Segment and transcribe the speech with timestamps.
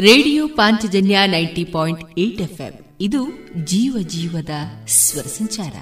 [0.00, 3.26] Radio Panchajanya ninety point eight F ಇದು
[3.64, 4.50] ಜೀವ ಜೀವದ
[4.88, 5.72] ಸ್ವರ ಸಂಚಾರ.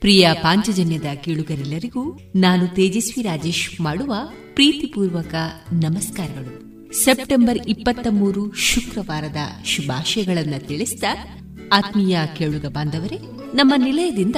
[0.00, 4.14] ಪ್ರಿಯ ಪಾಂಚಜನ್ಯದ ಕೇಳುಗರೆಲ್ಲರಿಗೂ ನಾನು ತೇಜಸ್ವಿ ರಾಜೇಶ್ ಮಾಡುವ
[4.54, 5.34] ಪ್ರೀತಿಪೂರ್ವಕ
[5.72, 6.62] ನಮಸ್ಕಾರಗಳು.
[7.04, 11.04] ಸೆಪ್ಟೆಂಬರ್ ಇಪ್ಪತ್ತ ಮೂರು ಶುಕ್ರವಾರದ ಶುಭಾಶಯಗಳನ್ನು ತಿಳಿಸಿದ
[11.72, 13.18] ಆತ್ಮೀಯ ಕೇಳುಗ ಬಾಂಧವರೇ,
[13.54, 14.36] ನಮ್ಮ ನಿಲಯದಿಂದ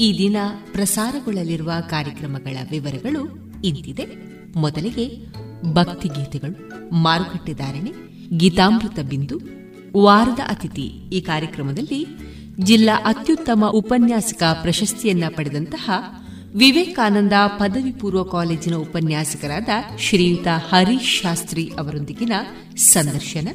[0.00, 0.36] ಈ ದಿನ
[0.72, 4.06] ಪ್ರಸಾರಗೊಳ್ಳಲಿರುವ ಕಾರ್ಯಕ್ರಮಗಳ ವಿವರಗಳು ಇಂತಿದೆ.
[4.56, 5.36] ಮೊದಲಿಗೆ
[5.72, 9.40] ಭಕ್ತಿಗೀತೆಗಳು ಮಾರುಕಟ್ಟೆದಾರಣೆ ಗೀತಾಮೃತ ಬಿಂದು,
[10.02, 12.06] ವಾರದ ಅತಿಥಿ ಈ ಕಾರ್ಯಕ್ರಮದಲ್ಲಿ
[12.62, 15.90] ಜಿಲ್ಲಾ ಅತ್ಯುತ್ತಮ ಉಪನ್ಯಾಸಕ ಪ್ರಶಸ್ತಿಯನ್ನ ಪಡೆದಂತಹ
[16.54, 19.68] ವಿವೇಕಾನಂದ ಪದವಿ ಪೂರ್ವ ಕಾಲೇಜಿನ ಉಪನ್ಯಾಸಕರಾದ
[19.98, 22.32] ಶ್ರೀಯುತ ಹರೀಶ್ ಶಾಸ್ತ್ರಿ ಅವರೊಂದಿಗಿನ
[22.76, 23.48] ಸಂದರ್ಶನ,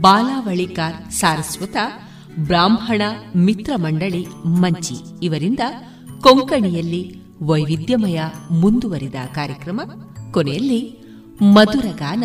[0.00, 1.76] ಬಾಲಾವಳಿಕಾರ್ ಸಾರಸ್ವತ,
[2.36, 3.02] ಬ್ರಾಹ್ಮಣ
[3.36, 5.60] ಮಿತ್ರ ಮಂಡಳಿ ಮಂಚಿ ಇವರಿಂದ
[6.20, 8.20] ಕೊಂಕಣಿಯಲ್ಲಿ ವೈವಿಧ್ಯಮಯ
[8.50, 9.80] ಮುಂದುವರಿದ ಕಾರ್ಯಕ್ರಮ,
[10.30, 10.98] ಕೊನೆಯಲ್ಲಿ
[11.40, 12.24] ಮಧುರಗಾನ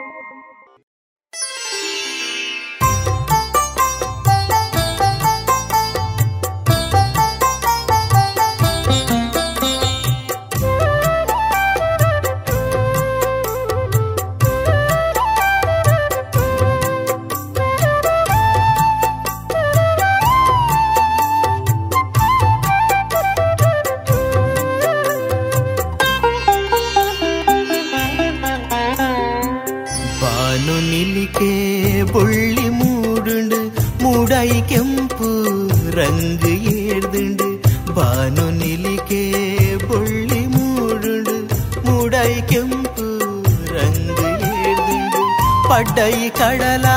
[45.71, 46.87] పడ్డయి కడల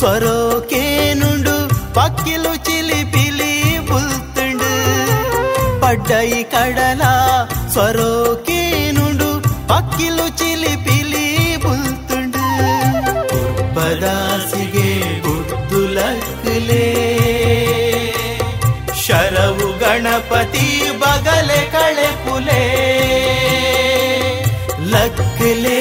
[0.00, 1.54] సొరోకేనుండు
[1.96, 3.52] పక్కిలు చిలిపిలి
[3.88, 4.70] పుల్తుండు.
[5.82, 7.02] పడ్డయి కడల
[7.74, 9.28] సొరోకేనుండు
[9.72, 11.26] పక్కిలు చిలిపిలి
[11.64, 12.44] పుల్తుండు.
[13.76, 14.90] పదాసిగే
[15.26, 16.86] బుద్ధులక్కులే
[19.04, 20.68] ಶರವು ಗಣಪತಿ
[21.02, 22.62] ಬಗಲೆ ಕಳೆ ಪುಲೆ
[24.92, 25.80] ಲಕ್ಕಲೆ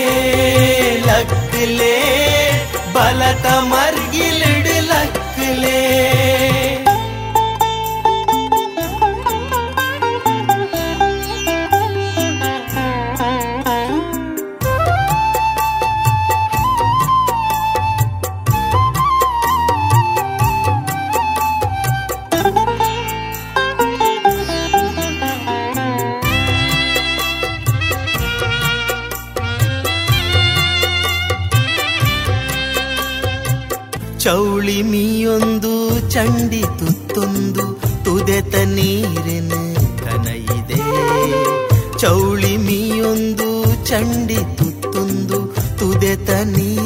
[3.15, 5.84] मला तमर गिलड लागले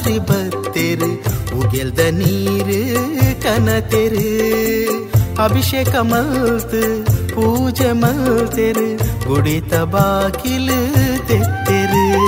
[0.03, 1.11] ಪಾತ್ರಿ ಬತ್ತೆರು,
[1.59, 4.25] ಉಗೆಲ್ದ ನೀರು ಕನತೆರು.
[5.45, 7.05] ಅಭಿಷೇಕ ಮಲ್ತು,
[7.35, 8.97] ಪೂಜೆ ಮಲ್ತೆರು,
[9.29, 10.95] ಗುಡಿತ ಬಾಕಿಲು
[11.29, 12.27] ತೆತ್ತೆರು.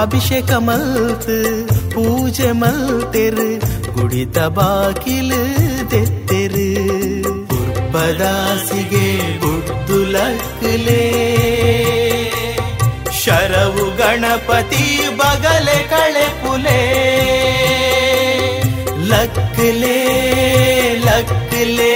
[0.00, 3.58] ಅಭಿಷೇಕ ಮಲ್ತು, ಪೂಜೆ ಮಲ್ತೆರು,
[4.00, 5.42] ಗುಡಿತ ಬಾಕಿಲು
[5.90, 6.70] ತೆತ್ತೆರು.
[7.92, 11.26] ಬದಾಸಿಗೆ ಗುಡ್ದು ಲಕ್ಕಲೇ.
[13.24, 16.09] ಶರವು ಗಣಪತಿ ಬಗಲೆ ಕಡೆ
[19.60, 19.96] ಲಕ್ಲೆ
[21.04, 21.94] ಲಕ್ಲೆ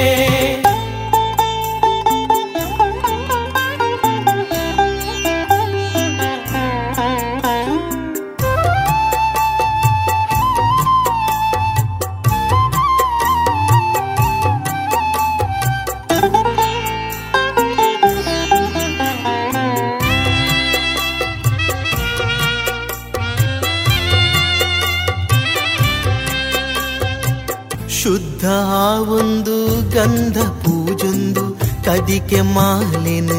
[32.30, 33.30] ಕದಿಕೆ ಮಾಲಿನ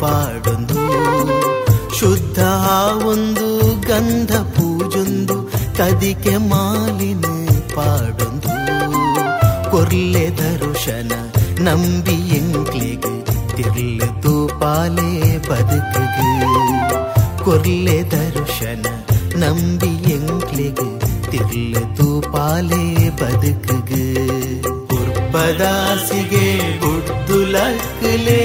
[0.00, 0.82] ಪಾಡೊಂದು,
[1.98, 2.38] ಶುದ್ಧ
[3.04, 7.24] ಒಂದು ಗಂಧ ಪೂಜೊಂದು, ಕದಿಕೆ ಮಾಲಿನ
[7.74, 8.54] ಪಾಡೊಂದು.
[9.70, 11.12] ಕೊರ್ಲೆ ದರುಶನ
[11.60, 13.24] ನಂಬಿ ಎಂಕ್ಲಿಗೆ,
[13.56, 16.64] ತಿರ್ಲು ತೂಪಾಲೆ ಬದುಕಿಗೆ.
[17.44, 18.86] ಕೊರ್ಲೆ ದರುಶನ
[19.36, 20.90] ನಂಬಿ ಎಂಕ್ಲಿಗೆ,
[21.30, 24.14] ತಿರ್ಲು ತೂಪಾಲೆ ಬದುಕಿಗೆ.
[24.94, 28.42] ಉರ್ಪದಾಸಿಗೆ ಗುಡ್ದು ಲಕ್ಲೆ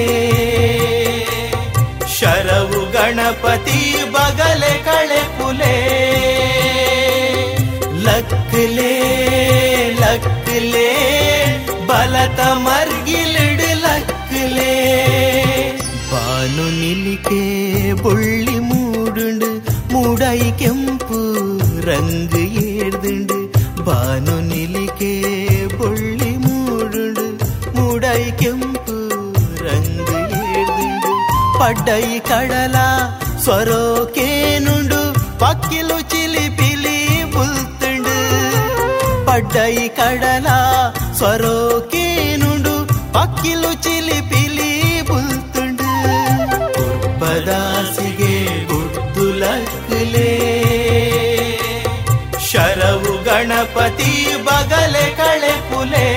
[2.16, 3.80] ಶರವು ಗಣಪತಿ
[4.14, 5.76] ಬಗಲೆ ಕಳೆ ಪುಲೆ
[8.06, 8.94] ಲಕ್ಲೆ
[10.02, 10.88] ಲಕ್ಲೆ
[11.90, 14.74] ಬಲತ ಮರ್ಗಿಲಿಡ್ ಲಕ್ಲೆ
[16.12, 17.44] ಬಾನು ನಿಲಿಕೆ
[18.04, 19.52] ಬೊಳ್ಳಿ ಮೂಡುಂಡು
[19.94, 21.22] ಮೂಡೈ ಕೆಂಪು
[21.88, 22.43] ರಂಗು
[31.63, 32.77] ಪಡ್ಡೈ ಕಡಲ
[33.45, 35.01] ಸ್ವರೋಕೇನುಂಡು
[35.43, 36.99] ಪಕ್ಕಿಲು ಚಿಲಿಪಿಲಿ
[37.35, 38.17] ಬುಲ್ತುಂಡು
[39.29, 40.49] ಪಡ್ಡೈ ಕಡಲ
[41.19, 42.75] ಸ್ವರೋಕೇನುಂಡು
[43.13, 44.71] ಪಕ್ಕಿಲು ಚಿಲಿಪಿಲಿ
[45.11, 45.89] ಬುಲ್ತುಂಡು
[46.85, 48.35] ಉರ್ಪದಾಸಿಗೆ
[48.71, 50.31] ಗುಡ್ದು ಲಕ್ಲೆ
[52.51, 54.13] ಶರವು ಗಣಪತಿ
[54.47, 56.09] ಬಗಲೆ ಕಳೆ ಪುಲೆ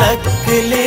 [0.00, 0.86] ಲಕ್ಲೆ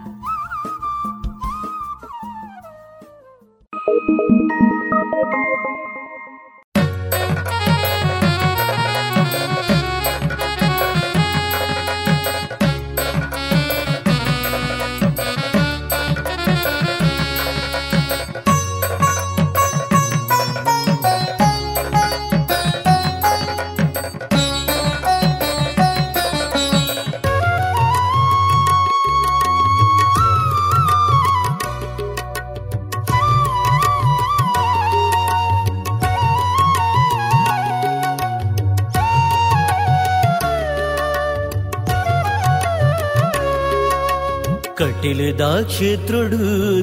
[45.11, 46.37] ಕಟಿಲದ ಕ್ಷೇತ್ರಡು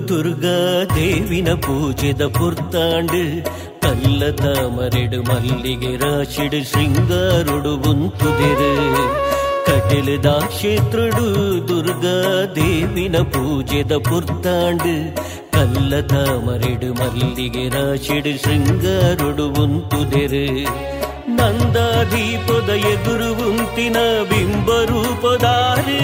[0.09, 0.57] ದುರ್ಗಾ
[0.95, 3.21] ದೇವಿನ ಪೂಜೆದ ಪುರ್ತಾಂಡು
[3.85, 8.69] ಕಲ್ಲ ತಾಮರೆಡು ಮಲ್ಲಿಗೆ ರಾಶಿಡು ಶೃಂಗಾರುಡು ಉಂತುದಿರು
[9.69, 11.25] ಕಟಿಲದ ಕ್ಷೇತ್ರಡು
[11.71, 12.15] ದುರ್ಗಾ
[12.59, 14.95] ದೇವಿನ ಪೂಜೆದ ಪುರ್ತಾಂಡು
[15.57, 20.45] ಕಲ್ಲ ತಾಮರೆಡು ಮಲ್ಲಿಗೆ ರಾಶಿಡು ಶೃಂಗಾರುಡು ಉಂತುದಿರು
[21.39, 23.97] ನಂದಾದೀಪದ ಎದುರು ಉಂತಿನ
[24.31, 26.03] ಬಿಂಬರೂಪದಾರೆ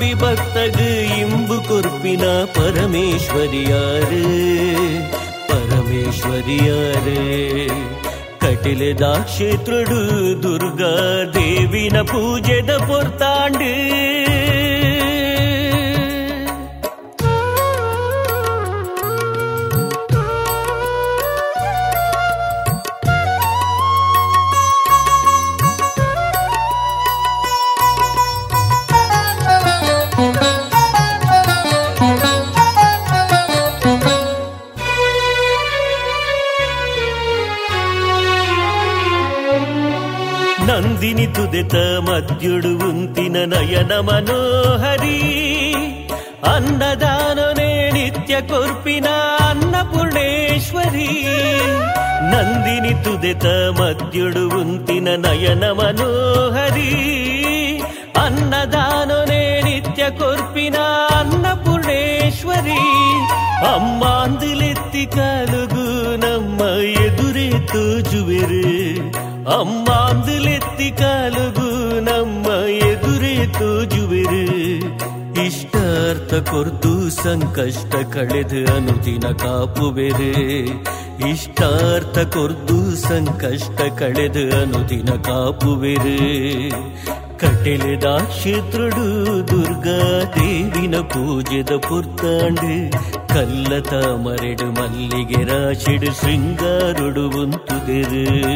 [0.00, 0.80] ನಂಬಿ ಭಕ್ತಗ
[1.14, 2.24] ಇಂಬು ಕೊರ್ಪಿನ
[2.56, 4.20] ಪರಮೇಶ್ವರಿಯಾರು
[5.48, 7.16] ಪರಮೇಶ್ವರಿಯಾರು
[8.42, 9.98] ಕಟಿಲದ ಕ್ಷೇತ್ರಡು
[10.44, 10.92] ದುರ್ಗಾ
[11.34, 13.72] ದೇವಿನ ಪೂಜೆದ ಪೊರ್ತಾಂಡು
[41.27, 45.17] ತುದೆತ ಮದ್ಯುಡು ಉಂತಿನ ನಯನ ಮನೋಹರಿ
[46.51, 49.07] ಅನ್ನದಾನನೇ ನಿತ್ಯ ಕೊರ್ಪಿನ
[49.47, 51.09] ಅನ್ನಪೂರ್ಣೇಶ್ವರಿ
[52.31, 53.45] ನಂದಿನಿ ತುದೆತ
[53.79, 56.89] ಮದ್ಯುಡು ಉಂತಿನ ನಯನ ಮನೋಹರಿ
[58.23, 60.77] ಅನ್ನದಾನನೇ ನಿತ್ಯ ಕೊರ್ಪಿನ
[61.19, 62.81] ಅನ್ನಪೂರ್ಣೇಶ್ವರಿ
[63.73, 65.85] ಅಮ್ಮಾಂದಿಲೆತ್ತಿ ಕಾಲುಗು
[66.17, 66.61] ನಮ್ಮ
[67.03, 68.63] ಎದುರೇ ತೋಜುವೆರು
[69.52, 74.68] ಅಮ್ಮಾಂದಿಲೆತ್ತಿ ಕಾಲುಗು ನಮ್ಮ ಎದುರೇ ತೋಜುವೆರು
[75.46, 80.62] ಇಷ್ಟಾರ್ಥ ಕೊರ್ದು ಸಂಕಷ್ಟ ಕಳೆದು ಅನುದಿನ ಕಾಪುವೆರೆ.
[81.30, 86.70] ಇಷ್ಟಾರ್ಥ ಕೊರ್ದು ಸಂಕಷ್ಟ ಕಳೆದು ಅನುದಿನ ಕಾಪುವೆರೆ.
[87.38, 92.90] ಕಟೆಲೆದ ಕ್ಷೇತ್ರಡು ದುರ್ಗಾ ದೇವಿನ ಪೂಜೆದ ಪುರ್ತಾಂಡು.
[93.28, 93.68] ಕಲ್ಲ
[94.14, 98.48] ಮರೆಡು ಮಲ್ಲಿಗೆ ರಾಶಿಡು ಶೃಂಗಾರುಡು ಉಂತುದೆರು.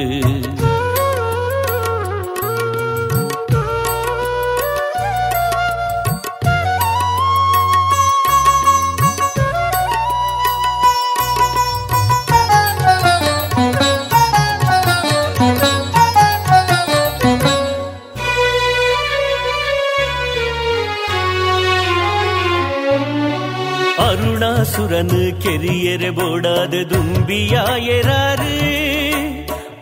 [25.01, 28.49] ಅರುಣಾಸುರನು ಕೆರಿಯರೆ ಬೋಡಾದ ದುಂಬಿಯಾಯರಾರು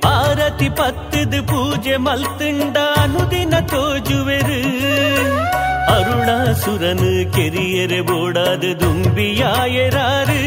[0.10, 4.60] ಆರತಿ ಪತ್ತದ ಪೂಜೆ ಮಲ್ತುಂಡ ಅನುದಿನ ತೋಜುವೆರು
[5.96, 10.40] ಅರುಣಾಸುರನು ಕೆರಿಯರೆ ಬೋಡಾದ ದುಂಬಿಯಾಯರಾರು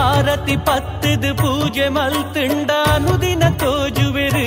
[0.00, 4.46] ಆರತಿ ಪತ್ತದ ಪೂಜೆ ಮಲ್ತುಂಡ ಅನುದಿನ ತೋಜುವೆರು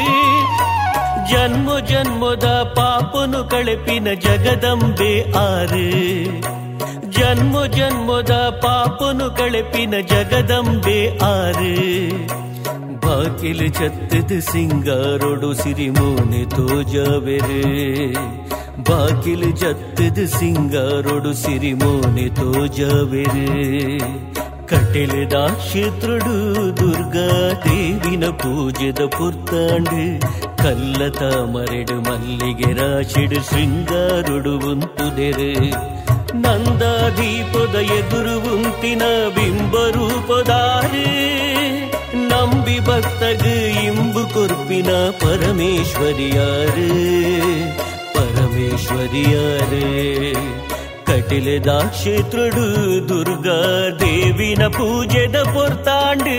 [1.31, 5.13] ಜನ್ಮ ಜನ್ಮದ ಪಾಪನು ಕಳೆಪಿನ ಜಗದಂಬೆ
[7.22, 8.30] ಜನ್ಮ ಜನ್ಮದ
[8.62, 9.94] ಪಾಪನು ಕಳೆಪಿನ
[11.24, 12.08] ಆರು.
[12.94, 18.12] ಬಾಕಿಲು ಚತ್ತದ ಸಿಂಗಾರೊಡು ಸಿರಿಮೋನೆ ತೋಜಾವೆರೆ.
[18.82, 23.98] ಬಾಕಿಲು ಜತ್ತದ ಸಿಂಗಾರೊಡು ಸಿರಿಮೋನೆ ತೋಜವೆರೆ.
[24.66, 30.20] ಕಟೆಲೆದ ಕ್ಷೇತ್ರಡು ದುರ್ಗಾ ದೇವಿನ ಪೂಜೆದ ಪುರ್ತಾಂಡು.
[30.62, 35.52] ಕಲ್ಲತ ಮರೆಡು ಮಲ್ಲಿಗೆ ರಾಶಿಡು ಶೃಂಗಾರೊಡು ಉಂತುದೆರೆ.
[36.40, 39.02] ನಂದಾದೀಪದ ಎದುರು ಉಂತಿನ
[39.34, 41.08] ಬಿಂಬರೂಪದಾರೆ
[42.30, 43.44] ನಂಬಿ ಭಕ್ತಗ
[43.84, 46.88] ಇಂಬು ಕೊರ್ಪಿನ ಪರಮೇಶ್ವರಿಯಾರೆ
[48.14, 49.86] ಪರಮೇಶ್ವರಿಯಾರೆ
[51.06, 52.66] ಕಟಿಲೆದ ಕ್ಷೇತ್ರಡು
[53.08, 53.60] ದುರ್ಗಾ
[54.00, 56.38] ದೇವಿನ ಪೂಜೆದ ಪೊರ್ತಾಂಡು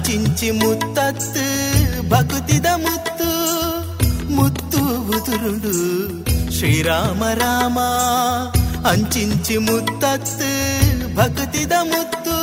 [0.00, 1.44] ಅಂಚಿಂಚಿ ಮುತ್ತತ್ತು
[2.08, 3.28] ಭಕ್ತಿದ ಮುತ್ತು
[4.28, 5.74] ಮುತ್ತು ಉದುರುಡು
[6.56, 7.78] ಶ್ರೀರಾಮ ರಾಮ
[8.88, 10.50] ಅಂಚಿಂಚಿ ಮುತ್ತತ್ತು
[11.14, 12.36] ಭಕ್ತಿದ ಮುತ್ತು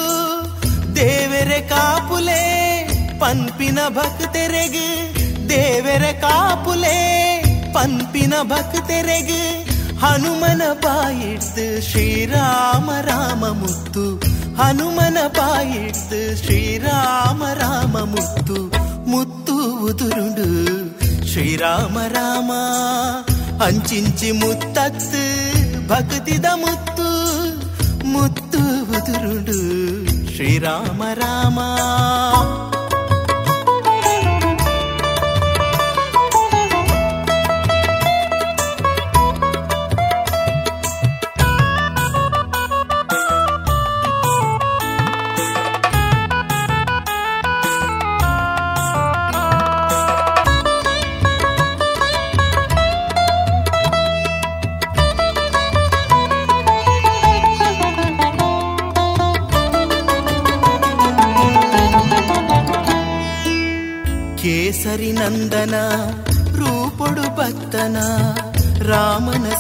[0.95, 2.41] ದೇವರೆ ಕಾಪುಲೆ
[3.19, 4.88] ಪನ್ಪಿನ ಭಕ್ತರೆಗೆ
[5.49, 6.97] ದೇವರೆ ಕಾಪುಲೆ
[7.73, 9.43] ಪನ್ಪಿನ ಭಕ್ತರೆಗೆ
[10.02, 14.04] ಹನುಮನ ಬಾಯಿಡ್ದು ಶ್ರೀರಾಮ ರಾಮ ಮುತ್ತು
[14.60, 18.58] ಹನುಮನ ಬಾಯಿಡ್ದು ಶ್ರೀರಾಮ ರಾಮ ಮುತ್ತು
[19.06, 19.56] ಮುತ್ತು
[19.89, 20.47] ಉದುರುಡು
[21.32, 22.52] ಶ್ರೀರಾಮ ರಾಮ
[23.65, 25.23] ಅಂಚಿಂಚಿ ಮುತ್ತತ್ತು
[25.88, 27.10] ಭಕ್ತಿದ ಮುತ್ತು
[28.06, 28.62] ಮುತ್ತು
[28.97, 29.60] ಉದುರುಡು
[30.36, 31.60] ಶ್ರೀರಾಮ ರಾಮ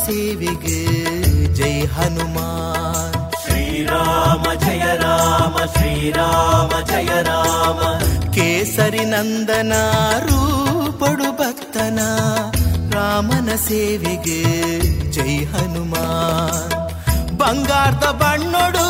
[0.07, 0.79] ಸೇವೆಗೆ
[1.57, 3.13] ಜೈ ಹನುಮಾನ್
[3.43, 7.79] ಶ್ರೀರಾಮ ಜಯ ರಾಮ ಶ್ರೀರಾಮ ಜಯ ರಾಮ
[8.35, 9.73] ಕೇಸರಿ ನಂದನ
[10.27, 11.99] ರೂಪೊಡು ಭಕ್ತನ
[12.95, 14.39] ರಾಮನ ಸೇವೆಗೆ
[15.17, 16.73] ಜೈ ಹನುಮಾನ್
[17.41, 18.85] ಬಂಗಾರದ ಬಣ್ಣೊಡು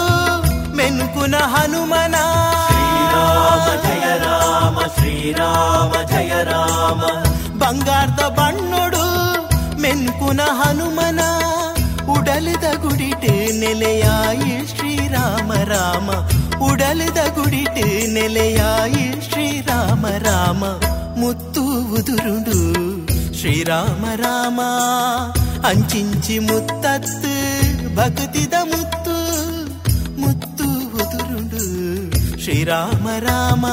[0.77, 2.17] ಮೆನುಕುನ ಹನುಮನ
[2.67, 7.01] ಶ್ರೀರಾಮ ಜಯ ರಾಮ ಶ್ರೀರಾಮ ಜಯ ರಾಮ
[7.63, 8.96] ಬಂಗಾರದ ಬಣ್ಣೊಡು
[10.07, 11.21] ಮೆನ್ಕುನ ಹನುಮನ
[12.13, 16.07] ಉಡಲಿದ ಗುಡಿಟು ನೆಲೆಯಾಯಿ ಶ್ರೀರಾಮ ರಾಮ
[16.67, 20.63] ಉಡಲಿದ ಗುಡಿಟು ನೆಲೆಯಾಯಿ ಶ್ರೀರಾಮ ರಾಮ
[21.21, 21.63] ಮುತ್ತು
[21.97, 22.59] ಉದುರುಡು
[23.39, 24.59] ಶ್ರೀರಾಮ ರಾಮ
[25.69, 27.33] ಅಂಚಿಂಚಿ ಮುತ್ತತ್ತು
[27.95, 29.15] ಭಕ್ತಿದ ಮುತ್ತು
[30.17, 31.63] ಮುತ್ತು ಉದುರುಡು
[32.43, 33.65] ಶ್ರೀರಾಮ ರಾಮ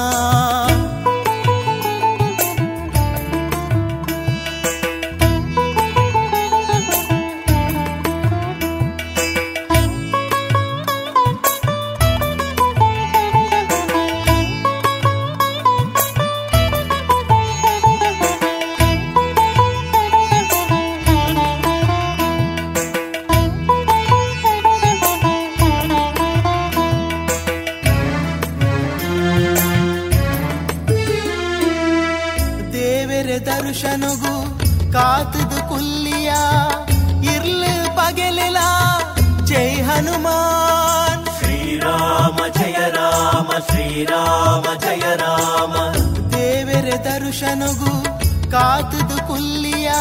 [47.36, 48.04] ದರ್ಶನಗು
[48.52, 49.92] ಕಾತದು ಕುಲ್ಲಿಯ,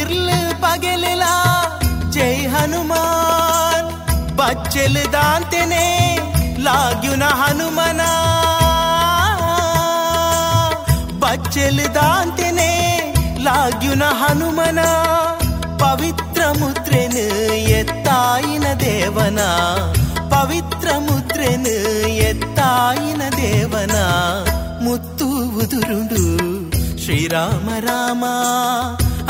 [0.00, 1.22] ಇರ್ಲು ಪಗೆಲಿಲ,
[2.10, 4.36] ಜೈ ಹನುಮಾನ್.
[4.36, 6.18] ಬಚ್ಚಲು ದಾಂತೆನೆ
[6.62, 8.00] ಲಾಗ್ಯುನ ಹನುಮನ.
[11.18, 14.78] ಬಚ್ಚಲು ದಾಂತೆನೆ ಲಾಗ್ಯುನ ಹನುಮನ.
[15.78, 19.40] ಪವಿತ್ರ ಮುದ್ರೆನು ಎತ್ತಾಯಿನ ದೇವನ.
[20.30, 23.96] ಪವಿತ್ರ ಮುದ್ರೆನು ಎತ್ತಾಯಿನ ದೇವನ.
[24.84, 25.11] ಮುತ್ತು
[25.72, 26.24] ముదురుడు
[27.00, 28.24] శ్రీరామ రామ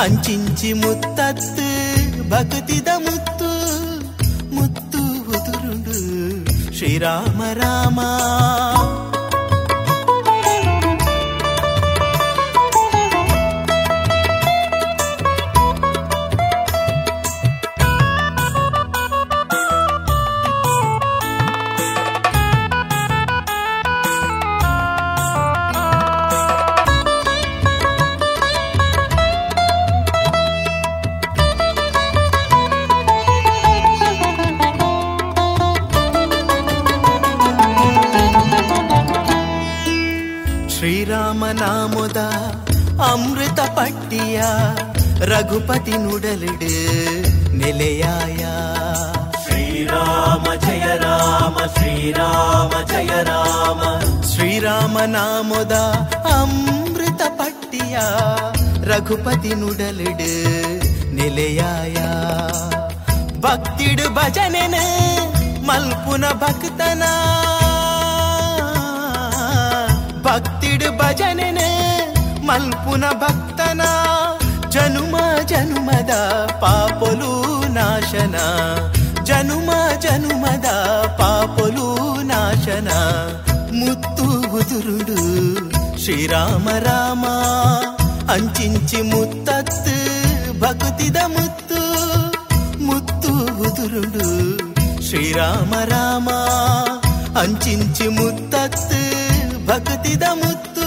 [0.00, 1.68] అంచించి ముత్తత్తు
[2.28, 3.50] భక్తిద ముత్తు
[4.54, 5.98] ముత్తు ఉదురుడు.
[6.78, 7.98] శ్రీరామ రామ.
[45.42, 46.72] రఘుపతి నుడలుడు
[47.52, 48.52] నిలయాయా.
[49.44, 53.80] శ్రీరామ జయ రామ శ్రీరామ జయ రామ.
[54.22, 55.72] శ్రీరామ నామోద
[56.34, 58.04] అమృత పట్టియా
[58.84, 60.30] రఘుపతి నుడలుడు
[61.12, 62.10] నిలయాయా.
[63.38, 64.76] భక్తిడు భజనెన
[65.64, 67.12] మల్పున భక్తనా.
[70.26, 71.60] భక్తిడు భజనెన
[72.42, 73.90] మల్పున భక్తనా.
[75.42, 76.12] జనుమద
[76.62, 78.36] పాపలు నాశన.
[79.22, 80.66] జనుమ జనుమద
[81.20, 82.90] పాపలు నాశన.
[83.72, 85.56] ముత్తు ఉదురుడు
[85.98, 87.26] శ్రీరామ రామ.
[88.32, 89.96] అంచించి ముత్తత్తు
[90.58, 91.80] భక్తిద ముత్తు.
[92.82, 94.58] ముత్తు ఉదురుడు
[95.02, 96.30] శ్రీరామ రామ.
[97.38, 99.00] అంచించి ముత్తత్తు
[99.66, 100.86] భక్తిద ముత్తు.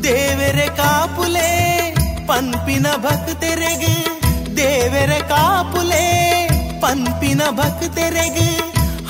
[0.00, 1.75] దేవెరె కాపులే
[2.29, 3.93] ಪಂಪಿನ ಭಕ್ತರೆಗೆ
[4.57, 6.05] ದೇವರೆ ಕಾಪುಲೆ
[6.83, 8.49] ಪಂಪಿನ ಭಕ್ತರೆಗೆ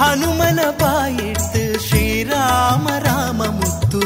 [0.01, 4.01] ಹನುಮನ ಬಾಯಿಡ್ತು ಶ್ರೀರಾಮ ರಾಮ ಮುತ್ತು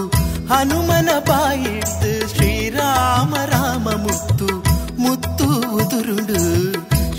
[0.51, 4.49] ಹನುಮನ ಬಾಯಿಡ್ತು ಶ್ರೀರಾಮ ರಾಮ ಮುತ್ತು
[4.97, 5.47] ಮುತ್ತು
[5.79, 6.41] ಉದುರುಡು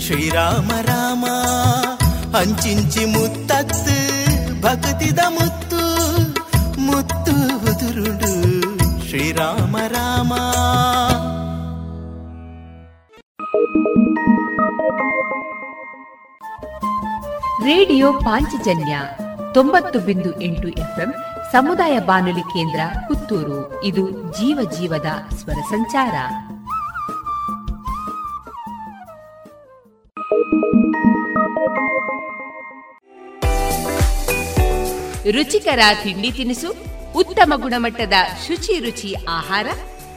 [0.05, 1.25] ಶ್ರೀರಾಮ ರಾಮ
[2.37, 3.97] ಅಂಚಿಂಚಿ ಮುತ್ತತ್ತು
[4.61, 5.81] ಭಕ್ತಿದ ಮುತ್ತು
[6.87, 7.33] ಮುತ್ತು
[7.71, 8.31] ಉದುರುಡು
[9.07, 10.31] ಶ್ರೀರಾಮ ರಾಮ
[17.64, 18.98] ರೇಡಿಯೋ ಪಾಂಚಜನ್ಯ
[19.54, 21.14] ತೊಂಬತ್ತು ಬಿಂದು ಎಂಟು ಎಫ್ಎಂ
[21.52, 23.84] ಸಮುದಾಯ ಬಾನುಲಿ ಕೇಂದ್ರ ಪುತ್ತೂರು.
[23.84, 26.12] ಇದು ಜೀವ ಜೀವದ ಸ್ವರ ಸಂಚಾರ.
[35.30, 36.74] ರುಚಿಕರ ತಿಂಡಿ ತಿನಿಸು,
[37.16, 38.12] ಉತ್ತಮ ಗುಣಮಟ್ಟದ
[38.46, 39.66] ಶುಚಿ ರುಚಿ ಆಹಾರ,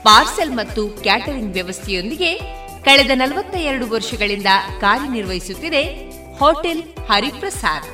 [0.03, 4.49] ಪಾರ್ಸೆಲ್ ಮತ್ತು ಕ್ಯಾಟರಿಂಗ್ ವ್ಯವಸ್ಥೆಯೊಂದಿಗೆ ಕಳೆದ ನಲವತ್ತ ಎರಡು ವರ್ಷಗಳಿಂದ
[4.81, 5.81] ಕಾರ್ಯನಿರ್ವಹಿಸುತ್ತಿದೆ
[6.39, 7.87] ಹೋಟೆಲ್ ಹರಿಪ್ರಸಾದ್.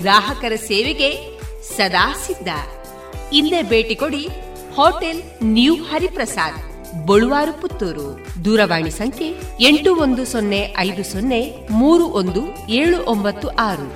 [0.00, 1.10] ಗ್ರಾಹಕರ ಸೇವೆಗೆ
[1.76, 2.50] ಸದಾ ಸಿದ್ಧ.
[3.38, 4.24] ಇಲ್ಲೇ ಭೇಟಿ ಕೊಡಿ
[4.76, 5.22] ಹೋಟೆಲ್
[5.54, 6.58] ನ್ಯೂ ಹರಿಪ್ರಸಾದ್,
[7.06, 8.08] ಬಳುವಾರು ಪುತ್ತೂರು.
[8.44, 9.28] ದೂರವಾಣಿ ಸಂಖ್ಯೆ
[9.68, 11.40] ಎಂಟು ಒಂದು ಸೊನ್ನೆ ಐದು ಸೊನ್ನೆ
[11.80, 12.42] ಮೂರು ಒಂದು
[12.80, 13.88] ಏಳು ಒಂಬತ್ತು ಆರು.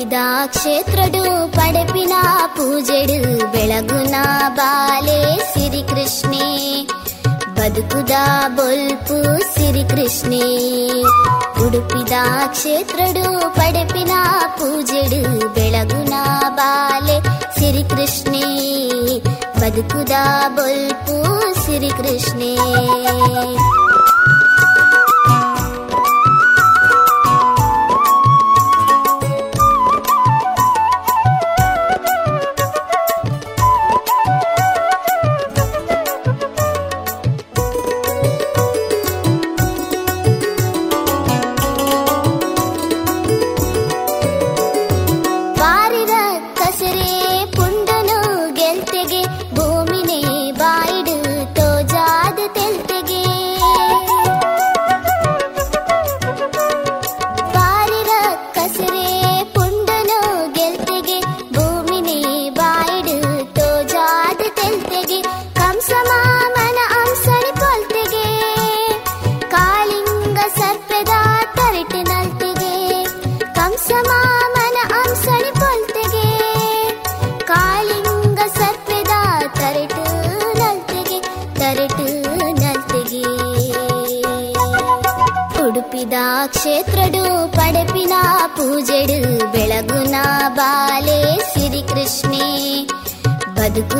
[0.00, 2.14] ಕ್ಷೇತ್ರಡು ಪಡೆಪಿನ
[2.56, 3.16] ಪೂಜೆಡು
[3.52, 4.16] ಬೆಳಗುನ
[4.50, 5.16] ಬಾಲೆ
[5.52, 6.46] ಸಿರಿ ಕೃಷ್ಣೆ
[7.56, 8.12] ಬದುಕುದ
[8.48, 9.16] ಬೊಲ್ಪು
[9.54, 10.44] ಸಿರಿ ಕೃಷ್ಣೆ
[11.64, 12.12] ಉಡುಪಿದ
[12.46, 14.12] ಕ್ಷೇತ್ರಡು ಪಡೆಪಿನ
[14.58, 15.20] ಪೂಜೆಡು
[15.54, 16.14] ಬೆಳಗುನ
[16.50, 17.18] ಬಾಲೆ
[17.58, 18.46] ಸಿರಿ ಕೃಷ್ಣೆ
[19.60, 20.12] ಬದುಕುದ
[20.48, 21.16] ಬೊಲ್ಪು
[21.66, 22.52] ಸಿರಿ ಕೃಷ್ಣೆ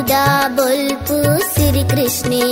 [0.09, 0.19] ಬದುಕುದ
[0.57, 2.45] ಬೊಲ್ಪು ಸಿರಿ ಕೃಷ್ಣೇ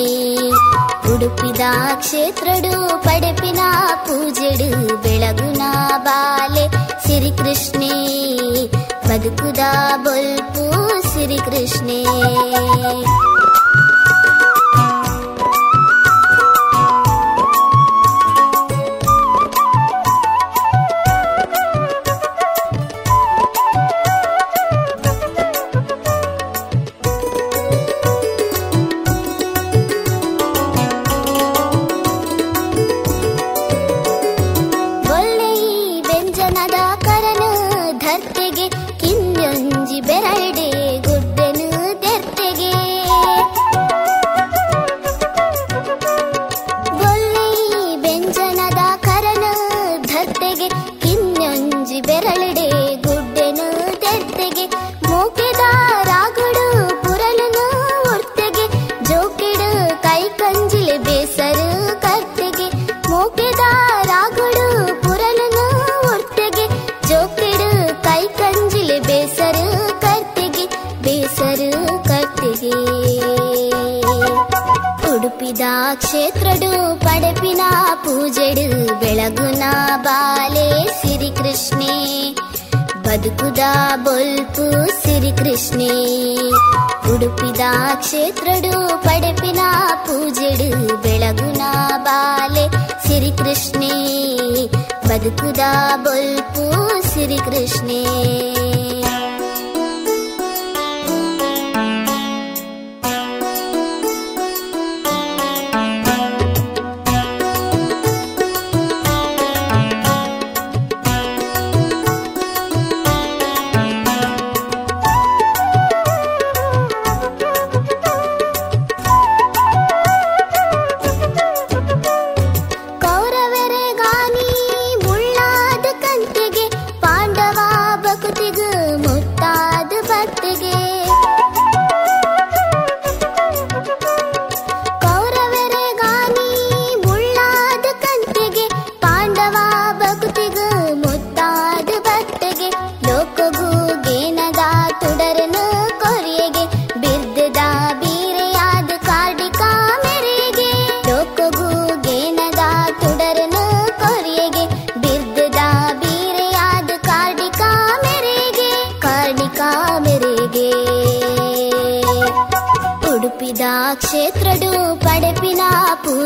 [1.12, 1.62] ಉಡುಪಿದ
[2.00, 2.72] ಕ್ಷೇತ್ರಡು
[3.04, 3.61] ಪಡೆಪಿನ
[4.07, 5.62] ಪೂಜೆಡು ಬೆಳಗುನ
[5.98, 6.64] ಬಾಲೆ
[7.07, 7.94] ಸಿರಿ ಕೃಷ್ಣೇ
[9.09, 9.62] ಬದುಕುದ
[10.04, 10.66] ಬೊಲ್ಪು
[11.09, 12.00] ಸಿರಿ ಕೃಷ್ಣೇ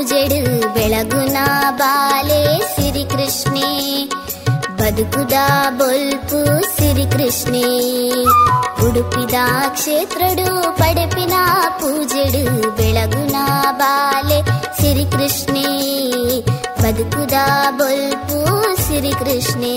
[0.00, 0.38] ಪೂಜೆಡು
[0.74, 1.38] ಬೆಳಗುನ
[1.70, 3.72] ಬಾಲೆ ಸಿರಿ ಕೃಷ್ಣೇ
[4.78, 5.34] ಬದುಕುದ
[5.70, 6.38] ಬೊಲ್ಪು
[6.76, 7.66] ಸಿರಿ ಕೃಷ್ಣೇ
[8.86, 9.34] ಉಡುಪಿದ
[9.74, 11.34] ಕ್ಷೇತ್ರಡು ಪಡೆಪಿನ
[11.80, 13.36] ಪೂಜೆಡು ಬೆಳಗುನ
[13.72, 14.38] ಬಾಲೆ
[14.80, 15.68] ಸಿರಿ ಕೃಷ್ಣೇ
[16.82, 17.34] ಬದುಕುದ
[17.70, 18.40] ಬೊಲ್ಪು
[18.82, 19.76] ಸಿರಿ ಕೃಷ್ಣೇ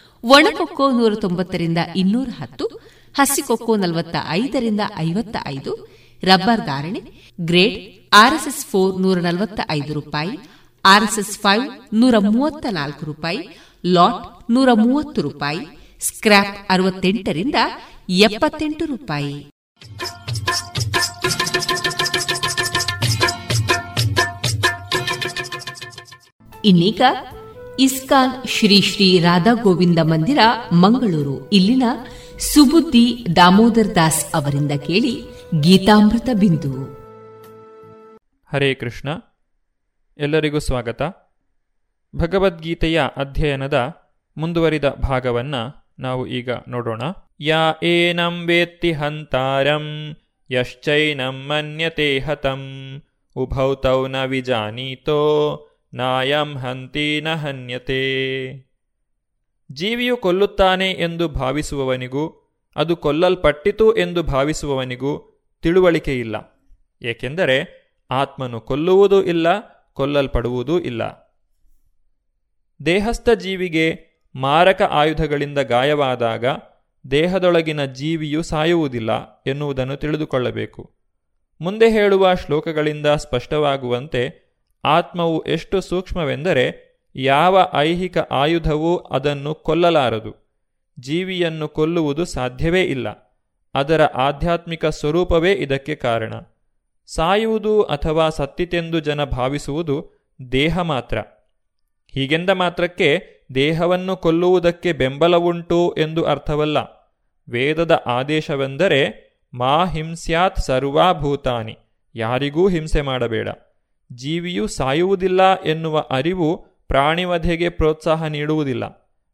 [0.23, 2.65] ಒಣಕೊಕ್ಕೋ ನೂರ ತೊಂಬತ್ತರಿಂದ ಇನ್ನೂರ ಹತ್ತು,
[3.13, 5.71] ಹಸಿಕೊಕ್ಕೋ ನಲವತ್ತ ಐದರಿಂದ ಐವತ್ತ ಐದು
[6.23, 7.01] ರಬ್ಬರ್ ಧಾರಣೆ,
[7.41, 7.77] ಗ್ರೇಡ್,
[8.13, 10.39] ಆರ್ಎಸ್ಎಸ್ ಫೋರ್ ನೂರ ನಲವತ್ತ ಐದು ರೂಪಾಯಿ,
[10.85, 13.49] ಆರ್ಎಸ್ಎಸ್ ಫೈವ್ ನೂರ ಮೂವತ್ತ ನಾಲ್ಕು ರೂಪಾಯಿ,
[13.85, 15.59] ಲಾಟ್ ನೂರ ಮೂವತ್ತು ರೂಪಾಯಿ
[15.99, 17.55] ಸ್ಕ್ರಾಪ್ ಅರವತ್ತೆಂಟರಿಂದ
[18.09, 19.35] ಎಪ್ಪತ್ತೆಂಟು ರೂಪಾಯಿ.
[26.65, 27.01] ಇನ್ನೀಗ
[27.81, 30.39] ಇಸ್ಕಾನ್ ಶ್ರೀ ಶ್ರೀ ರಾಧಾ ಗೋವಿಂದ ಮಂದಿರ,
[30.73, 31.49] ಮಂಗಳೂರು.
[31.49, 31.83] ಇಲ್ಲಿನ
[32.39, 35.23] ಸುಬುದ್ದಿ ದಾಮೋದರ್ ದಾಸ್ ಅವರಿಂದ ಕೇಳಿ
[35.59, 36.71] ಗೀತಾಮೃತ ಬಿಂದು.
[38.53, 39.09] ಹರೇ ಕೃಷ್ಣ.
[40.17, 41.01] ಎಲ್ಲರಿಗೂ ಸ್ವಾಗತ.
[42.15, 43.93] ಭಗವದ್ಗೀತೆಯ ಅಧ್ಯಯನದ
[44.37, 45.55] ಮುಂದುವರಿದ ಭಾಗವನ್ನ
[45.99, 47.01] ನಾವು ಈಗ ನೋಡೋಣ.
[47.39, 50.15] ಯಾ ಏನಂ ವೇತ್ತಿ ಹಂತಾರಂ,
[50.51, 52.61] ಯಶ್ಚೈನಂ ಮನ್ಯತೆ ಹತಂ
[53.35, 55.21] ಉಭೌತೌ ನ ವಿಜಾನೀತೋ
[55.93, 58.01] ನಾಯಂ ಹಂತಿ ನ ಹನ್ಯತೆ.
[59.71, 66.65] ಜೀವಿಯು ಕೊಲ್ಲುತ್ತಾನೆ ಎಂದು ಭಾವಿಸುವವನಿಗೂ, ಅದು ಕೊಲ್ಲಲ್ಪಟ್ಟಿತು ಎಂದು ಭಾವಿಸುವವನಿಗೂ ತಿಳುವಳಿಕೆಯಿಲ್ಲ.
[67.01, 67.81] ಏಕೆಂದರೆ
[68.11, 69.47] ಆತ್ಮನು ಕೊಲ್ಲುವುದೂ ಇಲ್ಲ,
[69.93, 71.01] ಕೊಲ್ಲಲ್ಪಡುವುದೂ ಇಲ್ಲ.
[72.85, 76.45] ದೇಹಸ್ಥ ಜೀವಿಗೆ ಮಾರಕ ಆಯುಧಗಳಿಂದ ಗಾಯವಾದಾಗ
[77.11, 80.93] ದೇಹದೊಳಗಿನ ಜೀವಿಯು ಸಾಯುವುದಿಲ್ಲ ಎನ್ನುವುದನ್ನು ತಿಳಿದುಕೊಳ್ಳಬೇಕು.
[81.61, 84.50] ಮುಂದೆ ಹೇಳುವ ಶ್ಲೋಕಗಳಿಂದ ಸ್ಪಷ್ಟವಾಗುವಂತೆ
[84.85, 90.51] ಆತ್ಮವು ಎಷ್ಟು ಸೂಕ್ಷ್ಮವೆಂದರೆ ಯಾವ ಐಹಿಕ ಆಯುಧವೂ ಅದನ್ನು ಕೊಲ್ಲಲಾರದು.
[90.99, 93.37] ಜೀವಿಯನ್ನು ಕೊಲ್ಲುವುದು ಸಾಧ್ಯವೇ ಇಲ್ಲ.
[93.75, 96.33] ಅದರ ಆಧ್ಯಾತ್ಮಿಕ ಸ್ವರೂಪವೇ ಇದಕ್ಕೆ ಕಾರಣ.
[97.05, 100.11] ಸಾಯುವುದು ಅಥವಾ ಸತ್ತಿತೆಂದು ಜನ ಭಾವಿಸುವುದು
[100.51, 101.17] ದೇಹ ಮಾತ್ರ.
[102.07, 103.23] ಹೀಗೆಂದ ಮಾತ್ರಕ್ಕೆ
[103.55, 106.77] ದೇಹವನ್ನು ಕೊಲ್ಲುವುದಕ್ಕೆ ಬೆಂಬಲವುಂಟು ಎಂದು ಅರ್ಥವಲ್ಲ.
[107.49, 111.77] ವೇದದ ಆದೇಶವೆಂದರೆ ಮಾ ಹಿಂಸ್ಯಾತ್ ಸರ್ವಾಭೂತಾನಿ.
[112.15, 113.49] ಯಾರಿಗೂ ಹಿಂಸೆ ಮಾಡಬೇಡ.
[114.15, 116.57] ಜೀವಿಯು ಸಾಯುವುದಿಲ್ಲ ಎನ್ನುವ ಅರಿವು
[116.87, 118.85] ಪ್ರಾಣಿವಧೆಗೆ ಪ್ರೋತ್ಸಾಹ ನೀಡುವುದಿಲ್ಲ.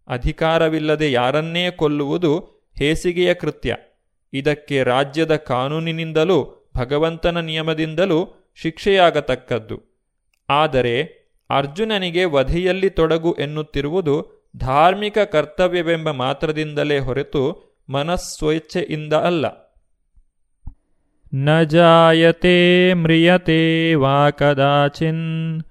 [0.07, 2.39] ಅಧಿಕಾರವಿಲ್ಲದೆ ಯಾರನ್ನೇ ಕೊಲ್ಲುವುದು
[2.79, 3.75] ಹೇಸಿಗೆಯ ಕೃತ್ಯ.
[4.33, 9.81] ಇದಕ್ಕೆ ರಾಜ್ಯದ ಕಾನೂನಿನಿಂದಲೂ ಭಗವಂತನ ನಿಯಮದಿಂದಲೂ ಶಿಕ್ಷೆಯಾಗತಕ್ಕದ್ದು.
[10.49, 11.03] ಆದರೆ
[11.49, 19.66] ಅರ್ಜುನನಿಗೆ ವಧೆಯಲ್ಲಿ ತೊಡಗು ಎನ್ನುತ್ತಿರುವುದು ಧಾರ್ಮಿಕ ಕರ್ತವ್ಯವೆಂಬ ಮಾತ್ರದಿಂದಲೇ ಹೊರತು ಮನಸ್ಸ್ವೇಚ್ಛೆಯಿಂದ ಅಲ್ಲ.
[21.33, 25.61] ನ ಜಾಯತೆ ಮ್ರಿಯತೆ ವಾ ಕದಾಚಿನ್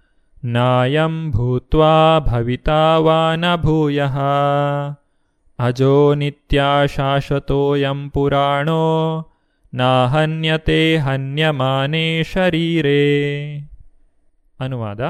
[0.44, 4.18] ನಾಯಂ ಭೂತ್ವಾ भविता वा न ಭೂಯಃ
[5.59, 6.62] ಅಜೋ ನಿತ್ಯ
[8.14, 8.82] पुराणो
[9.74, 13.00] ನಾಹನ್ಯತೆ ಹನ್ಯಮಾನೇ ಶರೀರೇ
[14.61, 15.00] ಅನುವಾದ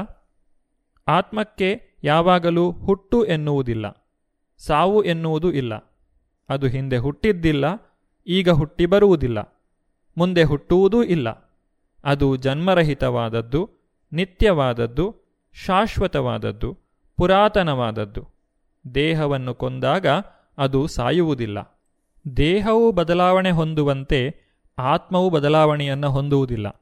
[1.07, 4.07] ಆತ್ಮಕ್ಕೆ ಯಾವಾಗಲೂ ಹುಟ್ಟು ಎನ್ನುವುದಿಲ್ಲ,
[4.57, 5.75] ಸಾವು ಎನ್ನುವುದು ಇಲ್ಲ.
[6.49, 7.65] ಅದು ಹಿಂದೆ ಹುಟ್ಟಿದ್ದಿಲ್ಲ,
[8.27, 9.56] ಈಗ ಹುಟ್ಟಿ ಬರುವುದಿಲ್ಲ.
[10.17, 11.29] ಮುಂದೆ ಹುಟ್ಟುವುದೂ ಇಲ್ಲ.
[12.03, 13.69] ಅದು ಜನ್ಮರಹಿತವಾದದ್ದು,
[14.11, 15.15] ನಿತ್ಯವಾದದ್ದು,
[15.53, 16.77] ಶಾಶ್ವತವಾದದ್ದು,
[17.17, 18.27] ಪುರಾತನವಾದದ್ದು.
[18.95, 20.05] ದೇಹವನ್ನು ಕೊಂದಾಗ
[20.57, 21.81] ಅದು ಸಾಯುವುದಿಲ್ಲ.
[22.37, 24.35] ದೇಹವು ಬದಲಾವಣೆ ಹೊಂದುವಂತೆ
[24.79, 26.81] ಆತ್ಮವು ಬದಲಾವಣೆಯನ್ನು ಹೊಂದುವುದಿಲ್ಲ.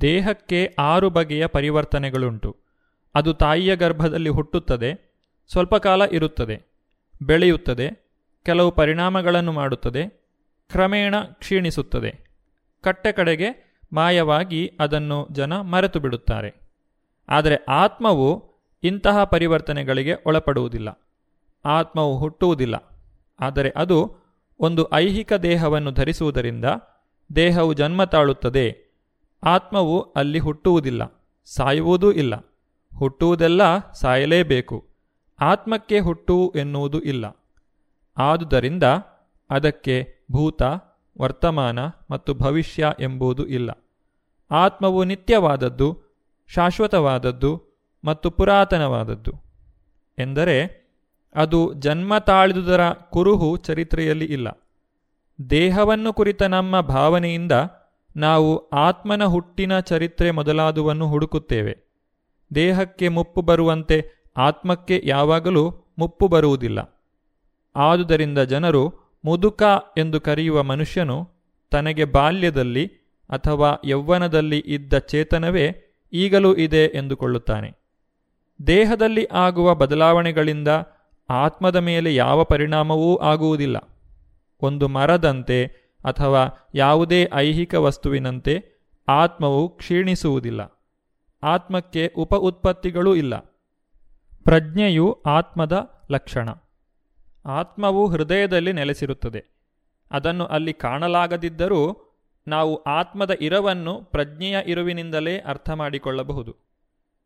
[0.00, 2.56] ದೇಹಕ್ಕೆ ಆರು ಬಗೆಯ ಪರಿವರ್ತನೆಗಳುಂಟು.
[3.14, 5.12] ಅದು ತಾಯಿಯ ಗರ್ಭದಲ್ಲಿ ಹುಟ್ಟುತ್ತದೆ,
[5.50, 6.62] ಸ್ವಲ್ಪ ಕಾಲ ಇರುತ್ತದೆ,
[7.22, 8.12] ಬೆಳೆಯುತ್ತದೆ,
[8.44, 10.08] ಕೆಲವು ಪರಿಣಾಮಗಳನ್ನು ಮಾಡುತ್ತದೆ,
[10.70, 12.21] ಕ್ರಮೇಣ ಕ್ಷೀಣಿಸುತ್ತದೆ.
[12.82, 16.62] ಕಟ್ಟೆ ಕಡೆಗೆ ಮಾಯವಾಗಿ ಅದನ್ನು ಜನ ಮರೆತು ಬಿಡುತ್ತಾರೆ
[17.28, 18.52] ಆದರೆ ಆತ್ಮವು
[18.82, 20.88] ಇಂತಹ ಪರಿವರ್ತನೆಗಳಿಗೆ ಒಳಪಡುವುದಿಲ್ಲ.
[21.64, 23.02] ಆತ್ಮವು ಹುಟ್ಟುವುದಿಲ್ಲ.
[23.40, 24.16] ಆದರೆ ಅದು
[24.60, 26.64] ಒಂದು ಐಹಿಕ ದೇಹವನ್ನು ಧರಿಸುವುದರಿಂದ
[27.36, 28.66] ದೇಹವು ಜನ್ಮ ತಾಳುತ್ತದೆ.
[29.42, 31.02] ಆತ್ಮವು ಅಲ್ಲಿ ಹುಟ್ಟುವುದಿಲ್ಲ,
[31.44, 32.34] ಸಾಯುವುದೂ ಇಲ್ಲ.
[32.96, 34.88] ಹುಟ್ಟುವುದೆಲ್ಲ ಸಾಯಲೇಬೇಕು.
[35.40, 37.36] ಆತ್ಮಕ್ಕೆ ಹುಟ್ಟು ಎನ್ನುವುದು ಇಲ್ಲ.
[38.18, 38.82] ಆದುದರಿಂದ
[39.50, 40.62] ಅದಕ್ಕೆ ಭೂತ
[41.20, 41.78] ವರ್ತಮಾನ
[42.10, 43.70] ಮತ್ತು ಭವಿಷ್ಯ ಎಂಬುದು ಇಲ್ಲ.
[44.50, 46.02] ಆತ್ಮವು ನಿತ್ಯವಾದದ್ದು,
[46.48, 47.62] ಶಾಶ್ವತವಾದದ್ದು
[48.04, 49.32] ಮತ್ತು ಪುರಾತನವಾದದ್ದು.
[50.18, 50.82] ಎಂದರೆ,
[51.34, 54.48] ಅದು ಜನ್ಮ ತಾಳಿದುದರ ಕುರುಹು ಚರಿತ್ರೆಯಲ್ಲಿ ಇಲ್ಲ.
[55.50, 57.52] ದೇಹವನ್ನು ಕುರಿತ ನಮ್ಮ ಭಾವನೆಯಿಂದ
[58.16, 61.78] ನಾವು ಆತ್ಮನ ಹುಟ್ಟಿನ ಚರಿತ್ರೆ ಮೊದಲಾದುವನ್ನು ಹುಡುಕುತ್ತೇವೆ.
[62.54, 67.02] ದೇಹಕ್ಕೆ ಮುಪ್ಪು ಬರುವಂತೆ ಆತ್ಮಕ್ಕೆ ಯಾವಾಗಲೂ ಮುಪ್ಪು ಬರುವುದಿಲ್ಲ.
[67.76, 69.62] ಆದುದರಿಂದ ಜನರು ಮುದುಕ
[69.98, 71.30] ಎಂದು ಕರೆಯುವ ಮನುಷ್ಯನು
[71.70, 72.86] ತನಗೆ ಬಾಲ್ಯದಲ್ಲಿ
[73.30, 75.74] ಅಥವಾ ಯೌವನದಲ್ಲಿ ಇದ್ದ ಚೇತನವೇ
[76.12, 77.74] ಈಗಲೂ ಇದೆ ಎಂದುಕೊಳ್ಳುತ್ತಾನೆ.
[78.66, 80.68] ದೇಹದಲ್ಲಿ ಆಗುವ ಬದಲಾವಣೆಗಳಿಂದ
[81.30, 83.76] ಆತ್ಮದ ಮೇಲೆ ಯಾವ ಪರಿಣಾಮವೂ ಆಗುವುದಿಲ್ಲ.
[84.62, 85.66] ಒಂದು ಮರದಂತೆ
[86.04, 88.72] ಅಥವಾ ಯಾವುದೇ ಐಹಿಕ ವಸ್ತುವಿನಂತೆ
[89.08, 90.82] ಆತ್ಮವು ಕ್ಷೀಣಿಸುವುದಿಲ್ಲ.
[91.42, 93.38] ಆತ್ಮಕ್ಕೆ ಉಪ ಉತ್ಪತ್ತಿಗಳೂ ಇಲ್ಲ.
[94.44, 96.48] ಪ್ರಜ್ಞೆಯು ಆತ್ಮದ ಲಕ್ಷಣ.
[97.46, 99.44] ಆತ್ಮವು ಹೃದಯದಲ್ಲಿ ನೆಲೆಸಿರುತ್ತದೆ.
[100.10, 102.08] ಅದನ್ನು ಅಲ್ಲಿ ಕಾಣಲಾಗದಿದ್ದರೂ
[102.48, 106.56] ನಾವು ಆತ್ಮದ ಇರವನ್ನು ಪ್ರಜ್ಞೆಯ ಇರುವಿನಿಂದಲೇ ಅರ್ಥ ಮಾಡಿಕೊಳ್ಳಬಹುದು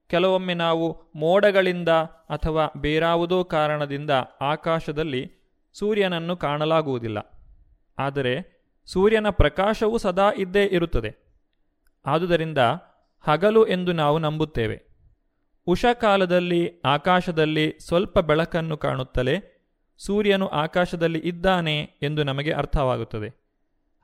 [0.09, 1.89] ಕೆಲವೊಮ್ಮೆ ನಾವು ಮೋಡಗಳಿಂದ
[2.29, 4.11] ಅಥವಾ ಬೇರಾವುದೋ ಕಾರಣದಿಂದ
[4.41, 5.33] ಆಕಾಶದಲ್ಲಿ
[5.73, 7.45] ಸೂರ್ಯನನ್ನು ಕಾಣಲಾಗುವುದಿಲ್ಲ.
[7.99, 8.57] ಆದರೆ
[8.87, 11.37] ಸೂರ್ಯನ ಪ್ರಕಾಶವು ಸದಾ ಇದ್ದೇ ಇರುತ್ತದೆ.
[12.07, 12.59] ಆದುದರಿಂದ
[13.21, 14.83] ಹಗಲು ಎಂದು ನಾವು ನಂಬುತ್ತೇವೆ.
[15.67, 19.56] ಉಷಕಾಲದಲ್ಲಿ, ಆಕಾಶದಲ್ಲಿ ಸ್ವಲ್ಪ ಬೆಳಕನ್ನು ಕಾಣುತ್ತಲೇ
[19.99, 23.29] ಸೂರ್ಯನು ಆಕಾಶದಲ್ಲಿ ಇದ್ದಾನೆ ಎಂದು ನಮಗೆ ಅರ್ಥವಾಗುತ್ತದೆ.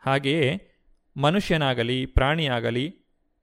[0.07, 0.69] ಹಾಗೆಯೇ
[1.17, 2.97] ಮನುಷ್ಯನಾಗಲಿ, ಪ್ರಾಣಿಯಾಗಲಿ,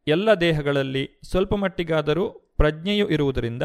[0.08, 3.62] ಎಲ್ಲ ದೇಹಗಳಲ್ಲಿ ಸ್ವಲ್ಪ ಮಟ್ಟಿಗಾದರೂ ಪ್ರಜ್ಞೆಯು ಇರುವುದರಿಂದ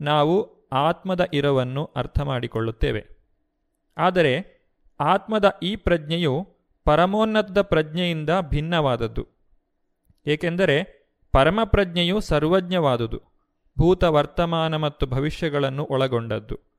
[0.00, 3.06] ನಾವು ಆತ್ಮದ ಇರವನ್ನು ಅರ್ಥ ಮಾಡಿಕೊಳ್ಳುತ್ತೇವೆ
[3.98, 4.56] ಆದರೆ
[5.00, 6.48] ಆತ್ಮದ ಈ ಪ್ರಜ್ಞೆಯು
[6.84, 9.26] ಪರಮೋನ್ನತದ ಪ್ರಜ್ಞೆಯಿಂದ ಭಿನ್ನವಾದದ್ದು.
[10.26, 10.76] ಏಕೆಂದರೆ
[11.32, 13.22] ಪರಮಪ್ರಜ್ಞೆಯು ಸರ್ವಜ್ಞವಾದುದು
[13.78, 16.75] ಭೂತ ವರ್ತಮಾನ ಮತ್ತು ಭವಿಷ್ಯಗಳನ್ನು ಒಳಗೊಂಡದ್ದು.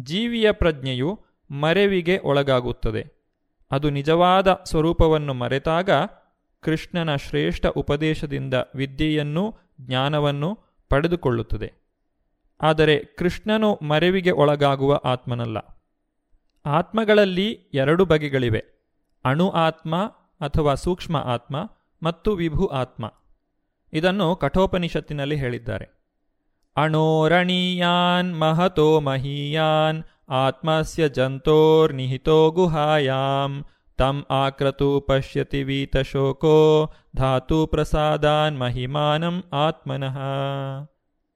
[0.00, 1.20] ಜೀವಿಯ ಪ್ರಜ್ಞೆಯು
[1.50, 3.06] ಮರೆವಿಗೆ ಒಳಗಾಗುತ್ತದೆ.
[3.70, 5.90] ಅದು ನಿಜವಾದ ಸ್ವರೂಪವನ್ನು ಮರೆತಾಗ
[6.60, 11.72] ಕೃಷ್ಣನ ಶ್ರೇಷ್ಠ ಉಪದೇಶದಿಂದ ವಿದ್ಯೆಯನ್ನೂ ಜ್ಞಾನವನ್ನು ಪಡೆದುಕೊಳ್ಳುತ್ತದೆ.
[12.60, 15.84] ಆದರೆ ಕೃಷ್ಣನು ಮರೆವಿಗೆ ಒಳಗಾಗುವ ಆತ್ಮನಲ್ಲ.
[16.66, 18.64] ಆತ್ಮಗಳಲ್ಲಿ ಎರಡು ಬಗೆಗಳಿವೆ.
[19.24, 19.96] ಅಣು ಆತ್ಮ
[20.40, 21.56] ಅಥವಾ ಸೂಕ್ಷ್ಮ ಆತ್ಮ
[22.02, 23.12] ಮತ್ತು ವಿಭು ಆತ್ಮ.
[23.92, 26.03] ಇದನ್ನು ಕಠೋಪನಿಷತ್ತಿನಲ್ಲಿ ಹೇಳಿದ್ದಾರೆ.
[26.76, 33.64] ಅಣೋರಣೀಯಾನ್ ಮಹತೋ ಮಹೀಯಾನ್ ಆತ್ಮಸ್ಯ ಜಂತೋರ್ನಿಹಿತೋ ಗುಹಾಯಾಂ
[33.98, 40.18] ತಂ ಆಕ್ರತು ಪಶ್ಯತಿ ವೀತಶೋಕೋ ಧಾತು ಪ್ರಸಾದಾನ್ ಮಹಿಮಾನಂ ಆತ್ಮನಃ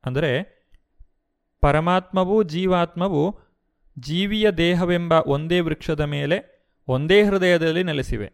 [0.05, 0.59] ಅಂದರೆ
[1.61, 3.41] ಪರಮಾತ್ಮವು ಜೀವಾತ್ಮವು
[3.99, 6.59] ಜೀವಿಯ ದೇಹವೆಂಬ ಒಂದೇ ವೃಕ್ಷದ ಮೇಲೆ
[6.89, 8.32] ಒಂದೇ ಹೃದಯದಲ್ಲಿ ನೆಲೆಸಿವೆ.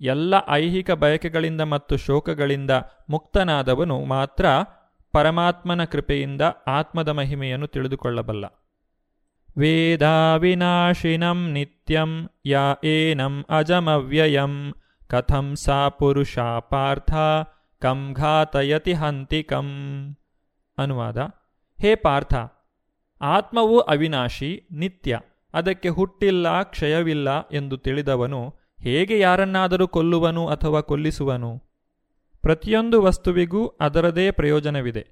[0.00, 2.70] ಎಲ್ಲ ಐಹಿಕ ಬಯಕೆಗಳಿಂದ ಮತ್ತು ಶೋಕಗಳಿಂದ
[3.10, 4.46] ಮುಕ್ತನಾದವನು ಮಾತ್ರ
[5.14, 8.44] ಪರಮಾತ್ಮನ ಕೃಪೆಯಿಂದ ಆತ್ಮದ ಮಹಿಮೆಯನ್ನು ತಿಳಿದುಕೊಳ್ಳಬಲ್ಲ.
[9.58, 14.74] ವೇದಾವಿನಾಶಿನಂ ನಿತ್ಯಂ, ಯಾ ಏನಂ ಅಜಮವ್ಯಯಂ,
[15.06, 17.12] ಕಥಂ ಸಾ ಪುರುಷ ಪಾರ್ಥ,
[17.78, 19.68] ಕಂ ಘಾತಯತಿ ಹಂತಿಕಂ.
[20.78, 21.16] ಅನುವಾದ,
[21.80, 22.34] ಹೇ ಪಾರ್ಥ,
[23.20, 25.20] ಆತ್ಮವು ಅವಿನಾಶಿ, ನಿತ್ಯ,
[25.54, 31.63] ಅದಕ್ಕೆ ಹುಟ್ಟಿಲ್ಲ, ಕ್ಷಯವಿಲ್ಲ ಎಂದು ತಿಳಿದವನು ಹೇಗೆ ಯಾರನ್ನಾದರೂ ಕೊಲ್ಲುವನು ಅಥವಾ ಕೊಲ್ಲಿಸುವನು?
[32.44, 35.06] ಪ್ರತಿಯೊಂದು ವಸ್ತುವಿಗೂ ಅದರದೇ ಪ್ರಯೋಜನವಿದೆ.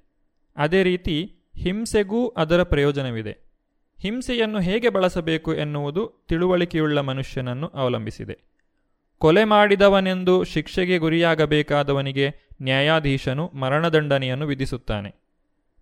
[0.57, 3.37] ಅದೇ ರೀತಿ ಹಿಂಸೆಗೂ ಅದರ ಪ್ರಯೋಜನವಿದೆ.
[4.01, 8.39] ಹಿಂಸೆಯನ್ನು ಹೇಗೆ ಬಳಸಬೇಕು ಎನ್ನುವುದು ತಿಳುವಳಿಕೆಯುಳ್ಳ ಮನುಷ್ಯನನ್ನು ಅವಲಂಬಿಸಿದೆ.
[9.17, 15.15] ಕೊಲೆ ಮಾಡಿದವನೆಂದು ಶಿಕ್ಷೆಗೆ ಗುರಿಯಾಗಬೇಕಾದವನಿಗೆ ನ್ಯಾಯಾಧೀಶನು ಮರಣದಂಡನೆಯನ್ನು ವಿಧಿಸುತ್ತಾನೆ.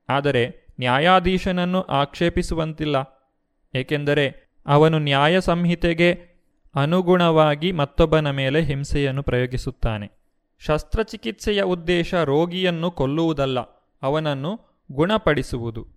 [0.10, 3.28] ಆದರೆ ನ್ಯಾಯಾಧೀಶನನ್ನು ಆಕ್ಷೇಪಿಸುವಂತಿಲ್ಲ.
[3.76, 6.40] ಏಕೆಂದರೆ ಅವನು ನ್ಯಾಯ ಸಂಹಿತೆಗೆ
[6.76, 10.21] ಅನುಗುಣವಾಗಿ ಮತ್ತೊಬ್ಬನ ಮೇಲೆ ಹಿಂಸೆಯನ್ನು ಪ್ರಯೋಗಿಸುತ್ತಾನೆ.
[10.66, 13.60] ಶಸ್ತ್ರಚಿಕಿತ್ಸೆಯ ಉದ್ದೇಶ ರೋಗಿಯನ್ನು ಕೊಲ್ಲುವುದಲ್ಲ,
[14.02, 14.60] ಅವನನ್ನು
[14.92, 15.88] ಗುಣಪಡಿಸುವುದು.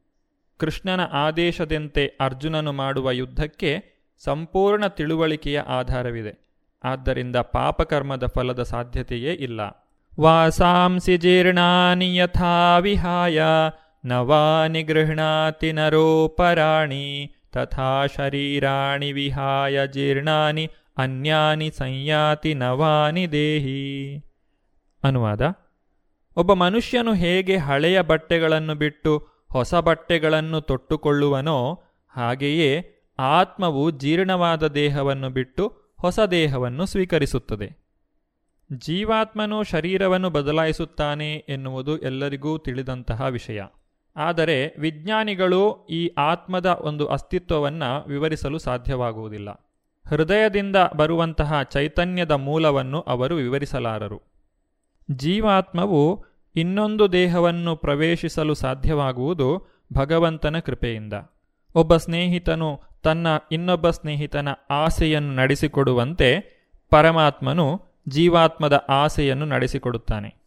[0.57, 3.95] ಕೃಷ್ಣನ ಆದೇಶದಂತೆ ಅರ್ಜುನನು ಮಾಡುವ ಯುದ್ಧಕ್ಕೆ
[4.25, 6.45] ಸಂಪೂರ್ಣ ತಿಳುವಳಿಕೆಯ ಆಧಾರವಿದೆ.
[6.85, 9.61] ಆದ್ದರಿಂದ ಪಾಪಕರ್ಮದ ಫಲದ ಸಾಧ್ಯತೆಯೇ ಇಲ್ಲ.
[10.21, 13.43] ವಾಸಾಂಸಿ ಜೀರ್ಣಾನಿ ಯಥಾ ವಿಹಾಯ,
[14.05, 24.25] ನವಾನಿ ಗೃಹಣಾತಿ ನರೋಪರಾಣಿ, ತಥಾ ಶರೀರಾಣಿ ವಿಹಾಯ ಜೀರ್ಣಾನಿ, ಅನ್ಯಾನಿ ಸಂಯಾತಿ ನವಾನಿ ದೇಹಿ.
[25.05, 25.41] ಅನುವಾದ,
[26.37, 36.21] ಒಬ್ಬ ಮನುಷ್ಯನು ಹೇಗೆ ಹಳೆಯ ಬಟ್ಟೆಗಳನ್ನು ಬಿಟ್ಟು ಹೊಸ ಬಟ್ಟೆಗಳನ್ನು ತೊಟ್ಟುಕೊಳ್ಳುವನೋ ಹಾಗೆಯೇ ಆತ್ಮವು ಜೀರ್ಣವಾದ ದೇಹವನ್ನು ಬಿಟ್ಟು ಹೊಸ
[36.21, 37.85] ದೇಹವನ್ನು ಸ್ವೀಕರಿಸುತ್ತದೆ.
[38.73, 43.63] ಜೀವಾತ್ಮನು ಶರೀರವನ್ನು ಬದಲಾಯಿಸುತ್ತಾನೆ ಎನ್ನುವುದು ಎಲ್ಲರಿಗೂ ತಿಳಿದಂತಹ ವಿಷಯ.
[44.17, 49.51] ಆದರೆ ವಿಜ್ಞಾನಿಗಳು ಈ ಆತ್ಮದ ಒಂದು ಅಸ್ತಿತ್ವವನ್ನು ವಿವರಿಸಲು ಸಾಧ್ಯವಾಗುವುದಿಲ್ಲ.
[50.09, 54.34] ಹೃದಯದಿಂದ ಬರುವಂತಹ ಚೈತನ್ಯದ ಮೂಲವನ್ನು ಅವರು ವಿವರಿಸಲಾರರು.
[55.11, 56.25] ಜೀವಾತ್ಮವು
[56.57, 61.13] ಇನ್ನೊಂದು ದೇಹವನ್ನು ಪ್ರವೇಶಿಸಲು ಸಾಧ್ಯವಾಗುವುದು ಭಗವಂತನ ಕೃಪೆಯಿಂದ.
[61.75, 66.55] ಒಬ್ಬ ಸ್ನೇಹಿತನು ತನ್ನ ಇನ್ನೊಬ್ಬ ಸ್ನೇಹಿತನ ಆಸೆಯನ್ನು ನಡೆಸಿಕೊಡುವಂತೆ
[66.91, 70.45] ಪರಮಾತ್ಮನು ಜೀವಾತ್ಮದ ಆಸೆಯನ್ನು ನಡೆಸಿಕೊಡುತ್ತಾನೆ.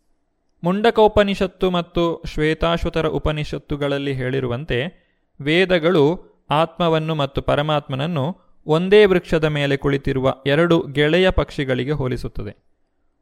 [0.64, 5.08] ಮುಂಡಕೋಪನಿಷತ್ತು ಮತ್ತು ಶ್ವೇತಾಶ್ವತರ ಉಪನಿಷತ್ತುಗಳಲ್ಲಿ ಹೇಳಿರುವಂತೆ
[5.42, 12.77] ವೇದಗಳು ಆತ್ಮವನ್ನು ಮತ್ತು ಪರಮಾತ್ಮನನ್ನು ಒಂದೇ ವೃಕ್ಷದ ಮೇಲೆ ಕುಳಿತಿರುವ ಎರಡು ಗೆಳೆಯ ಪಕ್ಷಿಗಳಿಗೆ ಹೋಲಿಸುತ್ತದೆ.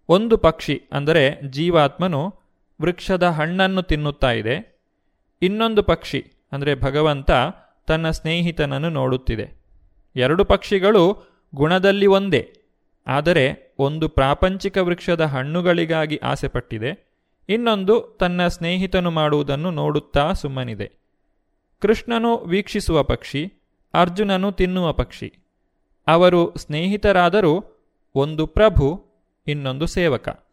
[0.09, 2.35] ಒಂದು ಪಕ್ಷಿ, ಅಂದರೆ ಜೀವಾತ್ಮನು,
[2.81, 4.79] ವೃಕ್ಷದ ಹಣ್ಣನ್ನು ತಿನ್ನುತ್ತಾ ಇದೆ.
[5.41, 7.31] ಇನ್ನೊಂದು ಪಕ್ಷಿ, ಅಂದರೆ ಭಗವಂತ,
[7.87, 9.65] ತನ್ನ ಸ್ನೇಹಿತನನ್ನು ನೋಡುತ್ತಿದೆ.
[10.15, 11.17] ಎರಡು ಪಕ್ಷಿಗಳು
[11.55, 12.53] ಗುಣದಲ್ಲಿ ಒಂದೇ,
[13.07, 17.15] ಆದರೆ ಒಂದು ಪ್ರಾಪಂಚಿಕ ವೃಕ್ಷದ ಹಣ್ಣುಗಳಿಗಾಗಿ ಆಸೆಪಟ್ಟಿದೆ.
[17.49, 20.91] ಇನ್ನೊಂದು ತನ್ನ ಸ್ನೇಹಿತನು ಮಾಡುವುದನ್ನು ನೋಡುತ್ತಾ ಸುಮ್ಮನಿದೆ.
[21.79, 23.53] ಕೃಷ್ಣನು ವೀಕ್ಷಿಸುವ ಪಕ್ಷಿ,
[23.93, 25.33] ಅರ್ಜುನನು ತಿನ್ನುವ ಪಕ್ಷಿ.
[26.07, 27.65] ಅವರು ಸ್ನೇಹಿತರಾದರೂ
[28.15, 29.04] ಒಂದು ಪ್ರಭು
[29.47, 30.45] ಇನ್ನೊಂದು ಸೇವಕ.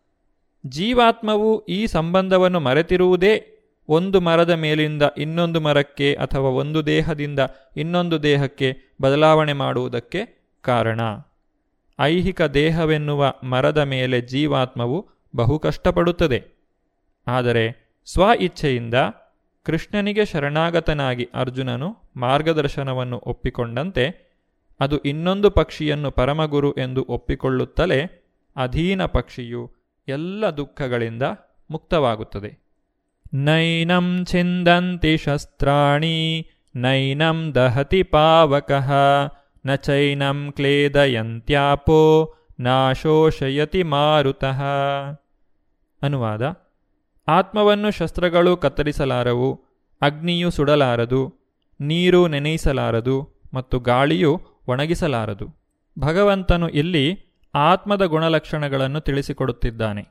[0.67, 3.49] ಜೀವಾತ್ಮವು ಈ ಸಂಬಂಧವನ್ನು ಮರೆತಿರುವುದೇ
[3.89, 7.39] ಒಂದು ಮರದ ಮೇಲಿಂದ ಇನ್ನೊಂದು ಮರಕ್ಕೆ ಅಥವಾ ಒಂದು ದೇಹದಿಂದ
[7.77, 11.01] ಇನ್ನೊಂದು ದೇಹಕ್ಕೆ ಬದಲಾವಣೆ ಮಾಡುವುದಕ್ಕೆ ಕಾರಣ.
[12.01, 16.45] ಐಹಿಕ ದೇಹವೆನ್ನುವ ಮರದ ಮೇಲೆ ಜೀವಾತ್ಮವು ಬಹು ಕಷ್ಟಪಡುತ್ತದೆ.
[17.27, 18.95] ಆದರೆ ಸ್ವ ಇಚ್ಛೆಯಿಂದ
[19.65, 24.33] ಕೃಷ್ಣನಿಗೆ ಶರಣಾಗತನಾಗಿ ಅರ್ಜುನನು ಮಾರ್ಗದರ್ಶನವನ್ನು ಒಪ್ಪಿಕೊಂಡಂತೆ
[24.81, 28.22] ಅದು ಇನ್ನೊಂದು ಪಕ್ಷಿಯನ್ನು ಪರಮಗುರು ಎಂದು ಒಪ್ಪಿಕೊಳ್ಳುತ್ತಲೇ
[28.57, 29.73] ಅಧೀನ ಪಕ್ಷಿಯು
[30.09, 31.23] ಎಲ್ಲ ದುಃಖಗಳಿಂದ
[31.71, 32.63] ಮುಕ್ತವಾಗುತ್ತದೆ.
[33.35, 38.93] ನೈನಂ ಛಿಂದಂತಿ ಶಸ್ತ್ರಾಣಿ, ನೈನಂ ದಹತಿ ಪಾವಕಃ,
[39.67, 44.63] ನ ಚೈನಂ ಕ್ಲೇದಯಂತ್ಯಾಪೋ, ನಾಶೋಷಯತಿ ಮಾರುತಃ.
[46.03, 46.43] ಅನುವಾದ,
[47.29, 49.65] ಆತ್ಮವನ್ನು ಶಸ್ತ್ರಗಳು ಕತ್ತರಿಸಲಾರವು,
[50.01, 51.35] ಅಗ್ನಿಯು ಸುಡಲಾರದು,
[51.81, 55.47] ನೀರು ನೆನೆಯಿಸಲಾರದು ಮತ್ತು ಗಾಳಿಯು ಒಣಗಿಸಲಾರದು.
[55.99, 60.09] ಭಗವಂತನು ಇಲ್ಲಿ ಆತ್ಮದ ಗುಣಲಕ್ಷಣಗಳನ್ನು ತಿಳಿಸಿಕೊಡುತ್ತಿದ್ದಾನೆ.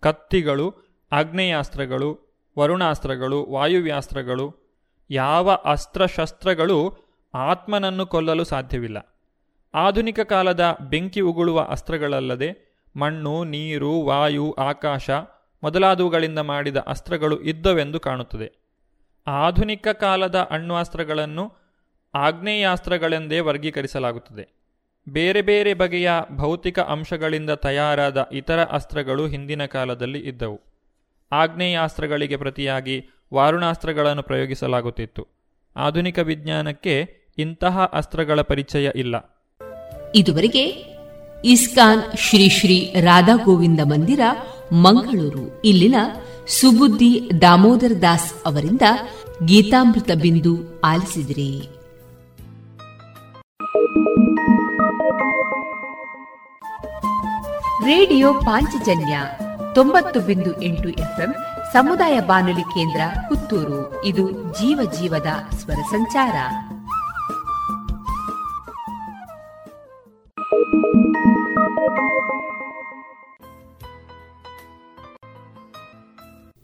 [0.00, 0.74] ಕತ್ತಿಗಳು
[1.12, 2.20] ಆಗ್ನೇಯಾಸ್ತ್ರಗಳು
[2.58, 4.54] ವರುಣಾಸ್ತ್ರಗಳು, ವಾಯುವ್ಯಾಸ್ತ್ರಗಳು,
[5.10, 6.94] ಯಾವ ಅಸ್ತ್ರಶಸ್ತ್ರಗಳು
[7.34, 9.18] ಆತ್ಮನನ್ನು ಕೊಲ್ಲಲು ಸಾಧ್ಯವಿಲ್ಲ.
[9.74, 15.10] ಆಧುನಿಕ ಕಾಲದ ಬೆಂಕಿ ಉಗುಳುವ ಅಸ್ತ್ರಗಳಲ್ಲದೆ ಮಣ್ಣು, ನೀರು, ವಾಯು, ಆಕಾಶ
[15.62, 18.52] ಮೊದಲಾದವುಗಳಿಂದ ಮಾಡಿದ ಅಸ್ತ್ರಗಳು ಇದ್ದವೆಂದು ಕಾಣುತ್ತದೆ.
[19.26, 21.52] ಆಧುನಿಕ ಕಾಲದ ಅಣ್ವಾಸ್ತ್ರಗಳನ್ನು
[22.14, 24.61] ಆಗ್ನೇಯಾಸ್ತ್ರಗಳೆಂದೇ ವರ್ಗೀಕರಿಸಲಾಗುತ್ತದೆ.
[25.08, 30.60] ಬೇರೆ ಬೇರೆ ಬಗೆಯ ಭೌತಿಕ ಅಂಶಗಳಿಂದ ತಯಾರಾದ ಇತರ ಅಸ್ತ್ರಗಳು ಹಿಂದಿನ ಕಾಲದಲ್ಲಿ ಇದ್ದವು.
[31.32, 35.28] ಆಗ್ನೇಯಾಸ್ತ್ರಗಳಿಗೆ ಪ್ರತಿಯಾಗಿ ವಾರುಣಾಸ್ತ್ರಗಳನ್ನು ಪ್ರಯೋಗಿಸಲಾಗುತ್ತಿತ್ತು.
[35.76, 39.44] ಆಧುನಿಕ ವಿಜ್ಞಾನಕ್ಕೆ ಇಂತಹ ಅಸ್ತ್ರಗಳ ಪರಿಚಯ ಇಲ್ಲ.
[40.14, 40.64] ಇದುವರೆಗೆ
[41.44, 44.20] ಇಸ್ಕಾನ್ ಶ್ರೀ ಶ್ರೀ ರಾಧಾ ಗೋವಿಂದ ಮಂದಿರ,
[44.72, 45.62] ಮಂಗಳೂರು.
[45.64, 45.94] ಇಲ್ಲಿನ
[46.46, 48.82] ಸುಬುದ್ದಿ ದಾಮೋದರ ದಾಸ್ ಅವರಿಂದ
[49.44, 51.81] ಗೀತಾಮೃತ ಬಿಂದು ಆಲಿಸಿದಿರಿ.
[57.84, 59.20] ರೇಡಿಯೋ ಪಾಂಚಜನ್ಯ
[59.74, 61.34] ತೊಂಬತ್ತು ಬಿಂದು ಎಂಟು ಎಫ್ಎಂ
[61.72, 64.04] ಸಮುದಾಯ ಬಾನುಲಿ ಕೇಂದ್ರ ಪುತ್ತೂರು.
[64.04, 66.34] ಇದು ಜೀವ ಜೀವದ ಸ್ವರ ಸಂಚಾರ.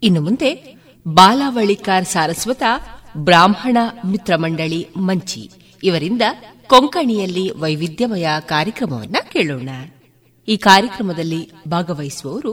[0.02, 0.76] ಇನ್ನು ಮುಂದೆ
[1.08, 2.62] ಬಾಲಾವಳಿಕಾರ್ ಸಾರಸ್ವತ
[3.16, 5.50] ಬ್ರಾಹ್ಮಣ ಮಿತ್ರ ಮಂಡಳಿ ಮಂಚಿ.
[5.82, 6.22] ಇವರಿಂದ
[6.68, 9.68] ಕೊಂಕಣಿಯಲ್ಲಿ ವೈವಿಧ್ಯಮಯ ಕಾರ್ಯಕ್ರಮವನ್ನ ಕೇಳೋಣ.
[10.48, 12.52] ಈ ಕಾರ್ಯಕ್ರಮದಲ್ಲಿ ಭಾಗವಹಿಸುವವರು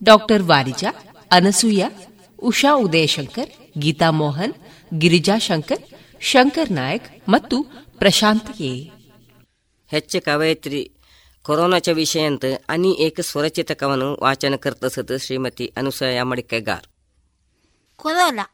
[0.00, 0.90] ಡಾಕ್ಟರ್ ವಾರಿಜಾ
[1.30, 1.82] ಅನಸೂಯ
[2.42, 4.54] ಉಷಾ ಉದಯಶಂಕರ್ ಗೀತಾ ಮೋಹನ್
[4.92, 5.84] ಗಿರಿಜಾ ಶಂಕರ್
[6.22, 7.56] ಶಂಕರ್ ನಾಯಕ್ ಮತ್ತು
[7.98, 8.72] ಪ್ರಶಾಂತ್ ಎ.
[9.90, 10.82] ಹೆಚ್ಚ ಕವಯತ್ರಿ
[11.44, 16.86] ಕೊರೋನಾಚ ವಿಷಯಂತ ಅನಿ ಏಕ ಸ್ವರಚಿತ ಕವನ ವಾಚನಕರ್ತಸತ್ ಶ್ರೀಮತಿ ಅನುಸೂಯ ಮಡಿಕೆಗಾರ್
[17.98, 18.44] ಕೊರೋನಾ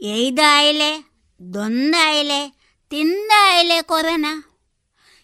[0.00, 0.90] ಎಯ್ದಾಯಿಲೆ
[1.40, 2.40] ದೊಂದಾಯಿಲೆ
[2.92, 4.32] ತಿಂದಾಯಿಲೆ ಕೊರೋನಾ.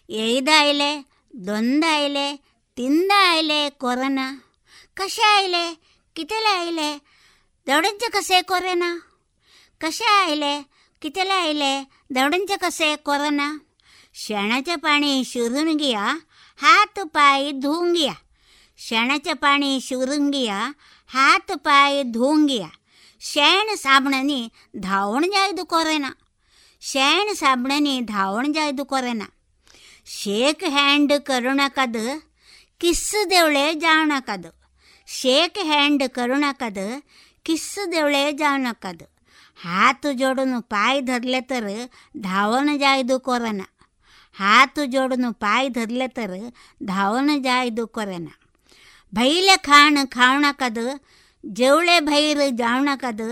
[0.09, 0.91] ಎಯ್ದಾಯಿಲೆ
[1.47, 2.37] ದೊಂದಾಯ್ಲೆ
[2.75, 4.19] ತಿಂದಾಯ್ಲೆ ಕೊರನ.
[4.93, 5.81] ಕಷಾಯ್ಲೆ
[6.13, 7.01] ಕಿತಲಾಯ್ಲೆ
[7.67, 8.83] ದೌಡಂಚ ಕಸೆ ಕೊರನ.
[9.77, 10.71] ಕಷಾಯ್ಲೆ
[11.01, 13.41] ಕಿತಲಾಯ್ಲೆ ದೌಡಂಚ ಕಸೆ ಕೊರನ.
[14.13, 15.97] ಶಣಚ ಪಾಣಿ ಶುರುಂಗಿಯ,
[16.57, 18.11] ಹಾತು ಪಾಯಿ ಧೂಂಗಿಯ.
[18.77, 20.51] ಶಣಚ ಪಾಣಿ ಶುರುಂಗಿಯ,
[21.07, 22.65] ಹಾತು ಪಾಯಿ ಧೂಂಗಿಯ.
[23.23, 26.17] ಶೇಣ ಸಾಬಣನಿ ಧಾವಣ ಜಾಯ್ದು દુકોરેના
[26.81, 29.40] ಶೇಣ ಸಾಬಣನಿ ಧಾವಣ ಜಾಯ್ದು દુકોરેના
[30.19, 32.03] ಶೇಕ್ ಹ್ಯಾಂಡ್ ಕರುಣಕದ್
[32.77, 34.51] ಕಿಸ್ಸದೆವಳೆ ಜಾಣಕದು
[35.07, 37.03] ಶೇಕ್ ಹ್ಯಾಂಡ್ ಕರುಣಕದ್
[37.43, 39.11] ಕಿಸ್ಸದೆವಳೆ ಜಾಣಕದು
[39.59, 41.67] ಹಾತು ಜೋಡನು ಪಾಯ್ ಧರ್ಲೆತರ,
[42.17, 43.61] ಧಾವನ ಜಾಯ್ದು ಕೊರನ.
[44.33, 46.31] ಹಾತು ಜೋಡನು ಪಾಯಿ ಧರ್ಲೆತರ,
[46.83, 48.27] ಧಾವನ ಜಾಯ್ದು ಕೊರನ.
[49.15, 50.85] ಭೈಲ ಖಾಣ ಖಾವಣಕದು
[51.45, 53.29] ಜವಳೆ ಭೈರ್ ಜಾವಣಕದು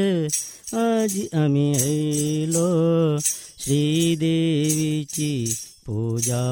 [0.75, 5.45] आज आम्ही आयलो श्रीदेवीची
[5.85, 6.43] पूजा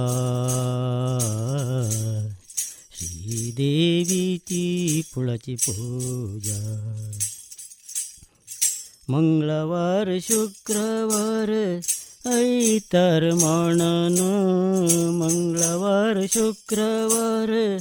[2.99, 6.61] श्रीदेवीची फुलाची पूजा
[9.09, 11.51] मंगळवार शुक्रवार
[15.20, 17.76] मंगळवार शुक्रवार।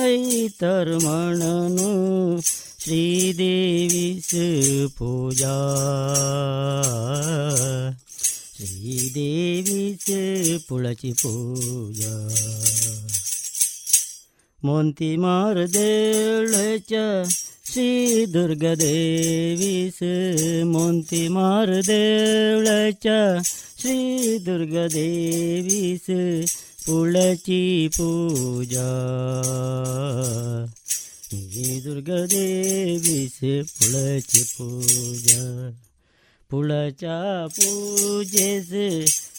[0.00, 2.40] ऐतर म्हणून
[2.80, 4.30] श्रीदेवीस
[4.98, 5.56] पूजा।
[8.56, 10.04] श्रीदेवीच
[10.68, 12.28] पुळाची पूजा।
[14.62, 17.28] मोंती मार देवळच्या
[17.72, 19.98] श्री दुर्गादेवीस
[20.66, 23.42] मोंती मार देवळच्या
[23.78, 26.06] श्री दुर्गादेवीस
[26.86, 28.88] पुळची पूजा।
[30.90, 35.70] श्री दुर्गादेवीस पुळची पूजा।
[36.50, 38.72] पुळच्या पूजेस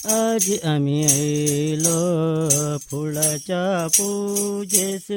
[0.05, 5.07] आज आम्ही आयलो। फुलाच्या पूजेस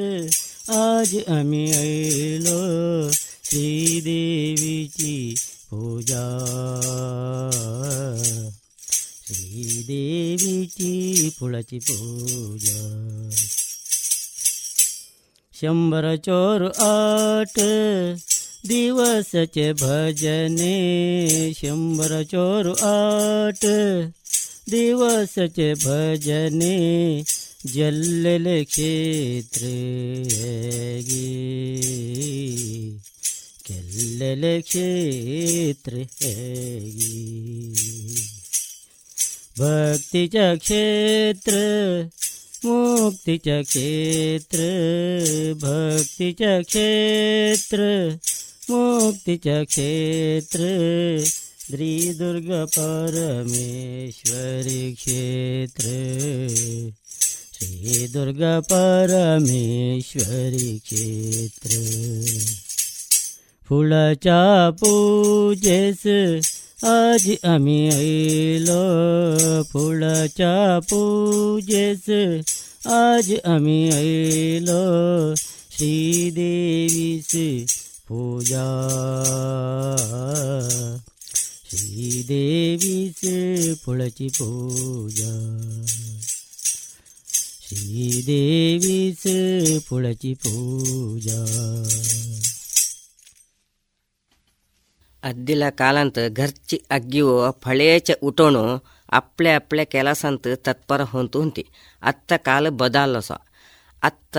[0.70, 3.10] आज आम्ही आयलो
[3.44, 5.34] श्रीदेवीची
[5.70, 6.22] पूजा
[9.26, 12.80] श्रीदेवीची फुलाची पूजा
[15.54, 17.58] शंभर चोर आठ
[18.68, 23.66] दिवसचे भजने शंभर चोर आठ
[24.70, 27.22] दिवसचे भजने
[27.65, 29.39] ਜਲਲ ਖੇਤਰੇਗੀ
[33.67, 35.73] ਕੱਲਲ ਖੇਤਰੇਗੀ
[39.61, 42.09] ਭਗਤੀ ਚ ਖੇਤਰ,
[42.65, 44.57] ਮੁਕਤੀ ਚ ਖੇਤਰ,
[45.63, 48.17] ਭਗਤੀ ਚ ਖੇਤਰ,
[48.69, 50.59] ਮੁਕਤੀ ਚ ਖੇਤਰ।
[51.71, 54.63] ਦ੍ਰੀ ਦੁਰਗ ਪਰਮੇਸ਼ਵਰ
[54.99, 56.49] ਖੇਤਰ।
[57.56, 61.80] श्री दुर्गा परमेश्वरी क्षेत्र
[63.68, 66.06] फुलाच्या पूजेस
[66.84, 72.08] आज आम्ही ऐलो फुलाच्या पूजेस
[72.92, 75.34] आज आम्ही ऐलो
[75.70, 77.30] श्रीदेवीस
[78.08, 78.66] पूजा
[81.70, 83.20] श्रीदेवीस
[83.84, 85.32] फुलाची पूजा
[87.66, 89.22] श्रीदेवीस
[89.86, 91.40] फुलाची पूजा
[95.22, 98.64] अद्दिला कालांत घरची अग्गिवो फळेचे उठवणो
[99.12, 101.64] आपल्या आपल्या केलासांत तत्पर ಹೊಂತು ಹೊಂತಿ
[102.02, 103.32] ಅತ್ತ ಕಾಲ ಬದಲಾಸ
[104.02, 104.38] ಅತ್ತ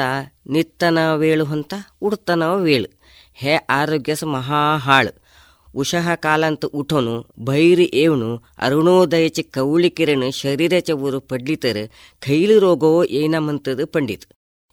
[0.54, 2.89] ನಿತ್ತನ ವೇಳು ಹೊಂತ ಉಡ್ತನ ವೇಳು
[3.38, 5.08] हे आरोग्यास महा हाळ
[5.76, 11.84] उषः कालांत उठवणू भैर येवणू अरुणोदयाची कवळी किरण शरीराच्या वर पडली तर
[12.22, 14.26] खैल रोगो येईना म्हणतात पंडित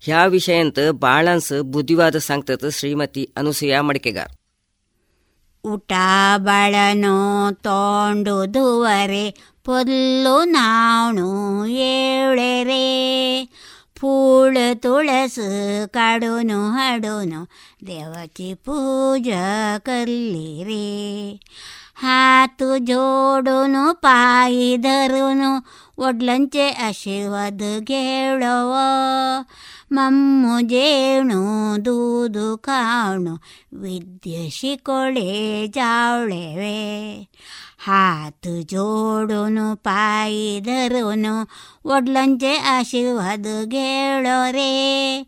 [0.03, 4.29] ह्या विषयांत बाळांस बुद्धिवाद सांगतात श्रीमती अनुसया मडकेगार
[5.65, 5.93] ಊಟ
[6.41, 7.17] ಬಾಳನೋ
[7.65, 9.25] ತೋಂಡು ದುವರೆ
[9.67, 11.27] ಪೊಲ್ಲು ನಾವಣು
[11.87, 12.85] ಏಳೆರೆ
[14.05, 15.39] फूळ तुळस
[15.95, 17.33] काढून हाडून
[17.83, 21.39] देवाची पूजा करली रे
[21.97, 25.43] हात जोडून पायी धरून
[25.99, 28.73] वडिलांचे आशीर्वाद घेवडव
[29.91, 33.35] मम्मू जेवणू दूध खावणू
[33.73, 37.25] विद्य शिकोळे जावळेवे
[37.87, 41.27] हात जोडून पायी धरून
[41.85, 45.23] वडिलांचे आशीर्वाद घेवडो रे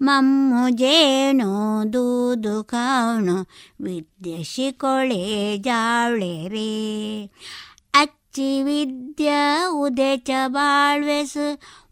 [0.00, 3.36] मम्मू जेवणू दूध खावणू
[3.80, 7.26] विद्य शिकोळे जावळे रे
[7.94, 11.36] आजची विद्या उद्याच्या बाळवेस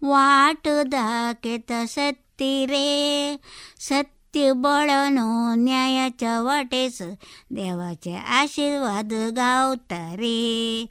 [0.03, 3.37] वाट दाखेत सत्ती रे
[3.81, 7.03] सत्य बळनो न्यायाच्या वाटेस
[7.51, 10.87] देवाचे आशीर्वाद गावता रे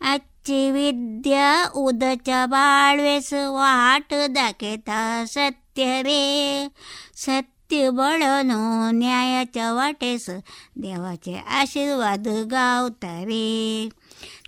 [0.00, 6.68] आजची विद्या उद्याच्या बाळवेस वाट दाखेता सत्य रे
[7.16, 10.30] सत्य बळनो न्यायाच्या वाटेस
[10.76, 13.88] देवाचे आशीर्वाद गावता रे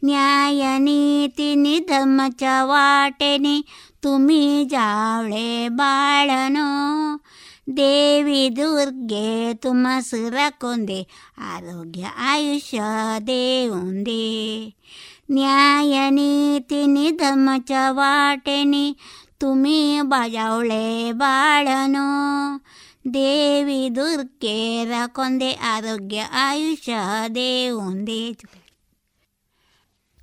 [0.02, 3.60] न्याय नीती धर्माच्या वाटेने
[4.04, 6.66] तुम्ही जावळे बाळनो
[7.68, 11.02] देवी दुर्गे तुम्हास राखून दे
[11.38, 12.78] आरोग्य आयुष्य
[13.22, 14.70] देऊन दे
[15.30, 18.92] न्याय नीती धर्माच्या वाटेने
[19.40, 22.06] तुम्ही बाजावळे बाळनो
[23.10, 28.32] देवी दुर्गे राखून दे आरोग्य आयुष्य देऊन दे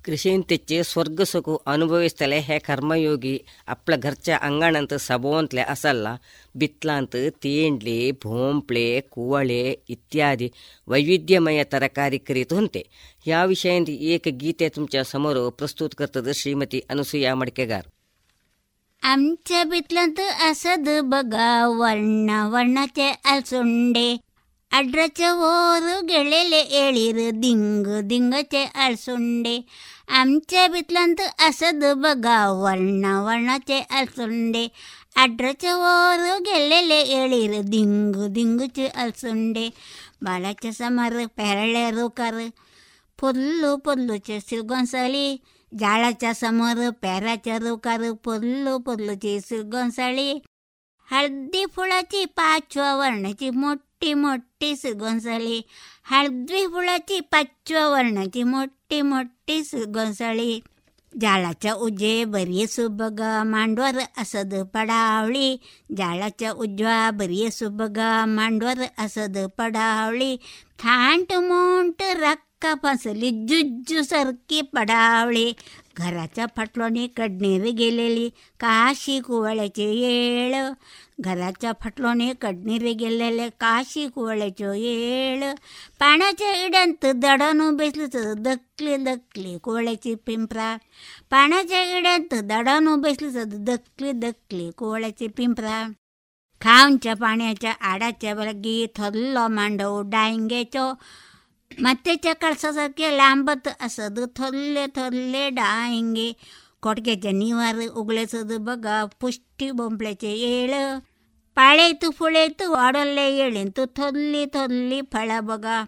[0.04, 3.36] कृषींतेचे स्वर्गसुखू अनुभविस्तले हे कर्मयोगी
[3.66, 6.14] आपल्या घरच्या अंगणांत सभोवंतले असल्ला
[6.54, 8.84] ಬಿತ್ಲಾಂತ್ ತೇಂಡ್ಲೆ ಭೋಂಪ್ಳೆ
[9.14, 9.62] ಕುವಳೆ
[9.94, 10.48] ಇತ್ಯಾದಿ
[10.88, 12.82] वैविध्यमय तरकारी करीत होते
[13.26, 17.84] या विषयांत एक गीते तुमच्या समोर प्रस्तुत करतात श्रीमती अनुसुया मडकेगार
[19.02, 24.08] आमच्या बितलांत असद बघा वर्ण वर्णाचे अलसुंडे
[24.72, 29.60] अड्राच्या वर गेलेले एळीर दिंग दिंगचे अलसुंडे
[30.08, 34.66] आमच्या बितलांत असद बघा वर्ण वर्णाचे अलसुंडे
[35.16, 39.68] अड्राच्या वर गेलेले एळीर दिंग दिंगचे अलसुंडे
[40.22, 42.34] बाळाच्या समोर पेरळे रोकार
[43.18, 45.36] फुल्लू फुल्लूचे सिरगोंसळी
[45.78, 50.38] जाळाच्या समोर पेराच्या रोकार फुल्लू फुल्लूची सिरगोंसळी
[51.08, 55.60] हळदी फुलाची पाचव्या वर्णाची मोठी मोठी सुगंसळी
[56.04, 60.60] हळदी फुलाची पाचव्या वर्णाची मोठी मोठी सुगंसळी
[61.20, 65.56] जाळाच्या उजे बरी सुबग मांडवर असद पडावळी
[65.96, 67.98] जाळाच्या उजवा बरी सुबग
[68.28, 70.36] मांडवर असद पडावळी
[70.78, 75.52] थांट मोंट रक्का फसली जुज्जू सारखी पडावळी
[75.96, 78.28] घराच्या फाटलोनी कडणीर गेलेली
[78.60, 80.54] काशी कुवळ्याचे येळ
[81.20, 85.44] घराच्या फाटलोनी कडणीर गेलेले काशी कुवळ्याच्यो येळ
[86.00, 90.76] पाण्याच्या इड्यांत दडान बेसलीच दकली दकली कुवळ्याची पिंपरा
[91.30, 95.86] पाण्याच्या इड्यांत दडान बेसलीच दकली दकली कुवळ्याची पिंपरा
[96.62, 100.92] खाऊनच्या पाण्याच्या आडाच्या बलगी थल्लो मांडव डांग्याचो
[101.70, 106.32] मातेच्या कळसासारखे लांबत असद थल्ले थल्ले डांगे
[106.83, 110.73] कोटक्याच्या निवार उगल्याचं बघा पुष्टी बोंबल्याचे येळ
[111.55, 112.75] पाळे तू फुळे तू
[113.17, 115.83] येळेन तू थोदली थोदली फळा बघा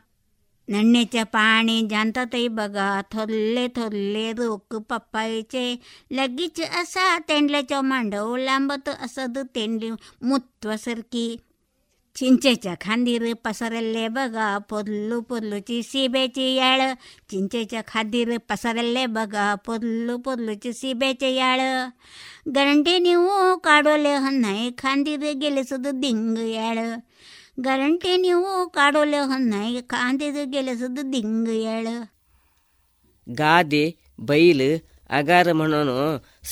[0.68, 5.76] नण्याच्या पाणी जाणतातही बघा थोरले थोरले रोक पप्पायचे
[6.12, 9.90] लगीच असा तेंडल्याच्या मांडव लांबत असत तेंडली
[10.22, 11.36] मुत्वासारखी
[12.16, 14.38] ಚಿಂಚೆಚಾ ಖಂದಿರ್ ಪಸರಲ್ಲೇ ಬಗ
[14.72, 16.90] ಪೊದ್ಲು ಪೊದ್ಲು ಚಿಸಿ ಬೇಚೆಯಾಳು.
[17.30, 19.36] ಚಿಂಚೆಚಾ ಖಾದಿರು ಪಸರಲ್ಲೇ ಬಗ
[19.68, 21.70] ಪೊದ್ಲು ಪೊದ್ಲು ಚಿಸಿ ಬೇಚೆಯಾಳು.
[22.58, 23.34] ಗರಂಟಿ ನೀವು
[23.68, 26.88] ಕಾಡೋಲೆ ಹೊನ್ನೈ ಖಾಂದಿರ್ ಗೆಲ್ಲಿಸೋದು ದಿಂಗ್ ಯಾಳು
[27.68, 31.98] ಗರಂಟಿ ನೀವು ಕಾಡೋಲೆ ಹೊನ್ನೈ ಖಾಂದಿರ್ ಗೆಲ್ಲಿಸೋದು ದಿಂಗ್ ಯಾಳು
[33.28, 33.86] ಗಾದೆ,
[34.30, 34.72] ಬೈಲು,
[35.10, 35.96] ಅಗಾರ ಮಣನು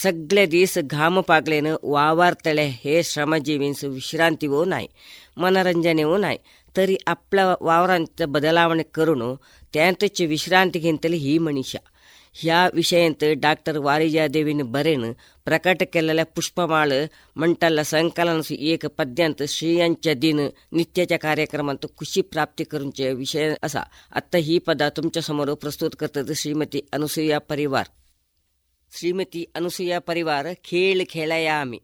[0.01, 4.89] ಸಗ್ಲೆ ದೀಸ ಘಾಮ ಪಾಕ್ಲೇನು ವಾವಾರ್ತಳೆ ಹೇ ಶ್ರಮಜೀವಿನ್ಸು ವಿಶ್ರಾಂತಿವೋ ನಾಯಿ.
[5.36, 6.38] मनोरंजनेवो नाही
[6.76, 9.34] तरी आपल्या वावरांत बदलावणे करून
[9.72, 11.78] त्यांतच विश्रांती घेतली ही मनीषा
[12.34, 15.12] ह्या विषयांत डॉक्टर वारिजा देवीन बरेन
[15.46, 16.92] प्रकट केलेल्या पुष्पमाळ
[17.36, 20.40] म्हणटाला संकलन एक पद्यांत श्रियांच्या दिन
[20.72, 26.80] नित्याच्या कार्यक्रमांत खुशी प्राप्ती करूनचे विषय असा आत्ता ही पदा तुमच्या समोर प्रस्तुत करतात श्रीमती
[26.92, 27.86] अनुसुया परिवार
[28.92, 31.78] श्रीमती अनुसुया परिवार खेळ खेळाया आम्ही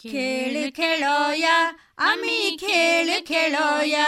[0.00, 1.56] खेळ खेळोया
[1.98, 4.06] आम्ही खेळ खेळोया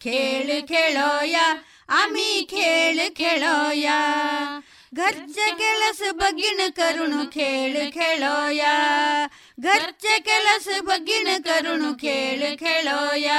[0.00, 1.46] खेळ खेळोया
[1.88, 3.98] आम्ही खेळ खेळोया
[4.92, 8.72] घरचे केलस बगीण करून खेळ खेळोया
[9.60, 13.38] घरचे केलस बगीण करून खेळ खेळोया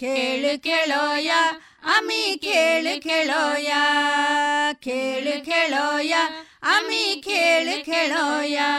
[0.00, 1.42] खेळ खेळोया
[1.96, 3.82] आम्ही खेळ खेळोया
[4.82, 6.28] खेळ खेळोया
[6.68, 8.70] आम्ही खेळ खेळोया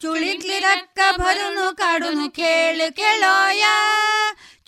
[0.00, 3.74] चुळीतली रक्क भरून काढून खेळ खेळोया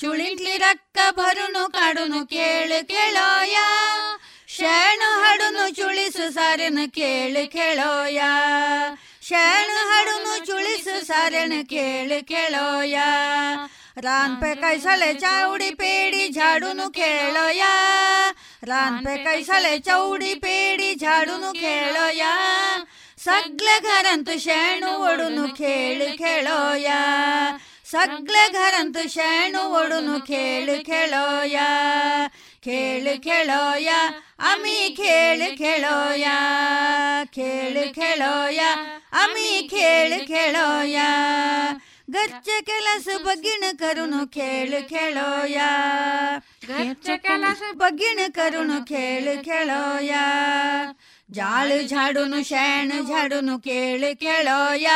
[0.01, 3.67] चुळीतली रक्क भरून काढून खेळ खेळोया
[4.49, 8.31] शेण हाडून चुळीस सारेन खेळ खेळोया
[9.23, 13.07] शेण हाडून चुळीस सारेन खेळ खेळोया
[13.97, 17.73] रान पे कैसाले चावडी पेडी झाडून खेळोया
[18.63, 22.33] रान पे कैसाले चौडी पेडी झाडून खेळोया
[23.19, 27.01] सगळे घरांत शेण ओढून खेळ खेळोया
[27.87, 31.67] सगळे घरांत शेण ओढून खेळ खेळोया
[32.65, 33.99] खेळ खेळोया
[34.51, 36.37] आम्ही खेळ खेळोया
[37.33, 38.75] खेळ खेळोया
[39.15, 41.11] आम्ही खेळ खेळोया
[42.09, 45.69] घरचे केलास बगीण करून खेळ खेळोया
[46.69, 50.25] घरचे केलास बगीण करून खेळ खेळोया
[51.32, 54.90] ಜಾಳು ಝಾಡುನು ಶೇಣು ಝಾಡುನು ಕೇಳು ಕೇಳೋಯ.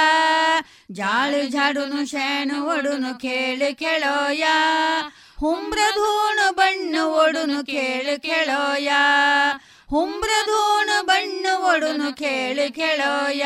[0.91, 4.43] ಜಾಳು ಝಾಡುನು ಶೇಣು ಒಡುನು ಕೇಳು ಕೇಳೋಯ.
[5.39, 8.89] ಹುಂಬ್ರಧೂನು ಬಣ್ಣ ಒಡುನು ಕೇಳು ಕೇಳೋಯ.
[9.89, 13.43] ಹುಂಬ್ರಧೂನು ಬಣ್ಣ ಒಡುನು ಕೇಳು ಕೇಳೋಯ.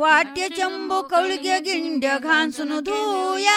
[0.00, 3.48] ವಾಟ್ಯ ಚಂಬು ಕೌಳಿಗೆ ಗಿಂಡ್ಯ ಘಾನ್ಸುನು ಧೂಯ.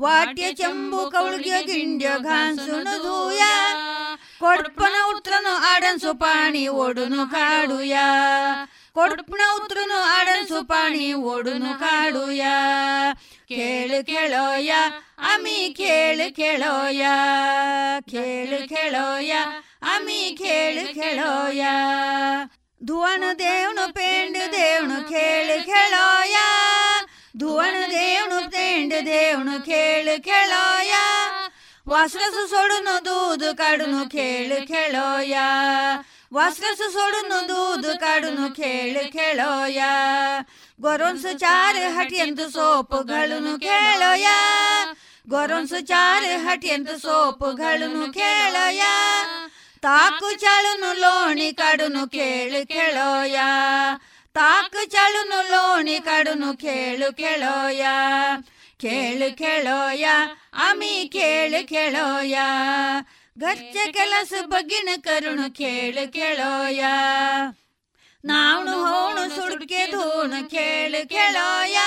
[0.00, 3.42] ವಾಟ್ಯ ಚಂಬು ಕೌಳಿಗೆ ಗಿಂಡ್ಯ ಘಾನ್ಸುನು ಧೂಯ.
[4.42, 7.96] ಕೊಡ್ಪನ ಉತ್ರನು ಆಡನ್ ಸುಪಾಣಿ ಓಡುನು ಕಾಡುಯ.
[8.92, 12.40] ಕೊಡ್ಪನ ಉತ್ರನು ಆಡನ್ ಸುಪಾಣಿ ಓಡುನು ಕಾಡುಯ.
[13.48, 14.72] ಕೇಳು ಕೇಳೋಯ,
[15.18, 17.06] ಅಮಿ ಕೇಳು ಕೇಳೋಯ.
[18.10, 19.30] ಕೇಳು ಕೇಳೋಯ,
[19.82, 21.64] ಅಮಿ ಕೇಳು ಕೇಳೋಯ.
[22.84, 26.36] ಧುವನ ದೇವನು ಪೇಂಡ ದೇವನು ಕೇಳು ಕೇಳೋಯ.
[27.36, 30.92] ಧುವನ ದೇವನು ಪೇಂಡ ದೇವನು ಕೇಳು ಕೇಳೋಯ.
[31.86, 40.44] વાસરસ સોડનો દૂધ કાઢનું ખેલ ખેલોયા વાસરસ સોડનું દૂધ કાઢનું ખેલ ખેલોયા
[40.80, 44.94] ગોરોન્સ ચાર હટિયંત સોપ ઘળનું ખેલોયા
[45.26, 49.50] ગોરોન્સ ચાર હટિયંત સોપ ઘળનું ખેલોયા
[49.82, 53.38] ತಾಕು ಚಳುನು ಲೋಣಿ ಕಡುನು ಕೇಳು ಕೇಳೋಯ
[54.36, 57.82] ತಾಕು ಚಳುನು ಲೋಣಿ ಕಡುನು ಕೇಳು ಕೇಳೋಯ
[58.82, 60.06] ಕೇಳು ಕೇಳೋಯ
[60.52, 62.38] ಅಮಿ ಕೇಳು ಕೇಳೋಯ.
[63.38, 66.84] ಗರ್ಜ ಕೆಲಸು ಬಗಿನ ಕರುಣು ಕೇಳು ಕೇಳೋಯ.
[68.24, 71.78] ನಾನು ಹೋಣು ಸುಡ್ಕೆ ಧೂನು ಕೇಳು ಕೇಳೋಯ.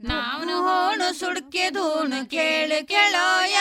[0.00, 3.56] ನಾನು ಹೋಣು ಸುಡ್ಕೆ ಧೂನು ಕೇಳು ಕೇಳೋಯ.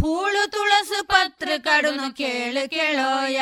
[0.00, 3.40] ಪೂಳು ತುಳಸು ಪತ್ರ ಕಡುನು ಕೇಳು ಕೇಳೋಯ.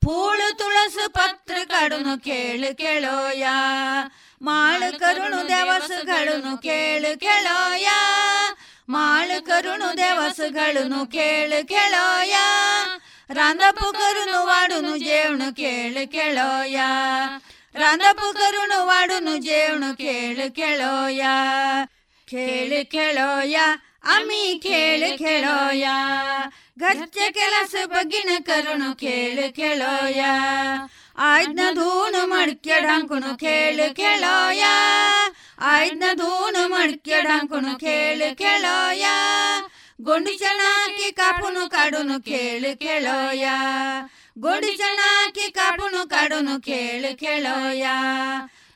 [0.00, 3.46] ಪೂಳು ತುಳಸು ಪತ್ರ ಕಡುನು ಕೇಳು ಕೇಳೋಯ.
[4.42, 7.88] ಮಾಳು ಕರುಣು ದೇವಸುಗಳನ್ನು ಕೇಳು ಕೇಳೋಯ.
[8.88, 12.34] ಮಾಳು ಕರುಣು ದೇವಸುಗಳನ್ನು ಕೇಳು ಕೇಳೋಯ.
[13.30, 16.80] ರಂದಪು ಕರುಣು ವಾಡುನು ಜೇವಣು ಕೇಳು ಕೇಳೋಯ.
[17.74, 21.22] ರಂದಪು ಕರುಣು ವಾಡುನು ಜೇವಣು ಕೇಳು ಕೇಳೋಯ.
[22.30, 23.56] ಕೇಳು ಕೇಳೋಯ.
[24.04, 25.86] ಅಮ್ಮಿ ಕೇಳು ಕೇಳೋಯ.
[26.78, 30.24] ಗಚ್ಚ ಕೆಲಸ ಬಗ್ಗಿನ ಕರುಣು ಕೇಳು ಕೆಳೋಯ.
[31.18, 34.64] ಆಯ್ನ ಧೂನು ಮಡ್ಕ್ಯಡಂಕುನು ಕೇಳು ಕೇಳೋಯ.
[35.58, 39.04] ಆಯ್ನ ಧೂನು ಮಡ್ಕ್ಯಡಂಕುನು ಕೇಳು ಕೇಳೋಯ.
[40.02, 43.48] ಗೊಂಡಿ ಚಣಾಕಿ ಕಾಪುನು ಕಾಡುನು ಕೇಳು ಕೇಳೋಯ.
[44.38, 47.86] ಗೊಂಡಿ ಚಣಾಕಿ ಕಾಪುನು ಕಾಡುನು ಕೇಳು ಕೇಳೋಯ.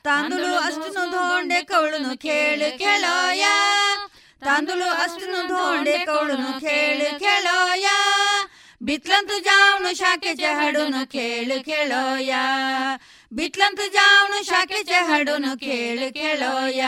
[0.03, 3.45] ತಾಂದುಳು ಅಷ್ಟುನು ಧೋಂಡೆ ಕವಳುನು ಕೇಳು ಕೇಳೋಯ.
[4.45, 7.87] ತಾಂದುಳು ಅಷ್ಟುನು ಧೋಂಡೆ ಕವಳುನು ಕೇಳು ಕೆಳೋಯ.
[8.81, 12.33] ಬಿತ್ಲಂತು ಜಾವನು ಶಾಖೆ ಚಹಡುನು ಕೇಳು ಕೇಳೋಯ.
[13.33, 16.81] ಬಿತ್ಲಂತು ಜಾವನು ಶಾಖೆ ಚಹಡುನು ಕೇಳು ಕೇಳೋಯ.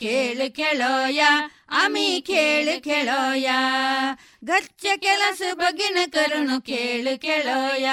[0.00, 1.22] ಕೇಳು ಕೇಳೋಯ,
[1.70, 3.50] ಅಮಿ ಕೇಳು ಕೇಳೋಯ.
[4.44, 7.88] ಗಚ್ಚ ಕೆಲಸ ಬಗಿನ ಕರುಣು ಕೇಳು ಕೇಳೋಯ.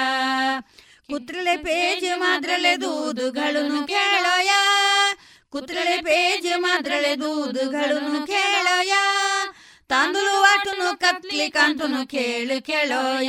[1.10, 4.50] ಕುತ್ರಳೆ ಪೇಜ್ ಮಾದ್ರಳೆ ದೂದುಗಳನ್ನು ಕೇಳೋಯ.
[5.50, 8.92] ಕುತ್ರಳೆ ಪೇಜ್ ಮಾದ್ರಳೆ ದೂದುಗಳನ್ನು ಕೇಳೋಯ.
[9.90, 13.28] ತಾಂದುಳು ವಾಟುನು ಕತ್ಲಿ ಕಾಂತುನು ಕೇಳು ಕೇಳೋಯ.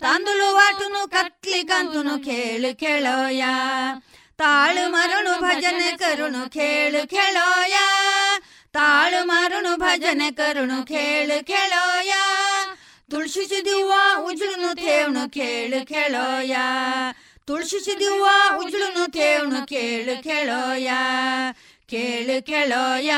[0.00, 3.44] ತಾಂದುಳು ವಾಟುನು ಕತ್ಲಿ ಕಾಂತುನು ಕೇಳು ಕೇಳೋಯ.
[4.36, 7.74] ತಾಳು ಮರುಣು ಭಜನೆ ಕರುಣು ಕೇಳು ಕೇಳೋಯ.
[8.72, 12.12] ತಾಳು ಮರುಣು ಭಜನೆ ಕರುಣು ಕೇಳು ಕೇಳೋಯ.
[13.10, 16.56] ತುಳಸಿ ದಿವ್ವ ಉಜ್ಳುನು ತೇವಣು ಕೇಳು ಕೇಳೋಯ.
[17.46, 18.26] ತುಳಸಿ ದಿವ್ವ
[18.64, 20.90] ಉಜ್ಳುನು ತೇವಣು ಕೇಳು ಕೆಳೋಯ.
[21.90, 23.10] ಕೇಳು ಕೆಳೋಯ,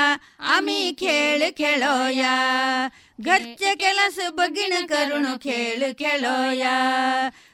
[0.55, 2.23] ಅಮಿ ಕೇಳು ಕೆಳೋಯ
[3.21, 6.65] ಗಚ್ಚ ಕೆಲಸ ಬಗ್ಗಿನ ಕರುಣು ಕೇಳು ಕೆಳೋಯ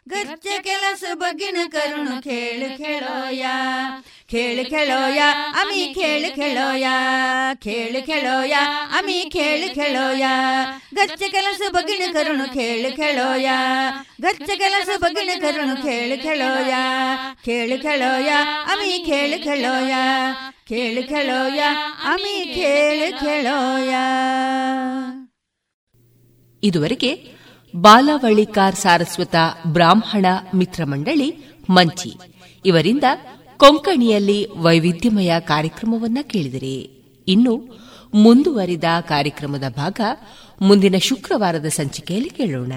[0.08, 3.44] ಗಚ್ಚ ಕೆಲಸ ಬಗ್ಗಿನ ಕರುಣು ಕೇಳು ಕೆಳೋಯ.
[4.28, 5.18] ಕೇಳು ಕೇಳೋಯ,
[5.60, 6.86] ಅಮಿ ಕೇಳು ಕೇಳೋಯ
[7.54, 8.52] ಕೇಳು ಕೇಳೋಯ,
[8.98, 10.24] ಅಮಿ ಕೇಳು ಕೇಳೋಯ.
[10.94, 13.48] ಗಚ್ಚ ಕೆಲಸ ಬಗ್ಗಿನ ಕರುಣು ಕೇಳು ಕೇಳೋಯ,
[14.20, 16.74] ಗಚ್ಚ ಕೆಲಸ ಬಗ್ಗಿನ ಕರುಣು ಕೇಳು ಕೇಳೋಯ.
[17.44, 18.28] ಕೇಳು ಕೇಳೋಯ,
[18.72, 19.94] ಅಮಿ ಕೇಳು ಕೇಳೋಯ
[20.68, 21.60] ಕೇಳು ಕೇಳೋಯ,
[22.04, 23.94] ಅಮಿ ಕೇಳು ಕೇಳೋಯ.
[26.62, 27.10] ಇದುವರೆಗೆ
[27.76, 29.34] ಬಾಲವಳ್ಳಿಕಾರ್ ಸಾರಸ್ವತ
[29.66, 31.36] ಬ್ರಾಹ್ಮಣ ಮಿತ್ರ ಮಂಡಳಿ
[31.70, 32.12] ಮಂಚಿ.
[32.64, 33.04] ಇವರಿಂದ
[33.59, 36.80] ಕೊಂಕಣಿಯಲ್ಲಿ ವೈವಿಧ್ಯಮಯ ಕಾರ್ಯಕ್ರಮವನ್ನ ಕೇಳಿದಿರಿ.
[37.28, 37.78] ಇನ್ನು
[38.14, 40.00] ಮುಂದುವರಿದ ಕಾರ್ಯಕ್ರಮದ ಭಾಗ
[40.61, 42.72] ಮುಂದಿನ ಶುಕ್ರವಾರದ ಸಂಚಿಕೆಯಲ್ಲಿ ಕೇಳೋಣ.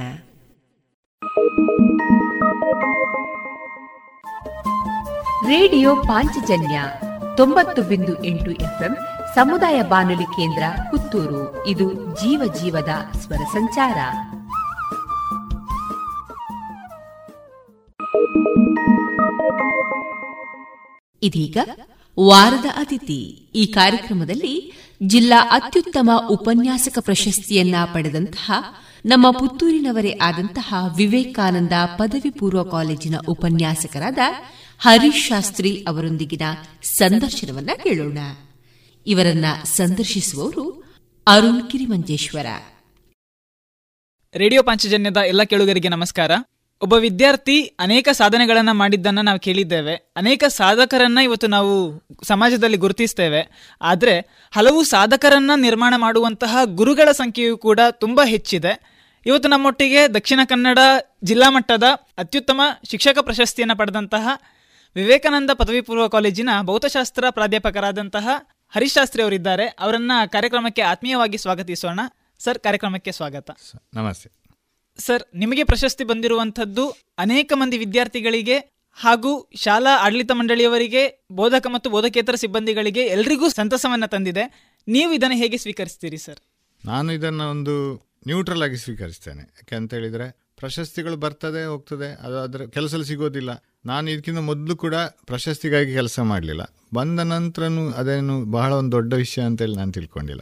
[5.48, 6.84] ರೇಡಿಯೋ ಪಾಂಚಜನ್ಯ
[7.38, 8.98] ತೊಂಬತ್ತು ಬಿಂದು ಎಂಟು ಎಫ್ಎಂ
[9.36, 11.68] ಸಮುದಾಯ ಬಾನುಲಿ ಕೇಂದ್ರ ಪುತ್ತೂರು.
[11.68, 13.98] ಇದು ಜೀವ ಜೀವದ ಸ್ವರ ಸಂಚಾರ.
[21.22, 21.58] ಇದೀಗ
[22.20, 23.50] ವಾರದ ಅತಿಥಿ.
[23.56, 24.74] ಈ ಕಾರ್ಯಕ್ರಮದಲ್ಲಿ
[25.08, 28.52] ಜಿಲ್ಲಾ ಅತ್ಯುತ್ತಮ ಉಪನ್ಯಾಸಕ ಪ್ರಶಸ್ತಿಯನ್ನ ಪಡೆದಂತಹ
[29.06, 34.18] ನಮ್ಮ ಪುತ್ತೂರಿನವರೇ ಆದಂತಹ ವಿವೇಕಾನಂದ ಪದವಿ ಪೂರ್ವ ಕಾಲೇಜಿನ ಉಪನ್ಯಾಸಕರಾದ
[34.80, 36.42] ಹರೀಶ್ ಶಾಸ್ತ್ರಿ ಅವರೊಂದಿಗಿನ
[36.84, 38.18] ಸಂದರ್ಶನವನ್ನ ಕೇಳೋಣ.
[39.08, 40.94] ಇವರನ್ನ ಸಂದರ್ಶಿಸುವವರು
[41.28, 42.46] ಅರುಣ್ ಕಿರಿಮಂಜೇಶ್ವರ.
[44.34, 46.32] ರೇಡಿಯೋ ಪಾಂಚಜನ್ಯದ ಎಲ್ಲ ಕೇಳುಗರಿಗೆ ನಮಸ್ಕಾರ.
[46.82, 49.96] ಒಬ್ಬ ವಿದ್ಯಾರ್ಥಿ ಅನೇಕ ಸಾಧನೆಗಳನ್ನು ಮಾಡಿದ್ದನ್ನು ನಾವು ಕೇಳಿದ್ದೇವೆ.
[49.96, 53.72] ಅನೇಕ ಸಾಧಕರನ್ನ ಇವತ್ತು ನಾವು ಸಮಾಜದಲ್ಲಿ ಗುರುತಿಸ್ತೇವೆ.
[53.82, 54.20] ಆದರೆ
[54.52, 59.02] ಹಲವು ಸಾಧಕರನ್ನ ನಿರ್ಮಾಣ ಮಾಡುವಂತಹ ಗುರುಗಳ ಸಂಖ್ಯೆಯು ಕೂಡ ತುಂಬ ಹೆಚ್ಚಿದೆ.
[59.26, 60.80] ಇವತ್ತು ನಮ್ಮೊಟ್ಟಿಗೆ ದಕ್ಷಿಣ ಕನ್ನಡ
[61.24, 61.84] ಜಿಲ್ಲಾ ಮಟ್ಟದ
[62.18, 64.28] ಅತ್ಯುತ್ತಮ ಶಿಕ್ಷಕ ಪ್ರಶಸ್ತಿಯನ್ನು ಪಡೆದಂತಹ
[64.96, 68.28] ವಿವೇಕಾನಂದ ಪದವಿ ಪೂರ್ವ ಕಾಲೇಜಿನ ಭೌತಶಾಸ್ತ್ರ ಪ್ರಾಧ್ಯಾಪಕರಾದಂತಹ
[68.70, 69.66] ಹರೀಶ್ ಶಾಸ್ತ್ರಿ ಅವರಿದ್ದಾರೆ.
[69.66, 72.00] ಅವರನ್ನು ಕಾರ್ಯಕ್ರಮಕ್ಕೆ ಆತ್ಮೀಯವಾಗಿ ಸ್ವಾಗತಿಸೋಣ.
[72.40, 73.52] ಸರ್, ಕಾರ್ಯಕ್ರಮಕ್ಕೆ ಸ್ವಾಗತ.
[73.94, 74.41] ನಮಸ್ತೆ.
[75.02, 78.58] ಸರ್, ನಿಮಗೆ ಪ್ರಶಸ್ತಿ ಬಂದಿರುವಂಥದ್ದು ಅನೇಕ ಮಂದಿ ವಿದ್ಯಾರ್ಥಿಗಳಿಗೆ
[78.94, 84.74] ಹಾಗೂ ಶಾಲಾ ಆಡಳಿತ ಮಂಡಳಿಯವರಿಗೆ, ಬೋಧಕ ಮತ್ತು ಬೋಧಕೇತರ ಸಿಬ್ಬಂದಿಗಳಿಗೆ ಎಲ್ರಿಗೂ ಸಂತಸವನ್ನು ತಂದಿದೆ.
[84.88, 86.40] ನೀವು ಇದನ್ನು ಹೇಗೆ ಸ್ವೀಕರಿಸ್ತೀರಿ ಸರ್?
[86.86, 87.96] ನಾನು ಇದನ್ನು ಒಂದು
[88.28, 89.42] ನ್ಯೂಟ್ರಲ್ ಆಗಿ ಸ್ವೀಕರಿಸ್ತೇನೆ.
[89.42, 90.28] ಯಾಕೆ ಅಂತ ಹೇಳಿದ್ರೆ,
[90.58, 93.52] ಪ್ರಶಸ್ತಿಗಳು ಬರ್ತದೆ, ಹೋಗ್ತದೆ, ಅದು ಅದರ ಕೆಲಸದಲ್ಲಿ ಸಿಗೋದಿಲ್ಲ.
[93.86, 96.62] ನಾನು ಇದಕ್ಕಿಂತ ಮೊದಲು ಕೂಡ ಪ್ರಶಸ್ತಿಗಾಗಿ ಕೆಲಸ ಮಾಡಲಿಲ್ಲ.
[96.94, 100.42] ಬಂದ ನಂತರನೂ ಅದೇನು ಬಹಳ ಒಂದು ದೊಡ್ಡ ವಿಷಯ ಅಂತೇಳಿ ನಾನು ತಿಳ್ಕೊಂಡಿಲ್ಲ.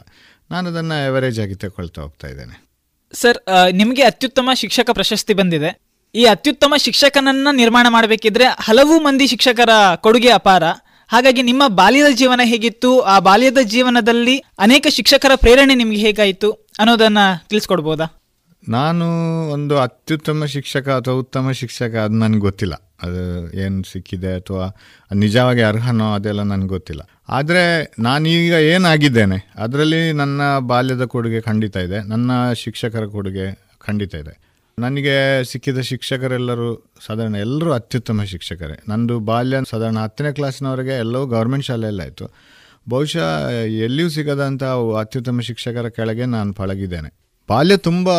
[0.52, 2.69] ನಾನು ಅದನ್ನು ಎವರೇಜ್ ಆಗಿ ತಗೊಳ್ತಾ ಹೋಗ್ತಾ ಇದ್ದೇನೆ.
[3.14, 3.38] ಸರ್
[3.72, 5.82] ನಿಮಗೆ ಅತ್ಯುತ್ತಮ ಶಿಕ್ಷಕ ಪ್ರಶಸ್ತಿ ಬಂದಿದೆ.
[6.16, 10.64] ಈ ಅತ್ಯುತ್ತಮ ಶಿಕ್ಷಕನನ್ನ ನಿರ್ಮಾಣ ಮಾಡಬೇಕಿದ್ರೆ ಹಲವು ಮಂದಿ ಶಿಕ್ಷಕರ ಕೊಡುಗೆ ಅಪಾರ.
[11.12, 13.00] ಹಾಗಾಗಿ ನಿಮ್ಮ ಬಾಲ್ಯದ ಜೀವನ ಹೇಗಿತ್ತು?
[13.02, 16.52] ಆ ಬಾಲ್ಯದ ಜೀವನದಲ್ಲಿ ಅನೇಕ ಶಿಕ್ಷಕರ ಪ್ರೇರಣೆ ನಿಮಗೆ ಹೇಗಾಯಿತು?
[16.52, 17.18] ಅನ್ನೋದನ್ನ
[17.50, 18.19] ತಿಳಿಸ್ಕೊಡ್ಬೋದಾ?
[18.70, 19.06] ನಾನು
[19.52, 22.76] ಒಂದು ಅತ್ಯುತ್ತಮ ಶಿಕ್ಷಕ ಅಥವಾ ಉತ್ತಮ ಶಿಕ್ಷಕ ಅದು ನನಗೆ ಗೊತ್ತಿಲ್ಲ.
[23.04, 23.22] ಅದು
[23.64, 24.66] ಏನು ಸಿಕ್ಕಿದೆ ಅಥವಾ
[25.14, 27.02] ನಿಜವಾಗಿ ಅರ್ಹನೋ ಅದೆಲ್ಲ ನನಗೆ ಗೊತ್ತಿಲ್ಲ.
[27.30, 27.64] ಆದರೆ
[28.00, 30.42] ನಾನೀಗ ಏನಾಗಿದ್ದೇನೆ, ಅದರಲ್ಲಿ ನನ್ನ
[30.72, 33.48] ಬಾಲ್ಯದ ಕೊಡುಗೆ ಖಂಡಿತ ಇದೆ, ನನ್ನ ಶಿಕ್ಷಕರ ಕೊಡುಗೆ
[33.88, 34.34] ಖಂಡಿತ ಇದೆ.
[34.78, 36.70] ನನಗೆ ಸಿಕ್ಕಿದ ಶಿಕ್ಷಕರೆಲ್ಲರೂ
[37.08, 38.78] ಸಾಧಾರಣ ಎಲ್ಲರೂ ಅತ್ಯುತ್ತಮ ಶಿಕ್ಷಕರೇ.
[38.90, 42.28] ನಂದು ಬಾಲ್ಯ ಸಾಧಾರಣ ಹತ್ತನೇ ಕ್ಲಾಸಿನವರೆಗೆ ಎಲ್ಲವೂ ಗೌರ್ಮೆಂಟ್ ಶಾಲೆಯಲ್ಲಾಯಿತು
[42.90, 43.26] ಬಹುಶಃ
[43.86, 44.64] ಎಲ್ಲಿಯೂ ಸಿಗದಂಥ
[45.00, 47.10] ಅತ್ಯುತ್ತಮ ಶಿಕ್ಷಕರ ಕೆಳಗೆ ನಾನು ಪಳಗಿದ್ದೇನೆ.
[47.50, 48.10] ಬಾಲ್ಯ ತುಂಬ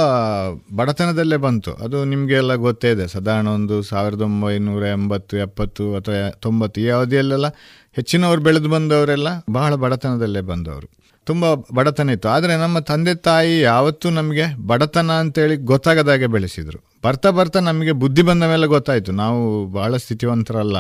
[0.77, 1.75] ಬಡತನದಲ್ಲೇ ಬಂತು.
[1.75, 3.09] ಅದು ನಿಮಗೆಲ್ಲ ಗೊತ್ತೇ ಇದೆ.
[3.09, 7.49] ಸಾಧಾರಣ ಒಂದು ಸಾವಿರದ ಒಂಬೈನೂರ ಎಂಬತ್ತು, ಎಪ್ಪತ್ತು ಅಥವಾ ತೊಂಬತ್ತು ಈ ಅವಧಿಯಲ್ಲೆಲ್ಲ
[7.93, 10.91] ಹೆಚ್ಚಿನವರು ಬೆಳೆದು ಬಂದವರೆಲ್ಲ ಬಹಳ ಬಡತನದಲ್ಲೇ ಬಂದವರು.
[11.25, 12.29] ತುಂಬ ಬಡತನ ಇತ್ತು.
[12.29, 16.85] ಆದರೆ ನಮ್ಮ ತಂದೆ ತಾಯಿ ಯಾವತ್ತೂ ನಮಗೆ ಬಡತನ ಅಂತೇಳಿ ಗೊತ್ತಾಗದಾಗೆ ಬೆಳೆಸಿದರು.
[17.05, 19.13] ಬರ್ತಾ ಬರ್ತಾ ನಮಗೆ ಬುದ್ಧಿ ಬಂದ ಮೇಲೆ ಗೊತ್ತಾಯಿತು.
[19.13, 20.77] ನಾವು ಬಹಳ ಸ್ಥಿತಿವಂತರಲ್ಲ.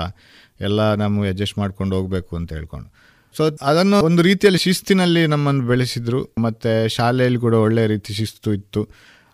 [0.61, 3.10] ಎಲ್ಲ ನಾವು ಅಡ್ಜಸ್ಟ್ ಮಾಡ್ಕೊಂಡು ಹೋಗಬೇಕು ಅಂತ ಹೇಳ್ಕೊಂಡು.
[3.37, 6.35] ಸೊ ಅದನ್ನು ಒಂದು ರೀತಿಯಲ್ಲಿ ಶಿಸ್ತಿನಲ್ಲಿ ನಮ್ಮನ್ನು ಬೆಳೆಸಿದ್ರು.
[6.39, 8.89] ಮತ್ತು ಶಾಲೆಯಲ್ಲಿ ಕೂಡ ಒಳ್ಳೆಯ ರೀತಿ ಶಿಸ್ತು ಇತ್ತು.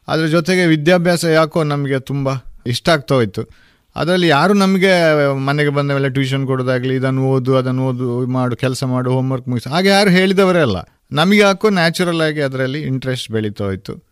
[0.08, 2.28] ಅದರ ಜೊತೆಗೆ ವಿದ್ಯಾಭ್ಯಾಸ ಯಾಕೋ ನಮಗೆ ತುಂಬ
[2.66, 3.42] ಇಷ್ಟ ಆಗ್ತಾ ಹೋಯಿತು.
[3.96, 4.92] ಅದರಲ್ಲಿ ಯಾರು ನಮಗೆ
[5.32, 9.88] ಮನೆಗೆ ಬಂದ ಮೇಲೆ ಟ್ಯೂಷನ್ ಕೊಡೋದಾಗಲಿ, ಇದನ್ನು ಓದು, ಅದನ್ನು ಓದು ಮಾಡು, ಕೆಲಸ ಮಾಡು ಹೋಮ್ವರ್ಕ್ ಮುಗಿಸು, ಹಾಗೆ
[9.88, 10.76] ಯಾರು ಹೇಳಿದವರೇ ಅಲ್ಲ.
[11.12, 14.06] ನಮಗೆ ಯಾಕೋ ನ್ಯಾಚುರಲ್ ಆಗಿ ಅದರಲ್ಲಿ ಇಂಟ್ರೆಸ್ಟ್ ಬೆಳೀತಾ ಹೋಯಿತು.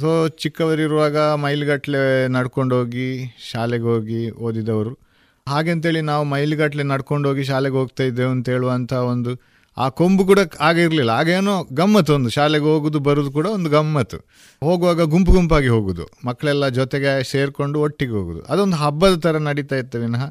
[0.00, 5.09] ಸೊ ಚಿಕ್ಕವರಿರುವಾಗ ಮೈಲ್ಗಟ್ಟಲೆ ನಡ್ಕೊಂಡೋಗಿ ಶಾಲೆಗೆ ಹೋಗಿ ಓದಿದವರು.
[5.50, 9.32] ಹಾಗೆಂತೇಳಿ ನಾವು ಮೈಲಿಗಟ್ಟಲೆ ನಡ್ಕೊಂಡು ಹೋಗಿ ಶಾಲೆಗೆ ಹೋಗ್ತಾ ಇದ್ದೇವೆ ಅಂತ ಹೇಳುವಂಥ ಒಂದು
[9.76, 12.28] ಆ ಕೊಂಬು ಕೂಡ ಆಗಿರಲಿಲ್ಲ ಆಗೇನೋ ಗಮ್ಮತ್ತು ಒಂದು.
[12.28, 14.18] ಶಾಲೆಗೆ ಹೋಗೋದು, ಬರೋದು ಕೂಡ ಒಂದು ಗಮ್ಮತ್ತು.
[14.62, 16.04] ಹೋಗುವಾಗ ಗುಂಪು ಗುಂಪಾಗಿ ಹೋಗೋದು.
[16.26, 18.42] ಮಕ್ಕಳೆಲ್ಲ ಜೊತೆಗೆ ಸೇರಿಕೊಂಡು ಒಟ್ಟಿಗೆ ಹೋಗೋದು.
[18.42, 20.24] ಅದೊಂದು ಹಬ್ಬದ ಥರ ನಡೀತಾ ಇತ್ತು ವಿನಃ.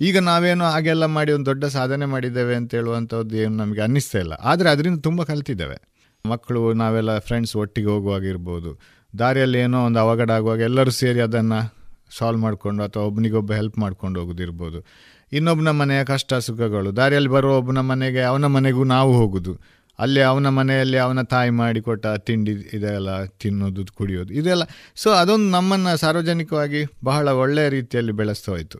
[0.00, 4.32] ಈಗ ನಾವೇನೋ ಹಾಗೆಲ್ಲ ಮಾಡಿ ಒಂದು ದೊಡ್ಡ ಸಾಧನೆ ಮಾಡಿದ್ದೇವೆ ಅಂತ ಹೇಳುವಂಥದ್ದು ಏನು ನಮಗೆ ಅನ್ನಿಸ್ತಾ ಇಲ್ಲ.
[4.32, 5.78] ಆದರೆ ಅದರಿಂದ ತುಂಬ ಕಲ್ತಿದ್ದೇವೆ.
[6.24, 8.70] ಮಕ್ಕಳು, ನಾವೆಲ್ಲ ಫ್ರೆಂಡ್ಸ್ ಒಟ್ಟಿಗೆ ಹೋಗುವಾಗಿರ್ಬೋದು
[9.18, 11.60] ದಾರಿಯಲ್ಲಿ ಏನೋ ಒಂದು ಅವಘಡ ಆಗುವಾಗ ಎಲ್ಲರೂ ಸೇರಿ ಅದನ್ನು
[12.18, 14.84] ಸಾಲ್ವ್ ಮಾಡಿಕೊಂಡು ಅಥವಾ ಒಬ್ಬನಿಗೊಬ್ಬ ಹೆಲ್ಪ್ ಮಾಡ್ಕೊಂಡು ಹೋಗೋದಿರ್ಬೋದು.
[15.32, 19.58] ಇನ್ನೊಬ್ಬನ ಮನೆಯ ಕಷ್ಟ ಸುಖಗಳು, ದಾರಿಯಲ್ಲಿ ಬರೋ ಒಬ್ಬನ ಮನೆಗೆ ಅವನ ಮನೆಗೂ ನಾವು ಹೋಗೋದು.
[19.98, 24.62] ಅಲ್ಲಿ ಅವನ ಮನೆಯಲ್ಲಿ ಅವನ ತಾಯಿ ಮಾಡಿಕೊಟ್ಟ ತಿಂಡಿ ಇದೆಲ್ಲ ತಿನ್ನೋದು, ಕುಡಿಯೋದು, ಇದೆಲ್ಲ.
[24.96, 28.78] ಸೊ ಅದೊಂದು ನಮ್ಮನ್ನು ಸಾರ್ವಜನಿಕವಾಗಿ ಬಹಳ ಒಳ್ಳೆಯ ರೀತಿಯಲ್ಲಿ ಬೆಳೆಸ್ತಾ ಹೋಯಿತು.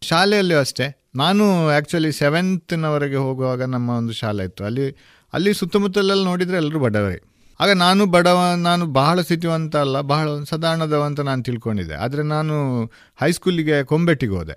[0.00, 1.02] ಶಾಲೆಯಲ್ಲೂ ಅಷ್ಟೇ.
[1.14, 4.64] ನಾನು ಆ್ಯಕ್ಚುಲಿ ಸೆವೆಂತ್ನವರೆಗೆ ಹೋಗುವಾಗ ನಮ್ಮ ಒಂದು ಶಾಲೆ ಇತ್ತು.
[4.64, 4.96] ಅಲ್ಲಿ
[5.32, 7.20] ಅಲ್ಲಿ ಸುತ್ತಮುತ್ತಲೆಲ್ಲ ನೋಡಿದರೆ ಎಲ್ಲರೂ ಬಡವರೇ.
[7.60, 11.94] ಆಗ ನಾನು ಬಡವ, ನಾನು ಬಹಳ ಸಿಟಿವಂತ ಅಲ್ಲ ಬಹಳ ಸಾಧಾರಣದವ ಅಂತ ನಾನು ತಿಳ್ಕೊಂಡಿದ್ದೆ.
[11.94, 12.84] ಆದರೆ ನಾನು
[13.20, 14.56] ಹೈಸ್ಕೂಲಿಗೆ ಕೊಂಬೆಟ್ಟಿಗೆ ಹೋದೆ.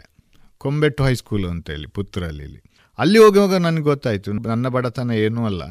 [0.57, 2.63] ಕೊಂಬೆಟ್ಟು ಹೈಸ್ಕೂಲು ಅಂತೇಳಿ ಪುತ್ತೂರಲ್ಲಿ
[2.99, 5.63] ಅಲ್ಲಿ ಹೋಗುವಾಗ ನನಗೆ ಗೊತ್ತಾಯಿತು, ನನ್ನ ಬಡತನ ಏನೂ ಅಲ್ಲ.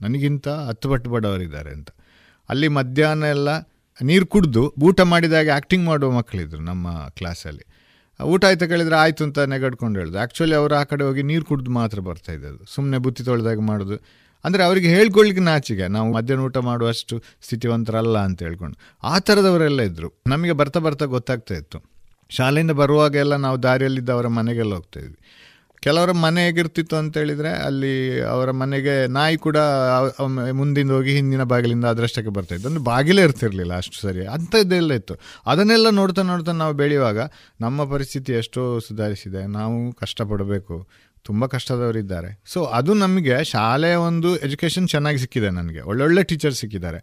[0.00, 1.88] ನನಗಿಂತ ಹತ್ತು ಪಟ್ಟು ಬಡವರಿದ್ದಾರೆ ಅಂತ.
[2.48, 3.48] ಅಲ್ಲಿ ಮಧ್ಯಾಹ್ನ ಎಲ್ಲ
[4.02, 7.64] ನೀರು ಕುಡಿದು ಊಟ ಮಾಡಿದಾಗ ಆ್ಯಕ್ಟಿಂಗ್ ಮಾಡುವ ಮಕ್ಕಳಿದ್ರು ನಮ್ಮ ಕ್ಲಾಸಲ್ಲಿ
[8.24, 10.20] ಊಟ ಆಯ್ತು ಕೇಳಿದರೆ ಆಯಿತು ಅಂತ ನೆಗಡ್ಕೊಂಡು ಹೇಳಿದ್ರು.
[10.20, 13.96] ಆ್ಯಕ್ಚುಲಿ ಅವರು ಆ ಕಡೆ ಹೋಗಿ ನೀರು ಕುಡಿದು ಮಾತ್ರ ಬರ್ತಾಯಿದ್ದದು ಸುಮ್ಮನೆ ಬುತ್ತಿ ತೊಳೆದಾಗ ಮಾಡೋದು.
[14.44, 15.88] ಅಂದರೆ ಅವರಿಗೆ ಹೇಳ್ಕೊಳ್ಳಿಕ್ಕೆ ನಾಚಿಗೆ.
[15.88, 18.78] ನಾವು ಮಧ್ಯಾಹ್ನ ಊಟ ಮಾಡುವಷ್ಟು ಸ್ಥಿತಿವಂತರಲ್ಲ ಅಂತ ಹೇಳ್ಕೊಂಡು.
[19.02, 21.80] ಆ ಥರದವರೆಲ್ಲ ಇದ್ದರು ನಮಗೆ ಬರ್ತಾ ಬರ್ತಾ ಗೊತ್ತಾಗ್ತಾ ಇತ್ತು.
[22.30, 25.16] ಶಾಲೆಯಿಂದ ಬರುವಾಗೆಲ್ಲ ನಾವು ದಾರಿಯಲ್ಲಿದ್ದ ಅವರ ಮನೆಗೆಲ್ಲ ಹೋಗ್ತಾ ಇದ್ವಿ.
[25.82, 29.56] ಕೆಲವರ ಮನೆ ಹೇಗಿರ್ತಿತ್ತು ಅಂತ ಹೇಳಿದ್ರೆ, ಅಲ್ಲಿ ಅವರ ಮನೆಗೆ ನಾಯಿ ಕೂಡ
[30.52, 32.68] ಮುಂದಿಂದ ಹೋಗಿ ಹಿಂದಿನ ಬಾಗಿಲಿಂದ ಅದರಷ್ಟಕ್ಕೆ ಬರ್ತಾ ಇತ್ತು.
[32.68, 34.26] ಅಂದರೆ ಬಾಗಿಲೇ ಇರ್ತಿರ್ಲಿಲ್ಲ ಅಷ್ಟು ಸರಿ.
[34.26, 35.14] ಅಂಥದ್ದೆಲ್ಲ ಇತ್ತು.
[35.46, 37.18] ಅದನ್ನೆಲ್ಲ ನೋಡ್ತಾ ನೋಡ್ತಾ ನಾವು ಬೆಳೆಯುವಾಗ
[37.60, 39.46] ನಮ್ಮ ಪರಿಸ್ಥಿತಿ ಎಷ್ಟೋ ಸುಧಾರಿಸಿದೆ.
[39.46, 40.88] ನಾವು ಕಷ್ಟಪಡಬೇಕು.
[41.26, 42.30] ತುಂಬ ಕಷ್ಟದವರಿದ್ದಾರೆ.
[42.46, 45.80] ಸೊ ಅದು ನಮಗೆ ಶಾಲೆಯ ಒಂದು ಎಜುಕೇಷನ್ ಚೆನ್ನಾಗಿ ಸಿಕ್ಕಿದೆ ನನಗೆ.
[45.80, 47.00] ಒಳ್ಳೊಳ್ಳೆ ಟೀಚರ್ ಸಿಕ್ಕಿದ್ದಾರೆ.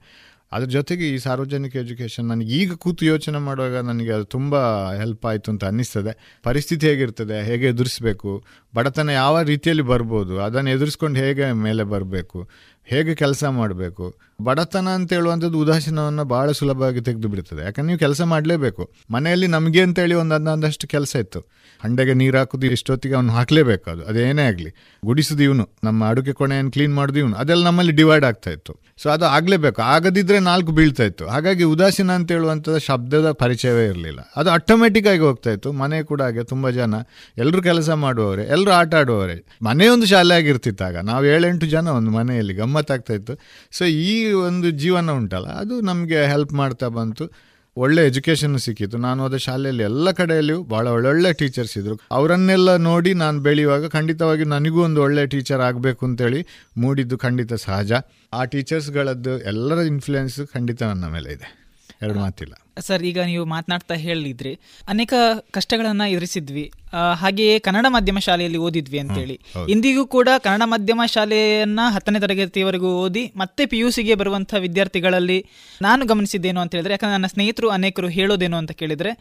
[0.51, 4.55] ಅದ್ರ ಜೊತೆಗೆ ಈ ಸಾರ್ವಜನಿಕ ಎಜುಕೇಷನ್ ನನಗೆ ಈಗ ಕೂತು ಯೋಚನೆ ಮಾಡುವಾಗ ನನಗೆ ಅದು ತುಂಬ
[4.93, 6.39] ಹೆಲ್ಪ್ ಆಯಿತು ಅಂತ ಅನ್ನಿಸ್ತದೆ.
[6.43, 7.45] ಪರಿಸ್ಥಿತಿ ಹೇಗಿರ್ತದೆ?
[7.45, 8.43] ಹೇಗೆ ಎದುರಿಸಬೇಕು?
[8.75, 10.41] ಬಡತನ ಯಾವ ರೀತಿಯಲ್ಲಿ ಬರ್ಬೋದು?
[10.41, 12.49] ಅದನ್ನು ಎದುರಿಸ್ಕೊಂಡು ಹೇಗೆ ಮೇಲೆ ಬರಬೇಕು?
[12.85, 14.15] ಹೇಗೆ ಕೆಲಸ ಮಾಡಬೇಕು?
[14.41, 18.83] ಬಡತನ ಅಂತ ಹೇಳುವಂಥದ್ದು ಉದಾಸೀನವನ್ನು ಭಾಳ ಸುಲಭವಾಗಿ ತೆಗೆದು ಬಿಡ್ತದೆ ಯಾಕಂದ್ರೆ ನೀವು ಕೆಲಸ ಮಾಡಲೇಬೇಕು.
[19.11, 21.41] ಮನೆಯಲ್ಲಿ ನಮಗೆ ಅಂತೇಳಿ ಒಂದು ಅಂದಷ್ಟು ಕೆಲಸ ಇತ್ತು.
[21.83, 24.73] ಹಂಡೆಗೆ ನೀರು ಹಾಕುದು ಇಷ್ಟೊತ್ತಿಗೆ ಅವ್ನು ಹಾಕಲೇಬೇಕು ಅದು ಅದೇನೇ ಆಗಲಿ.
[25.05, 25.69] ಗುಡಿಸುದು ಇವನು.
[25.83, 27.35] ನಮ್ಮ ಅಡುಗೆ ಕೊಣೆಯನ್ನು ಕ್ಲೀನ್ ಮಾಡೋದು ಇವನು.
[27.35, 28.79] ಅದೆಲ್ಲ ನಮ್ಮಲ್ಲಿ ಡಿವೈಡ್ ಆಗ್ತಾ ಇತ್ತು.
[28.97, 29.81] ಸೊ ಅದು ಆಗಲೇಬೇಕು.
[29.81, 31.27] ಆಗದಿದ್ದರೆ ನಾಲ್ಕು ಬೀಳ್ತಾ ಇತ್ತು.
[31.27, 34.19] ಹಾಗಾಗಿ ಉದಾಸೀನ ಅಂತ ಹೇಳುವಂಥದ್ದು ಶಬ್ದದ ಪರಿಚಯವೇ ಇರಲಿಲ್ಲ.
[34.35, 35.71] ಅದು ಆಟೋಮೆಟಿಕ್ ಆಗಿ ಹೋಗ್ತಾ ಇತ್ತು.
[35.71, 36.93] ಮನೆ ಕೂಡ ಹಾಗೆ ತುಂಬ ಜನ.
[37.37, 39.45] ಎಲ್ಲರೂ ಕೆಲಸ ಮಾಡುವವರೇ ಎಲ್ಲರೂ ಆಟ ಆಡುವವರೇ.
[39.61, 40.97] ಮನೆಯೊಂದು ಶಾಲೆ ಆಗಿರ್ತಿತ್ತಾಗ.
[40.97, 43.33] ನಾವು ಏಳೆಂಟು ಜನ ಒಂದು ಮನೆಯಲ್ಲಿ ಗಮ್ಮತ್ತಾಗ್ತಾ ಇತ್ತು.
[43.71, 45.47] ಸೊ ಈ ಒಂದು ಜೀವನ ಉಂಟಲ್ಲ.
[45.47, 47.52] ಅದು ನಮಗೆ ಹೆಲ್ಪ್ ಮಾಡ್ತಾ ಬಂತು.
[47.77, 51.99] ಒಳ್ಳೆ ಎಜುಕೇಷನ್ ಸಿಕ್ಕಿತ್ತು ನಾನು ಅದೇ ಶಾಲೆಯಲ್ಲಿ ಎಲ್ಲ ಕಡೆಯಲ್ಲಿಯೂ ಭಾಳ ಒಳ್ಳೊಳ್ಳೆ ಟೀಚರ್ಸ್ ಇದ್ರು.
[52.11, 56.47] ಅವರನ್ನೆಲ್ಲ ನೋಡಿ ನಾನು ಬೆಳೆಯುವಾಗ ಖಂಡಿತವಾಗಿ ನನಗೂ ಒಂದು ಒಳ್ಳೆ ಟೀಚರ್ ಆಗಬೇಕು ಅಂತೇಳಿ
[56.77, 57.91] ಮೂಡಿದ್ದು ಖಂಡಿತ ಸಹಜ.
[58.33, 61.63] ಆ ಟೀಚರ್ಸ್ಗಳದ್ದು ಎಲ್ಲರ ಇನ್ಫ್ಲುಯೆನ್ಸ್ ಖಂಡಿತ ನನ್ನ ಮೇಲೆ ಇದೆ.
[62.01, 62.53] ಎರಡು ಮಾತಿಲ್ಲ.
[62.79, 64.59] ಸರ್ ಈಗ ನೀವು ಮಾತನಾಡ್ತಾ ಹೇಳಿದ್ರಿ.
[64.87, 65.13] ಅನೇಕ
[65.51, 66.71] ಕಷ್ಟಗಳನ್ನ ಎದುರಿಸಿದ್ವಿ.
[67.15, 69.39] ಹಾಗೆಯೇ ಕನ್ನಡ ಮಾಧ್ಯಮ ಶಾಲೆಯಲ್ಲಿ ಓದಿದ್ವಿ ಅಂತೇಳಿ.
[69.69, 75.45] ಇಂದಿಗೂ ಕೂಡ ಕನ್ನಡ ಮಾಧ್ಯಮ ಶಾಲೆಯನ್ನ ಹತ್ತನೇ ತರಗತಿಯವರೆಗೂ ಓದಿ ಮತ್ತೆ ಪಿ ಯು ಸಿಗೆ ಬರುವಂತಹ ವಿದ್ಯಾರ್ಥಿಗಳಲ್ಲಿ
[75.81, 79.11] ನಾನು ಗಮನಿಸಿದ್ದೇನು ಅಂತ ಹೇಳಿದ್ರೆ ಯಾಕಂದ್ರೆ ನನ್ನ ಸ್ನೇಹಿತರು ಅನೇಕರು ಹೇಳೋದೇನು ಅಂತ ಕೇಳಿದ್ರೆ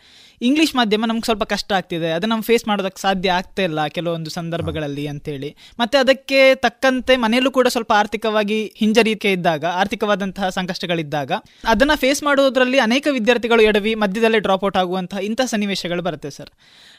[0.43, 2.13] ಇಂಗ್ಲಿಷ್ ಮಾಧ್ಯಮ ನಮ್ಗೆ ಸ್ವಲ್ಪ ಕಷ್ಟ ಆಗ್ತಿದೆ.
[2.13, 5.55] ಅದನ್ನ ನಾವು ಫೇಸ್ ಮಾಡೋದಕ್ಕೆ ಸಾಧ್ಯ ಆಗ್ತಾ ಇಲ್ಲ ಕೆಲವೊಂದು ಸಂದರ್ಭಗಳಲ್ಲಿ ಅಂತೇಳಿ.
[5.81, 11.33] ಮತ್ತೆ ಅದಕ್ಕೆ ತಕ್ಕಂತೆ ಮನೆಯಲ್ಲೂ ಕೂಡ ಸ್ವಲ್ಪ ಆರ್ಥಿಕವಾಗಿ ಹಿಂಜರಿಕೆ ಇದ್ದಾಗ ಆರ್ಥಿಕವಾದಂತಹ ಸಂಕಷ್ಟಗಳಿದ್ದಾಗ
[11.65, 13.07] ಅದನ್ನ ಫೇಸ್ ಮಾಡೋದ್ರಲ್ಲಿ ಅನೇಕ
[13.43, 16.51] ವಿದ್ಯಾರ್ಥಿಗಳು ಎಡವಿ ಮಧ್ಯದಲ್ಲೇ ಡ್ರಾಪ್ ಔಟ್ ಆಗುವಂತಹ ಇಂಥ ಸನ್ನಿವೇಶಗಳು ಬರುತ್ತೆ ಸರ್.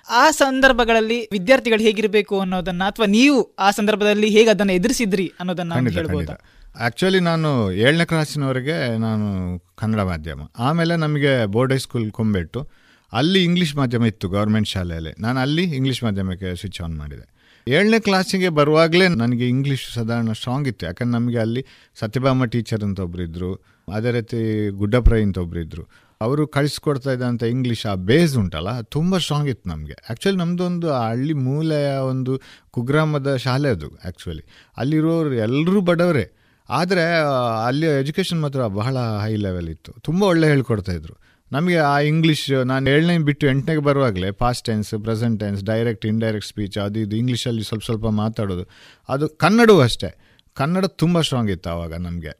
[0.09, 6.33] ಆ ಸಂದರ್ಭಗಳಲ್ಲಿ ವಿದ್ಯಾರ್ಥಿಗಳು ಹೇಗಿರಬೇಕು ಅನ್ನೋದನ್ನ ಅಥವಾ ನೀವು ಆ ಸಂದರ್ಭದಲ್ಲಿ ಹೇಗೆ ಅದನ್ನು ಎದುರಿಸಿದ್ರಿ ಅನ್ನೋದನ್ನ ಹೇಳ್ಬೋದು?
[6.79, 10.41] ಆಕ್ಚುಲಿ ನಾನು ಏಳನೇ ಕ್ಲಾಸಿನವರೆಗೆ ನಾನು ಕನ್ನಡ ಮಾಧ್ಯಮ.
[10.59, 12.61] ಆಮೇಲೆ ನಮಗೆ ಬೋರ್ಡ್ ಹೈಸ್ಕೂಲ್ ಕೊಂಬೆಟ್ಟು
[13.13, 15.13] ಅಲ್ಲಿ ಇಂಗ್ಲೀಷ್ ಮಾಧ್ಯಮ ಇತ್ತು ಗೌರ್ಮೆಂಟ್ ಶಾಲೆಯಲ್ಲಿ.
[15.19, 17.25] ನಾನು ಅಲ್ಲಿ ಇಂಗ್ಲೀಷ್ ಮಾಧ್ಯಮಕ್ಕೆ ಸ್ವಿಚ್ ಆನ್ ಮಾಡಿದೆ.
[17.67, 20.85] ಏಳನೇ ಕ್ಲಾಸಿಗೆ ಬರುವಾಗಲೇ ನನಗೆ ಇಂಗ್ಲೀಷ್ ಸಾಧಾರಣ ಸ್ಟ್ರಾಂಗ್ ಇತ್ತು.
[20.85, 21.65] ಯಾಕಂದ್ರೆ ನಮಗೆ ಅಲ್ಲಿ
[21.95, 23.51] ಸತ್ಯಭಾಮ ಟೀಚರ್ ಅಂತ ಒಬ್ಬರು ಇದ್ದರು
[23.93, 25.83] ಅದೇ ರೀತಿ ಗುಡ್ಡಪ್ರೈ ಅಂತ ಒಬ್ಬರು ಇದ್ದರು
[26.23, 29.95] ಅವರು ಕಳಿಸ್ಕೊಡ್ತಾ ಇದ್ದಂತ ಇಂಗ್ಲೀಷ್ ಆ ಬೇಸ್ ಉಂಟಲ್ಲ, ತುಂಬ ಸ್ಟ್ರಾಂಗ್ ಇತ್ತು ನಮಗೆ.
[30.09, 32.33] ಆ್ಯಕ್ಚುಲಿ ನಮ್ಮದೊಂದು ಹಳ್ಳಿ ಮೂಲೆಯ ಒಂದು
[32.71, 34.45] ಕುಗ್ರಾಮದ ಶಾಲೆ ಅದು ಆ್ಯಕ್ಚುಲಿ
[34.77, 36.25] ಅಲ್ಲಿರೋರು ಎಲ್ಲರೂ ಬಡವರೇ.
[36.69, 37.03] ಆದರೆ
[37.67, 39.91] ಅಲ್ಲಿ ಎಜುಕೇಷನ್ ಮಾತ್ರ ಬಹಳ ಹೈ ಲೆವೆಲ್ ಇತ್ತು.
[40.01, 41.15] ತುಂಬ ಒಳ್ಳೆ ಹೇಳ್ಕೊಡ್ತಾ ಇದ್ರು
[41.51, 46.77] ನಮಗೆ ಆ ಇಂಗ್ಲೀಷ್ ನಾನು ಏಳನೇ ಬಿಟ್ಟು ಎಂಟನೇಗೆ ಬರುವಾಗಲೇ past tense present tense direct indirect speech
[46.77, 48.65] ಅದು ಇದು ಇಂಗ್ಲೀಷಲ್ಲಿ ಸ್ವಲ್ಪ ಸ್ವಲ್ಪ ಮಾತಾಡೋದು.
[49.09, 50.09] ಅದು ಕನ್ನಡವೂ ಅಷ್ಟೇ.
[50.53, 52.33] ಕನ್ನಡ ತುಂಬ ಸ್ಟ್ರಾಂಗ್ ಇತ್ತು ಆವಾಗ ನಮಗೆ.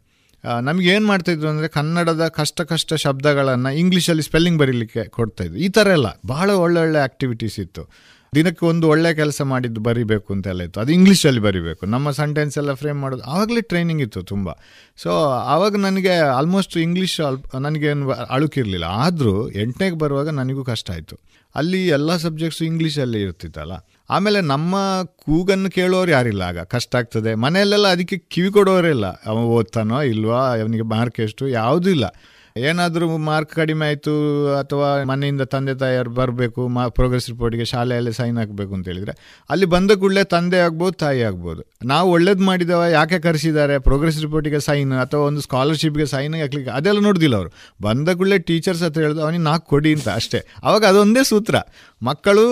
[0.61, 6.05] ನಮ್ಗೆ ಏನು ಮಾಡ್ತಾಯಿದ್ರು ಅಂದರೆ ಕನ್ನಡದ ಕಷ್ಟ ಕಷ್ಟ ಶಬ್ದಗಳನ್ನು ಇಂಗ್ಲೀಷಲ್ಲಿ ಸ್ಪೆಲ್ಲಿಂಗ್ ಬರೀಲಿಕ್ಕೆ ಕೊಡ್ತಾಯಿದ್ರು ಈ ಥರ ಎಲ್ಲ
[6.25, 7.89] ಬಹಳ ಒಳ್ಳೊಳ್ಳೆ ಆ್ಯಕ್ಟಿವಿಟೀಸ್ ಇತ್ತು.
[8.35, 10.79] ದಿನಕ್ಕೆ ಒಂದು ಒಳ್ಳೆ ಕೆಲಸ ಮಾಡಿದ್ದು ಬರಿಬೇಕು ಅಂತೆಲ್ಲ ಇತ್ತು.
[10.79, 11.85] ಅದು ಇಂಗ್ಲೀಷಲ್ಲಿ ಬರಿಬೇಕು.
[11.85, 14.49] ನಮ್ಮ ಸೆಂಟೆನ್ಸ್ ಎಲ್ಲ ಫ್ರೇಮ್ ಮಾಡೋದು ಆವಾಗಲೇ ಟ್ರೈನಿಂಗ್ ಇತ್ತು ತುಂಬ.
[14.97, 18.85] ಸೊ ಆವಾಗ ನನಗೆ ಆಲ್ಮೋಸ್ಟ್ ಇಂಗ್ಲೀಷ್ ಅಲ್ಪ ನನಗೇನು ಅಳುಕಿರಲಿಲ್ಲ.
[18.85, 21.17] ಆದರೂ ಎಂಟನೇಗೆ ಬರುವಾಗ ನನಗೂ ಕಷ್ಟ ಆಯಿತು.
[21.55, 23.73] ಅಲ್ಲಿ ಎಲ್ಲ ಸಬ್ಜೆಕ್ಟ್ಸು ಇಂಗ್ಲೀಷಲ್ಲಿ ಇರ್ತಿತ್ತಲ್ಲ.
[24.13, 26.59] ಆಮೇಲೆ ನಮ್ಮ ಕೂಗನ್ನು ಕೇಳೋರು ಯಾರಿಲ್ಲ ಆಗ.
[26.59, 27.35] ಕಷ್ಟ ಆಗ್ತದೆ.
[27.35, 29.05] ಮನೆಯಲ್ಲೆಲ್ಲ ಅದಕ್ಕೆ ಕಿವಿ ಕೊಡೋರೇ ಇಲ್ಲ.
[29.05, 32.05] ಅವ ಓದ್ತಾನೋ ಇಲ್ವಾ, ಅವನಿಗೆ ಮಾರ್ಕ್ ಎಷ್ಟು, ಯಾವುದೂ ಇಲ್ಲ.
[32.57, 34.13] ಏನಾದರೂ ಮಾರ್ಕ್ ಕಡಿಮೆ ಆಯಿತು
[34.57, 39.91] ಅಥವಾ ಮನೆಯಿಂದ ತಂದೆ ತಾಯಿಯರು ಬರಬೇಕು, ಮಾ ಪ್ರೋಗ್ರೆಸ್ ರಿಪೋರ್ಟ್ಗೆ ಶಾಲೆಯಲ್ಲಿ ಸೈನ್ ಹಾಕಬೇಕು ಅಂತ ಹೇಳಿದರೆ, ಅಲ್ಲಿ ಬಂದ
[39.91, 41.73] ಕೂಡಲೇ ತಂದೆ ಆಗ್ಬೋದು, ತಾಯಿ ಆಗ್ಬೋದು.
[41.85, 43.79] ನಾವು ಒಳ್ಳೇದು ಮಾಡಿದವ ಯಾಕೆ ಕರೆಸಿದ್ದಾರೆ?
[43.79, 47.51] ಪ್ರೋಗ್ರೆಸ್ ರಿಪೋರ್ಟಿಗೆ ಸೈನ್ ಅಥವಾ ಒಂದು ಸ್ಕಾಲರ್ಶಿಪ್ಗೆ ಸೈನ್ ಹಾಕ್ಲಿಕ್ಕೆ ಅದೆಲ್ಲ ನೋಡ್ದಿಲ್ಲ ಅವರು.
[47.81, 50.47] ಬಂದ ಕೂಡಲೇ ಟೀಚರ್ಸ್ ಹತ್ರ ಹೇಳಿದ್ರು ಅವನಿಗೆ ನಾಲ್ಕು ಕೊಡಿ ಅಂತ ಅಷ್ಟೇ.
[50.63, 51.55] ಅವಾಗ ಅದೊಂದೇ ಸೂತ್ರ.
[52.03, 52.45] ಮಕ್ಕಳು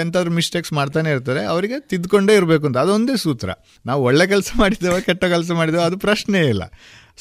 [0.00, 2.76] ಎಂಥಾದ್ರು ಮಿಸ್ಟೇಕ್ಸ್ ಮಾಡ್ತಾನೆ ಇರ್ತಾರೆ, ಅವರಿಗೆ ತಿದ್ದುಕೊಂಡೇ ಇರಬೇಕು ಅಂತ.
[2.76, 3.50] ಅದೊಂದೇ ಸೂತ್ರ.
[3.86, 6.62] ನಾವು ಒಳ್ಳೆ ಕೆಲಸ ಮಾಡಿದ್ದೇವೆ ಕೆಟ್ಟ ಕೆಲಸ ಮಾಡಿದ್ದೇವೆ ಅದು ಪ್ರಶ್ನೆ ಇಲ್ಲ.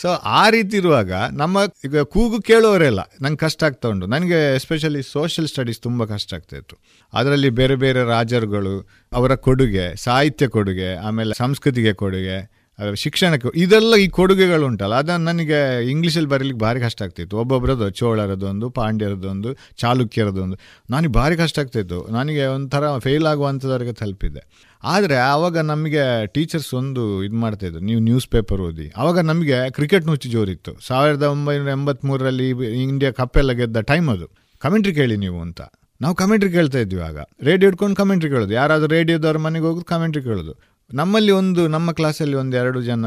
[0.02, 4.08] ಸೊ ಆ ರೀತಿ ಇರುವಾಗ ನಮ್ಮ ಈಗ ಕೂಗು ಕೇಳೋರೆಲ್ಲ ನಂಗೆ ಕಷ್ಟ ಆಗ್ತಾ ಉಂಟು.
[4.08, 6.78] ನನಗೆ ಎಸ್ಪೆಷಲಿ ಸೋಷಿಯಲ್ ಸ್ಟಡೀಸ್ ತುಂಬ ಕಷ್ಟ ಆಗ್ತಾ ಇತ್ತು.
[7.14, 12.61] ಅದರಲ್ಲಿ ಬೇರೆ ಬೇರೆ ರಾಜರುಗಳು, ಅವರ ಕೊಡುಗೆ, ಸಾಹಿತ್ಯ ಕೊಡುಗೆ, ಆಮೇಲೆ ಸಂಸ್ಕೃತಿಗೆ ಕೊಡುಗೆ
[12.96, 15.60] ಶಿಕ್ಷಣಕ್ಕೆ ಇದೆಲ್ಲ ಈ ಕೊಡುಗೆಗಳು ಉಂಟಲ್ಲ, ಅದನ್ನು ನನಗೆ
[15.90, 17.38] ಇಂಗ್ಲೀಷಲ್ಲಿ ಬರೀಲಿಕ್ಕೆ ಭಾರಿ ಕಷ್ಟ ಆಗ್ತಿತ್ತು.
[17.38, 20.58] ಒಬ್ಬೊಬ್ಬರದ್ದು ಚೋಳರದೊಂದು ಪಾಂಡ್ಯರದೊಂದು ಚಾಲುಕ್ಯರದೊಂದು
[20.90, 22.00] ನನಗೆ ಭಾರಿ ಕಷ್ಟ ಆಗ್ತಿತ್ತು.
[22.12, 24.44] ನನಗೆ ಒಂಥರ ಫೇಲ್ ಆಗುವಂಥದ್ವರೆಗೆ ತಲುಪಿದೆ
[24.84, 28.88] ಆದರೆ ಆವಾಗ ನಮಗೆ ಟೀಚರ್ಸ್ ಒಂದು ಇದು ಮಾಡ್ತಾಯಿದ್ರು ನೀವು ನ್ಯೂಸ್ ಪೇಪರ್ ಓದಿ.
[28.98, 30.72] ಆವಾಗ ನಮಗೆ ಕ್ರಿಕೆಟ್ ನುಚ್ಚು ಜೋರಿತ್ತು.
[30.88, 32.50] ಸಾವಿರದ ಒಂಬೈನೂರ ಎಂಬತ್ತ್ಮೂರರಲ್ಲಿ
[32.84, 34.28] ಇಂಡಿಯಾ ಕಪ್ಪೆಲ್ಲ ಗೆದ್ದ ಟೈಮ್ ಅದು.
[34.62, 35.62] ಕಮೆಂಟ್ರಿ ಕೇಳಿ ನೀವು ಅಂತ.
[36.02, 37.18] ನಾವು ಕಮೆಂಟ್ರಿ ಕೇಳ್ತಾ ಇದ್ವಿ ಆಗ.
[37.44, 38.54] ರೇಡಿಯೋ ಇಟ್ಕೊಂಡು ಕಮೆಂಟ್ರಿ ಕೇಳೋದು.
[38.54, 40.54] ಯಾರಾದರೂ ರೇಡಿಯೋದವ್ರ ಮನೆಗೆ ಹೋಗೋದು ಕಮೆಂಟ್ರಿ ಕೇಳೋದು.
[40.94, 43.06] ನಮ್ಮಲ್ಲಿ ಒಂದು, ನಮ್ಮ ಕ್ಲಾಸಲ್ಲಿ ಒಂದು ಎರಡು ಜನ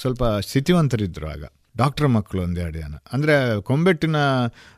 [0.00, 1.44] ಸ್ವಲ್ಪ ಸ್ಥಿತಿವಂತರಿದ್ದರು ಆಗ.
[1.76, 4.16] ಡಾಕ್ಟರ್ ಮಕ್ಕಳು ಒಂದು ಎರಡು ಜನ ಅಂದರೆ ಕೊಂಬೆಟ್ಟಿನ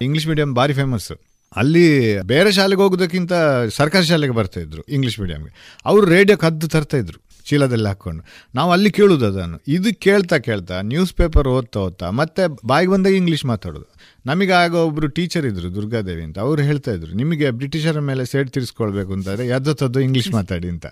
[0.01, 1.15] ಇಂಗ್ಲೀಷ್ ಮೀಡಿಯಂ ಭಾರಿ ಫೇಮಸ್ಸು
[1.57, 1.87] ಅಲ್ಲಿ
[2.23, 3.33] ಬೇರೆ ಶಾಲೆಗೆ ಹೋಗೋದಕ್ಕಿಂತ
[3.69, 5.53] ಸರ್ಕಾರಿ ಶಾಲೆಗೆ ಬರ್ತಾಯಿದ್ರು ಇಂಗ್ಲೀಷ್ ಮೀಡಿಯಮ್ಗೆ
[5.87, 8.23] ಅವರು ರೇಡಿಯೋ ಕದ್ದು ತರ್ತಾಯಿದ್ರು ಚೀಲದಲ್ಲಿ ಹಾಕ್ಕೊಂಡು.
[8.55, 9.59] ನಾವು ಅಲ್ಲಿ ಕೇಳೋದು ಅದನ್ನು.
[9.69, 13.89] ಇದು ಕೇಳ್ತಾ ಕೇಳ್ತಾ ನ್ಯೂಸ್ ಪೇಪರ್ ಓದ್ತಾ ಓದ್ತಾ, ಮತ್ತೆ ಬಾಯಿಗೆ ಬಂದಾಗ ಇಂಗ್ಲೀಷ್ ಮಾತಾಡೋದು.
[14.27, 16.39] ನಮಗೆ ಆಗ ಒಬ್ಬರು ಟೀಚರ್ ಇದ್ದರು ದುರ್ಗಾದೇವಿ ಅಂತ.
[16.39, 20.87] ಅವರು ಹೇಳ್ತಾ ಇದ್ರು, ನಿಮಗೆ ಬ್ರಿಟಿಷರ ಮೇಲೆ ಸೇಡ್ ತೀರಿಸ್ಕೊಳ್ಬೇಕು ಅಂತಂದರೆ ಯದ್ದೋ ತದ್ದು ಇಂಗ್ಲೀಷ್ ಮಾತಾಡಿ ಅಂತ.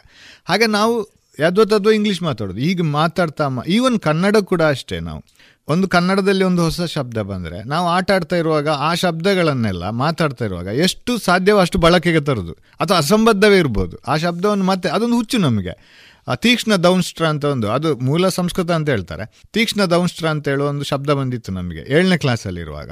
[0.45, 0.97] ಹಾಗೆ ನಾವು
[1.41, 2.61] ಯದ್ವ ತದ್ವೋ ಇಂಗ್ಲೀಷ್ ಮಾತಾಡೋದು.
[2.61, 5.25] ಈಗ ಮಾತಾಡ್ತಾ ಈವನ್ ಕನ್ನಡ ಕೂಡ ಅಷ್ಟೇ ನಾವು.
[5.69, 11.19] ಒಂದು ಕನ್ನಡದಲ್ಲಿ ಒಂದು ಹೊಸ ಶಬ್ದ ಬಂದರೆ, ನಾವು ಆಟ ಆಡ್ತಾ ಇರುವಾಗ ಆ ಶಬ್ದಗಳನ್ನೆಲ್ಲ ಮಾತಾಡ್ತಾ ಇರುವಾಗ ಎಷ್ಟು
[11.19, 12.53] ಸಾಧ್ಯವೋ ಅಷ್ಟು ಬಳಕೆಗೆ ತರೋದು.
[12.53, 13.97] ಅಥವಾ ಅಸಂಬದ್ಧವೇ ಇರ್ಬೋದು.
[14.09, 15.75] ಆ ಶಬ್ದವನ್ನು ಮತ್ತೆ, ಅದೊಂದು ಹುಚ್ಚು ನಮಗೆ.
[16.37, 19.43] ತೀಕ್ಷ್ಣ ದೌನ್ಸ್ಟ್ರ ಅಂತ ಒಂದು, ಅದು ಮೂಲ ಸಂಸ್ಕೃತ ಅಂತ ಹೇಳ್ತಾರೆ.
[19.53, 22.91] ತೀಕ್ಷ್ಣ ದೌನ್ಸ್ಟ್ರ ಅಂತ ಹೇಳುವ ಒಂದು ಶಬ್ದ ಬಂದಿತ್ತು ನಮಗೆ ಏಳನೇ ಕ್ಲಾಸಲ್ಲಿರುವಾಗ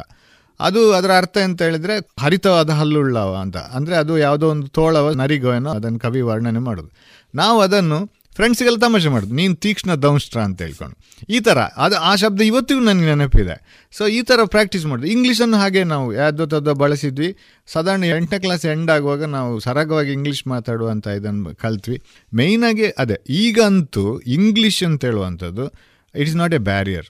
[0.61, 3.57] ಅದು ಅದರ ಅರ್ಥ ಅಂತ ಹೇಳಿದ್ರೆ, ಹರಿತವಾದ ಹಲ್ಲುಳ್ಳವ ಅಂತ.
[3.57, 6.91] ಅಂದರೆ ಅದು ಯಾವುದೋ ಒಂದು ತೋಳವ ನರಿಗೋ ಏನೋ ಅದನ್ನು ಕವಿ ವರ್ಣನೆ ಮಾಡೋದು.
[7.35, 9.35] ನಾವು ಅದನ್ನು ಫ್ರೆಂಡ್ಸಿಗೆಲ್ಲ ತಮಾಷೆ ಮಾಡೋದು.
[9.35, 10.97] ನೀನು ತೀಕ್ಷ್ಣ ದಂಶ್ರ ಅಂತ ಹೇಳ್ಕೊಂಡು.
[11.29, 13.57] ಈ ಥರ ಅದು ಆ ಶಬ್ದ ಇವತ್ತಿಗೂ ನನಗೆ ನೆನಪಿದೆ.
[13.93, 15.09] ಸೊ ಈ ಥರ ಪ್ರಾಕ್ಟೀಸ್ ಮಾಡೋದು.
[15.09, 17.37] ಇಂಗ್ಲೀಷನ್ನು ಹಾಗೆ ನಾವು ಯಾವುದೋ ತದ್ದೋ ಬಳಸಿದ್ವಿ.
[17.67, 22.03] ಸಾಧಾರಣ ಎಂಟನೇ ಕ್ಲಾಸ್ ಎಂಡ್ ಆಗುವಾಗ ನಾವು ಸರಾಗವಾಗಿ ಇಂಗ್ಲೀಷ್ ಮಾತಾಡುವಂಥ ಇದನ್ನು ಕಲ್ತ್ವಿ.
[22.35, 24.05] ಮೇಯ್ನಾಗಿ ಅದೇ, ಈಗಂತೂ
[24.39, 25.67] ಇಂಗ್ಲೀಷ್ ಅಂತ ಹೇಳುವಂಥದ್ದು
[26.15, 27.07] it is not a barrier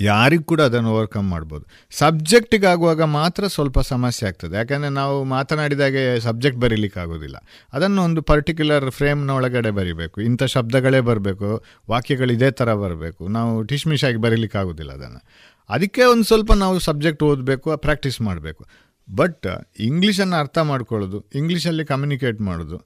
[0.00, 1.64] ಯಾರಿಗೂ ಕೂಡ ಅದನ್ನು ಓವರ್ಕಮ್ ಮಾಡ್ಬೋದು.
[1.98, 4.56] ಸಬ್ಜೆಕ್ಟಿಗೆ ಆಗುವಾಗ ಮಾತ್ರ ಸ್ವಲ್ಪ ಸಮಸ್ಯೆ ಆಗ್ತದೆ.
[4.56, 7.36] ಯಾಕಂದರೆ ನಾವು ಮಾತನಾಡಿದಾಗೆ ಸಬ್ಜೆಕ್ಟ್ ಬರೀಲಿಕ್ಕೆ ಆಗೋದಿಲ್ಲ
[7.72, 10.20] ಅದನ್ನು ಒಂದು ಪರ್ಟಿಕ್ಯುಲರ್ ಫ್ರೇಮ್ನ ಒಳಗಡೆ ಬರೀಬೇಕು.
[10.20, 11.50] ಇಂಥ ಶಬ್ದಗಳೇ ಬರಬೇಕು.
[11.90, 13.28] ವಾಕ್ಯಗಳು ಇದೇ ಥರ ಬರಬೇಕು.
[13.28, 15.20] ನಾವು ಟಿಶ್ಮಿಶ್ ಆಗಿ ಬರೀಲಿಕ್ಕೆ ಆಗೋದಿಲ್ಲ ಅದನ್ನು.
[15.70, 18.64] ಅದಕ್ಕೆ ಒಂದು ಸ್ವಲ್ಪ ನಾವು ಸಬ್ಜೆಕ್ಟ್ ಓದಬೇಕು ಪ್ರಾಕ್ಟೀಸ್ ಮಾಡಬೇಕು.
[19.08, 19.46] ಬಟ್
[19.80, 22.76] ಇಂಗ್ಲೀಷನ್ನು ಅರ್ಥ ಮಾಡ್ಕೊಳ್ಳೋದು ಇಂಗ್ಲೀಷಲ್ಲಿ ಕಮ್ಯುನಿಕೇಟ್ ಮಾಡೋದು,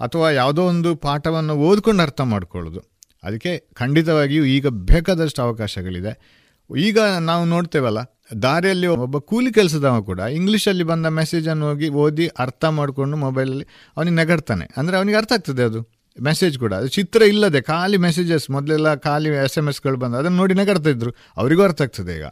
[0.00, 2.80] ಅಥವಾ ಯಾವುದೋ ಒಂದು ಪಾಠವನ್ನು ಓದ್ಕೊಂಡು ಅರ್ಥ ಮಾಡ್ಕೊಳ್ಳೋದು,
[3.24, 6.41] ಅದಕ್ಕೆ ಖಂಡಿತವಾಗಿಯೂ ಈಗ ಬೇಕಾದಷ್ಟು ಅವಕಾಶಗಳಿದೆ.
[6.70, 6.98] ಈಗ
[7.28, 8.00] ನಾವು ನೋಡ್ತೇವಲ್ಲ,
[8.44, 13.66] ದಾರಿಯಲ್ಲಿ ಒಬ್ಬ ಕೂಲಿ ಕೆಲಸದವ ಕೂಡ ಇಂಗ್ಲೀಷಲ್ಲಿ ಬಂದ ಮೆಸೇಜನ್ನು ಹೋಗಿ ಓದಿ ಅರ್ಥ ಮಾಡಿಕೊಂಡು ಮೊಬೈಲಲ್ಲಿ
[13.96, 14.66] ಅವನಿಗೆ ನೆಗಡ್ತಾನೆ.
[14.80, 15.80] ಅಂದರೆ ಅವನಿಗೆ ಅರ್ಥ ಆಗ್ತದೆ ಅದು
[16.18, 16.72] ಮೆಸೇಜ್ ಕೂಡ.
[16.80, 21.12] ಅದು ಚಿತ್ರ ಇಲ್ಲದೆ ಖಾಲಿ ಮೆಸೇಜಸ್ ಮೊದಲೆಲ್ಲ ಖಾಲಿ ಎಸ್ ಎಂ ಎಸ್ಗಳು ಬಂದು ಅದನ್ನು ನೋಡಿ ನಗಡ್ತಾ ಇದ್ರು.
[21.40, 22.26] ಅವರಿಗೂ ಅರ್ಥ ಆಗ್ತದೆ ಈಗ.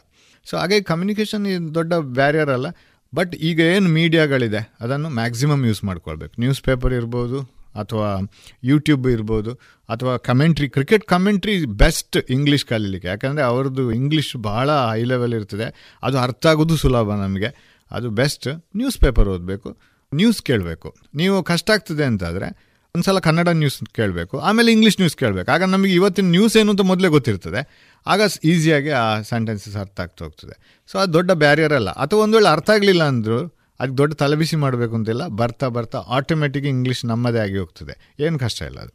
[0.45, 1.45] ಸೊ ಹಾಗೆ ಕಮ್ಯುನಿಕೇಷನ್
[1.77, 2.67] ದೊಡ್ಡ ಬ್ಯಾರಿಯರ್ ಅಲ್ಲ
[3.13, 6.33] ಬಟ್ ಈಗ ಏನು ಮೀಡಿಯಾಗಳಿದೆ ಅದನ್ನು ಮ್ಯಾಕ್ಸಿಮಮ್ ಯೂಸ್ ಮಾಡ್ಕೊಳ್ಬೇಕು.
[6.43, 7.39] ನ್ಯೂಸ್ ಪೇಪರ್ ಇರ್ಬೋದು
[7.75, 8.09] ಅಥವಾ
[8.63, 9.51] ಯೂಟ್ಯೂಬ್ ಇರ್ಬೋದು
[9.89, 13.07] ಅಥವಾ commentary cricket commentary best English ಕಲೀಲಿಕ್ಕೆ.
[13.07, 15.67] ಯಾಕಂದರೆ ಅವ್ರದ್ದು ಇಂಗ್ಲೀಷ್ ಭಾಳ ಹೈ ಲೆವೆಲ್ ಇರ್ತದೆ.
[16.03, 17.51] ಅದು ಅರ್ಥ ಆಗೋದು ಸುಲಭ ನಮಗೆ.
[17.91, 19.77] ಅದು ಬೆಸ್ಟ್ ನ್ಯೂಸ್ ಪೇಪರ್ ಓದಬೇಕು
[20.13, 20.95] ನ್ಯೂಸ್ ಕೇಳಬೇಕು.
[21.15, 25.51] ನೀವು ಕಷ್ಟ ಆಗ್ತದೆ ಅಂತಾದರೆ ಒಂದ್ಸಲ ಕನ್ನಡ ನ್ಯೂಸ್ ಕೇಳಬೇಕು, ಆಮೇಲೆ ಇಂಗ್ಲೀಷ್ ನ್ಯೂಸ್ ಕೇಳಬೇಕು.
[25.51, 27.61] ಆಗ ನಮಗೆ ಇವತ್ತಿನ ನ್ಯೂಸ್ ಏನು ಅಂತ ಮೊದಲೇ ಗೊತ್ತಿರ್ತದೆ.
[28.07, 30.55] ಆಗ ಈಸಿಯಾಗಿ ಆ ಸೆಂಟೆನ್ಸಸ್ ಅರ್ಥ ಆಗ್ತಾ ಹೋಗ್ತದೆ.
[30.87, 31.89] ಸೊ ಅದು ದೊಡ್ಡ ಬ್ಯಾರಿಯರ್ ಅಲ್ಲ.
[31.89, 33.39] ಅಥವಾ ಒಂದು ವೇಳೆ ಅರ್ಥ ಆಗಲಿಲ್ಲ ಅಂದರೂ
[33.81, 37.93] ಅದಕ್ಕೆ ದೊಡ್ಡ ತಲೆಬಿಸಿ ಮಾಡಬೇಕು ಅಂತಿಲ್ಲ ಬರ್ತಾ ಬರ್ತಾ ಆಟೋಮೆಟಿಕ್ ಇಂಗ್ಲೀಷ್ ನಮ್ಮದೇ ಆಗಿ ಹೋಗ್ತದೆ.
[38.19, 38.93] ಏನು ಕಷ್ಟ ಇಲ್ಲ ಅದು.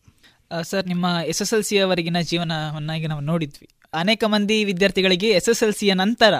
[0.64, 3.66] ಸರ್ ನಿಮ್ಮ ಎಸ್ ಎಸ್ ಎಲ್ ಸಿ ಅವರೆಗಿನ ಜೀವನವನ್ನಾಗಿ ನಾವು ನೋಡಿದ್ವಿ.
[3.92, 6.34] ಅನೇಕ ಮಂದಿ ವಿದ್ಯಾರ್ಥಿಗಳಿಗೆ ಎಸ್ ಎಸ್ ಎಲ್ ಸಿಯ ನಂತರ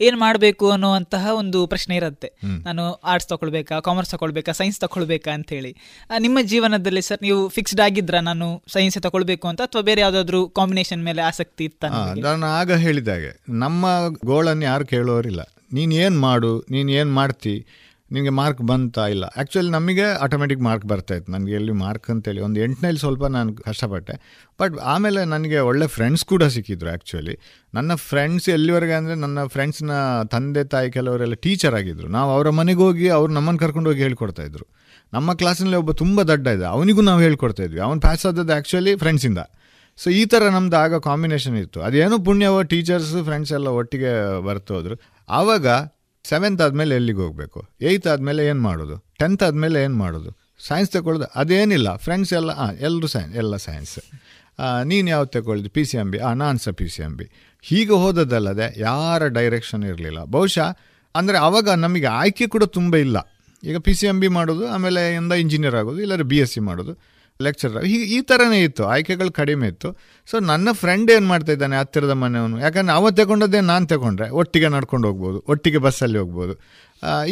[0.00, 2.28] ಏನು ಮಾಡಬೇಕು ಅನ್ನುವಂತಹ ಒಂದು ಪ್ರಶ್ನೆ ಇರುತ್ತೆ.
[2.66, 5.72] ನಾನು ಆರ್ಟ್ಸ್ ತಗೊಳ್ಬೇಕಾ ಕಾಮರ್ಸ್ ತಗೊಳ್ಬೇಕಾ ಸೈನ್ಸ್ ತಗೊಳ್ಬೇಕಾ ಅಂತ ಹೇಳಿ
[6.10, 11.02] ಆ, ನಿಮ್ಮ ಜೀವನದಲ್ಲಿ ಸರ್ ನೀವು ಫಿಕ್ಸ್ಡ್ ಆಗಿದ್ರ ನಾನು ಸೈನ್ಸ್ ತಗೊಳ್ಬೇಕು ಅಂತ ಅಥವಾ ಬೇರೆ ಯಾವ್ದಾದ್ರು ಕಾಂಬಿನೇಷನ್
[11.08, 11.92] ಮೇಲೆ ಆಸಕ್ತಿ ಇತ್ತ
[12.24, 13.32] ನಾನು ಆಗ ಹೇಳಿದಾಗೆ
[13.64, 13.84] ನಮ್ಮ
[14.24, 15.42] ಗೋಳನ್ನು ಯಾರು ಕೇಳೋರಿಲ್ಲ.
[15.72, 17.54] ನೀನು ಏನು ಮಾಡು ನೀನು ಏನು ಮಾಡ್ತಿ
[18.12, 19.24] ನಿನಗೆ ಮಾರ್ಕ್ ಬಂತಾ ಇಲ್ಲ.
[19.36, 21.30] ಆ್ಯಕ್ಚುಲಿ ನಮಗೆ ಆಟೋಮೆಟಿಕ್ ಮಾರ್ಕ್ ಬರ್ತಾ ಇತ್ತು.
[21.32, 24.14] ನನಗೆ ಎಲ್ಲಿ ಮಾರ್ಕ್ ಅಂತೇಳಿ ಒಂದು ಎಂಟನೇಲಿ ಸ್ವಲ್ಪ ನಾನು ಕಷ್ಟಪಟ್ಟೆ.
[24.60, 27.34] ಬಟ್ ಆಮೇಲೆ ನನಗೆ ಒಳ್ಳೆ ಫ್ರೆಂಡ್ಸ್ ಕೂಡ ಸಿಕ್ಕಿದ್ರು ಆ್ಯಕ್ಚುಲಿ
[27.74, 29.92] ನನ್ನ ಫ್ರೆಂಡ್ಸ್ ಎಲ್ಲಿವರೆಗೆ ಅಂದರೆ ನನ್ನ ಫ್ರೆಂಡ್ಸ್ನ
[30.34, 32.08] ತಂದೆ, ತಾಯಿ ಕೆಲವರೆಲ್ಲ ಟೀಚರ್ ಆಗಿದ್ರು.
[32.18, 34.66] ನಾವು ಅವರ ಮನೆಗೆ ಹೋಗಿ ಅವ್ರು ನಮ್ಮನ್ನು ಕರ್ಕೊಂಡು ಹೋಗಿ ಹೇಳ್ಕೊಡ್ತಾ ಇದ್ರು.
[35.12, 37.80] ನಮ್ಮ ಕ್ಲಾಸಿನಲ್ಲಿ ಒಬ್ಬ ತುಂಬ ದಡ್ಡ ಇದೆ ಅವನಿಗೂ ನಾವು ಹೇಳ್ಕೊಡ್ತಾ ಇದ್ವಿ.
[37.88, 39.40] ಅವನು ಪ್ಯಾಸ್ ಆದದ್ದು ಆ್ಯಕ್ಚುಲಿ ಫ್ರೆಂಡ್ಸಿಂದ
[39.98, 41.78] ಸೊ ಈ ಥರ ನಮ್ದು ಆಗ ಕಾಂಬಿನೇಷನ್ ಇತ್ತು.
[41.86, 44.12] ಅದೇನೋ ಪುಣ್ಯವ ಟೀಚರ್ಸ್ ಫ್ರೆಂಡ್ಸ್ ಎಲ್ಲ ಒಟ್ಟಿಗೆ
[44.46, 44.94] ಬರ್ತೋದ್ರು
[45.28, 45.66] ಆವಾಗ
[46.30, 47.60] ಸೆವೆಂತ್ ಆದಮೇಲೆ ಎಲ್ಲಿಗೆ ಹೋಗಬೇಕು?
[47.88, 48.96] ಏಯ್ತ್ ಆದಮೇಲೆ ಏನು ಮಾಡೋದು?
[49.20, 50.30] ಟೆಂತ್ ಆದಮೇಲೆ ಏನು ಮಾಡೋದು?
[50.68, 51.28] ಸೈನ್ಸ್ ತಗೊಳ್ಳೋದು?
[51.40, 51.88] ಅದೇನಿಲ್ಲ.
[52.04, 53.94] ಫ್ರೆಂಡ್ಸ್ ಎಲ್ಲ ಹಾಂ ಎಲ್ಲರೂ ಸೈನ್ಸ್ ಎಲ್ಲ ಸೈನ್ಸ್
[54.90, 55.68] ನೀನು ಯಾವ್ದು ತಗೊಳ್ದು?
[55.76, 57.26] ಪಿ ಸಿ ಎಂ ಬಿ ಹಾಂ ನಾನು ಸಹ ಪಿ ಸಿ ಎಂ ಬಿ
[57.68, 60.20] ಹೀಗೆ ಹೋದದ್ದಲ್ಲದೆ ಯಾರ ಡೈರೆಕ್ಷನ್ ಇರಲಿಲ್ಲ.
[60.34, 60.68] ಬಹುಶಃ,
[61.14, 63.18] ಅಂದರೆ ಆವಾಗ ನಮಗೆ ಆಯ್ಕೆ ಕೂಡ ತುಂಬ ಇಲ್ಲ.
[63.62, 66.94] ಈಗ ಪಿ ಸಿ ಎಂ ಬಿ ಮಾಡೋದು, ಆಮೇಲೆ ಎಂದ ಇಂಜಿನಿಯರ್ ಆಗೋದು, ಇಲ್ಲಾಂದ್ರೆ ಬಿ ಎಸ್ ಸಿ ಮಾಡೋದು
[67.40, 68.82] ಲೆಕ್ಚರ್ ಹೀಗೆ ಈ ಥರನೇ ಇತ್ತು.
[68.94, 69.88] ಆಯ್ಕೆಗಳು ಕಡಿಮೆ ಇತ್ತು.
[70.30, 72.56] ಸೊ ನನ್ನ ಫ್ರೆಂಡ್ ಏನು ಮಾಡ್ತಾ ಇದ್ದಾನೆ ಹತ್ತಿರದ ಮನೆಯವನು?
[72.60, 74.28] ಯಾಕಂದ್ರೆ ಅವ ತಗೊಂಡದ್ದೇ ನಾನು ತಗೊಂಡ್ರೆ.
[74.40, 76.54] ಒಟ್ಟಿಗೆ ನಡ್ಕೊಂಡು ಹೋಗ್ಬೋದು, ಒಟ್ಟಿಗೆ ಬಸ್ಸಲ್ಲಿ ಹೋಗ್ಬೋದು.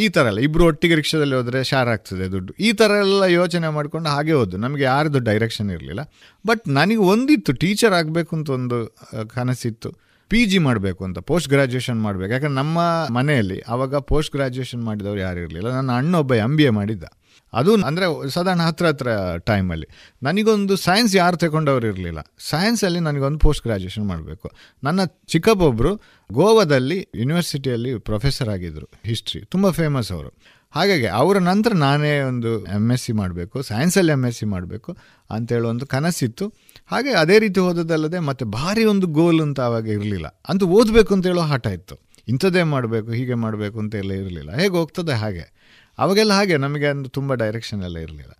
[0.03, 0.39] ಈ ಥರ ಎಲ್ಲ.
[0.39, 2.53] ಇಬ್ಬರು ಒಟ್ಟಿಗೆ ರಿಕ್ಷಾದಲ್ಲಿ ಹೋದರೆ ಶಾರ್ ಆಗ್ತದೆ ದುಡ್ಡು.
[2.59, 4.57] ಈ ಥರ ಎಲ್ಲ ಯೋಚನೆ ಮಾಡಿಕೊಂಡು ಹಾಗೆ ಹೋದ್ದು.
[4.57, 6.03] ನಮಗೆ ಯಾರ್ದು ಡೈರೆಕ್ಷನ್ ಇರಲಿಲ್ಲ.
[6.47, 8.79] ಬಟ್ ನನಗೆ ಒಂದಿತ್ತು ಟೀಚರ್ ಆಗಬೇಕು ಅಂತ ಒಂದು
[9.35, 9.91] ಕನಸಿತ್ತು.
[10.31, 12.31] ಪಿ ಜಿ ಮಾಡಬೇಕು ಅಂತ ಪೋಸ್ಟ್ ಗ್ರ್ಯಾಜುಯೇಷನ್ ಮಾಡಬೇಕು.
[12.33, 12.79] ಯಾಕಂದ್ರೆ ನಮ್ಮ
[13.13, 15.69] ಮನೆಯಲ್ಲಿ ಆವಾಗ ಪೋಸ್ಟ್ ಗ್ರ್ಯಾಜುಯೇಷನ್ ಮಾಡಿದವರು ಯಾರು ಇರಲಿಲ್ಲ.
[15.77, 17.05] ನನ್ನ ಅಣ್ಣ ಒಬ್ಬ ಬಿ ಎ ಮಾಡಿದ್ದ.
[17.53, 18.05] ಅದು ಅಂದರೆ
[18.35, 19.09] ಸಾಧಾರಣ ಹತ್ರ ಹತ್ರ
[19.49, 19.87] ಟೈಮಲ್ಲಿ
[20.23, 22.21] ನನಗೊಂದು ಸೈನ್ಸ್ ಯಾರು ತಗೊಂಡವ್ರು ಇರಲಿಲ್ಲ.
[22.51, 24.47] ಸೈನ್ಸಲ್ಲಿ ನನಗೊಂದು ಪೋಸ್ಟ್ ಗ್ರಾಜ್ಯುಯೇಷನ್ ಮಾಡಬೇಕು.
[24.83, 25.91] ನನ್ನ ಚಿಕ್ಕಪ್ಪೊಬ್ಬರು
[26.29, 30.31] ಗೋವಾದಲ್ಲಿ ಯೂನಿವರ್ಸಿಟಿಯಲ್ಲಿ ಪ್ರೊಫೆಸರ್ ಆಗಿದ್ದರು ಹಿಸ್ಟ್ರಿ ತುಂಬ ಫೇಮಸ್ ಅವರು.
[30.73, 34.91] ಹಾಗಾಗಿ ಅವರ ನಂತರ ನಾನೇ ಒಂದು ಎಂ ಎಸ್ ಸಿ ಮಾಡಬೇಕು ಸೈನ್ಸಲ್ಲಿ ಎಂ ಎಸ್ ಸಿ ಮಾಡಬೇಕು
[35.29, 36.45] ಅಂತೇಳಿ ಒಂದು ಕನಸಿತ್ತು.
[36.91, 40.27] ಹಾಗೆ ಅದೇ ರೀತಿ ಓದೋದಲ್ಲದೆ ಮತ್ತು ಭಾರಿ ಒಂದು ಗೋಲ್ ಅಂತ ಆವಾಗ ಇರಲಿಲ್ಲ.
[40.49, 41.97] ಅಂತೂ ಓದಬೇಕು ಅಂತೇಳೋ ಹಠ ಇತ್ತು.
[42.27, 44.51] ಇಂಥದ್ದೇ ಮಾಡಬೇಕು, ಹೀಗೆ ಮಾಡಬೇಕು ಅಂತ ಎಲ್ಲ ಇರಲಿಲ್ಲ.
[44.51, 45.45] ಹೇಗೆ ಹೋಗ್ತದೆ ಹಾಗೆ.
[46.01, 48.33] ಅವಾಗೆಲ್ಲ ಹಾಗೆ, ನಮಗೆ ಅಂದು ತುಂಬ ಡೈರೆಕ್ಷನ್ ಎಲ್ಲ ಇರಲಿಲ್ಲ.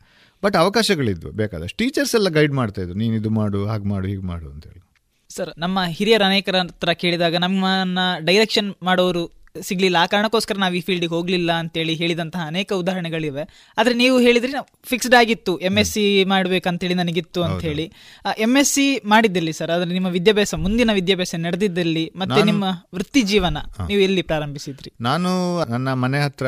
[0.44, 1.78] ಬಟ್ ಅವಕಾಶಗಳಿದ್ವು, ಬೇಕಾದಷ್ಟು.
[1.78, 4.82] ಟೀಚರ್ಸ್ ಎಲ್ಲ ಗೈಡ್ ಮಾಡ್ತಾ ಮಾಡ್ತಾಯಿದ್ರು ನೀನು ಇದು ಮಾಡು, ಹಾಗೆ ಮಾಡು, ಹೀಗೆ ಮಾಡು ಅಂತೇಳಿ
[5.30, 9.98] ಸರ್, ನಮ್ಮ ಹಿರಿಯರ ಅನೇಕರ ಹತ್ರ ಕೇಳಿದಾಗ ನಮ್ಮನ್ನ ಡೈರೆಕ್ಷನ್ ಮಾಡೋರು ಸಿಗ್ಲಿಲ್ಲ.
[10.02, 13.73] ಆ ಕಾರಣಕ್ಕೋಸ್ಕರ ನಾವು ಈ ಫೀಲ್ಡಿಗೆ ಹೋಗ್ಲಿಲ್ಲ ಅಂತೇಳಿ ಹೇಳಿದಂತಹ ಅನೇಕ ಉದಾಹರಣೆಗಳಿವೆ.
[13.78, 14.52] ಆದ್ರೆ ನೀವು ಹೇಳಿದ್ರಿ
[14.84, 15.57] ಫಿಕ್ಸ್ಡ್ ಆಗಿತ್ತು.
[15.57, 17.91] ಎಂ ಎಸ್ ಸಿ ಮಾಡ್ಬೇಕಂತೇಳಿ ನನಗಿತ್ತು ಅಂತ ಹೇಳಿ.
[18.38, 22.64] ಎಂ ಎಸ್ ಸಿ ಮಾಡಿದ್ದಲ್ಲಿ ಸರ್ ಆದ್ರೆ ನಿಮ್ಮ ವಿದ್ಯಾಭ್ಯಾಸ ಮುಂದಿನ ವಿದ್ಯಾಭ್ಯಾಸ ನಡೆದಿದ್ದಲ್ಲಿ ಮತ್ತೆ ನಿಮ್ಮ
[22.95, 23.57] ವೃತ್ತಿ ಜೀವನ
[23.88, 24.91] ನೀವು ಎಲ್ಲಿ ಪ್ರಾರಂಭಿಸಿದ್ರಿ?
[25.02, 25.30] ನಾನು
[25.65, 26.45] ನನ್ನ ಮನೆ ಹತ್ರ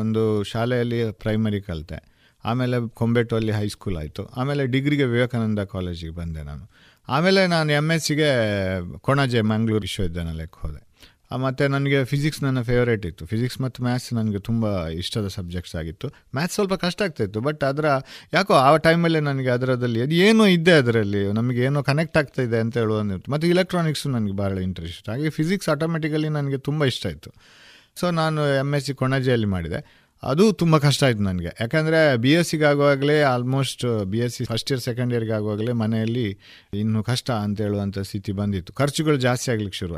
[0.00, 1.98] ಒಂದು ಶಾಲೆಯಲ್ಲಿ ಪ್ರೈಮರಿ ಕಲಿತೆ.
[2.44, 4.26] ಆಮೇಲೆ ಕೊಂಬೆಟುವಲ್ಲಿ ಹೈಸ್ಕೂಲ್ ಆಯಿತು.
[4.26, 6.70] ಆಮೇಲೆ ಡಿಗ್ರಿಗೆ ವಿವೇಕಾನಂದ ಕಾಲೇಜಿಗೆ ಬಂದೆ ನಾನು.
[7.08, 8.30] ಆಮೇಲೆ ನಾನು ಎಂ ಎಸ್ ಸಿಗೆ
[8.98, 10.89] ಕೊಣಾಜೆ ಮಂಗಳೂರು ವಿಶ್ವವಿದ್ಯಾನಿಲಯಕ್ಕೆ ಹೋದೆ.
[11.36, 13.26] ಮತ್ತೆ ನನಗೆ ಫಿಸಿಕ್ಸ್ ನನ್ನ ಫೇವ್ರೇಟ್ ಇತ್ತು.
[13.26, 16.08] ಫಿಸಿಕ್ಸ್ ಮತ್ತು ಮ್ಯಾಥ್ಸ್ ನನಗೆ ತುಂಬ ಇಷ್ಟದ ಸಬ್ಜೆಕ್ಟ್ಸ್ ಆಗಿತ್ತು.
[16.08, 17.84] ಮ್ಯಾಥ್ಸ್ ಸ್ವಲ್ಪ ಕಷ್ಟ ಆಗ್ತಾಯಿತ್ತು ಬಟ್ ಅದರ
[18.32, 22.78] ಯಾಕೋ ಆ ಟೈಮಲ್ಲೇ ನನಗೆ ಅದರದಲ್ಲಿ ಅದು ಏನೋ ಇದೆ ಅದರಲ್ಲಿ, ನಮಗೆ ಏನೋ ಕನೆಕ್ಟ್ ಆಗ್ತಾ ಇದೆ ಅಂತ
[22.78, 27.32] ಹೇಳುವಂದಿತ್ತು ಮತ್ತು ಇಲೆಕ್ಟ್ರಾನಿಕ್ಸು ನನಗೆ ಭಾಳ ಇಂಟ್ರೆಸ್ಟ್ ಹಾಗೆ ಫಿಸಿಕ್ಸ್ ಆಟೋಮೆಟಿಕಲಿ ನನಗೆ ತುಂಬ ಇಷ್ಟ ಆಯಿತು.
[28.00, 30.10] ಸೊ ನಾನು ಎಂ ಎಸ್ ಸಿ ಕೊಣಾಜೆಯಲ್ಲಿ ಮಾಡಿದೆ.
[30.22, 31.56] ಅದು ತುಂಬ ಕಷ್ಟ ಆಯಿತು ನನಗೆ.
[31.60, 36.38] ಯಾಕಂದರೆ B S ಸಿಗಾಗುವಾಗಲೇ almost B S C first year second ಇಯರ್ಗೆ ಆಗುವಾಗಲೇ ಮನೆಯಲ್ಲಿ
[36.74, 38.72] ಇನ್ನೂ ಕಷ್ಟ ಅಂತ ಹೇಳುವಂಥ ಸ್ಥಿತಿ ಬಂದಿತ್ತು.
[38.72, 39.94] ಖರ್ಚುಗಳು ಜಾಸ್ತಿ ಆಗ್ಲಿಕ್ಕೆ ಶುರು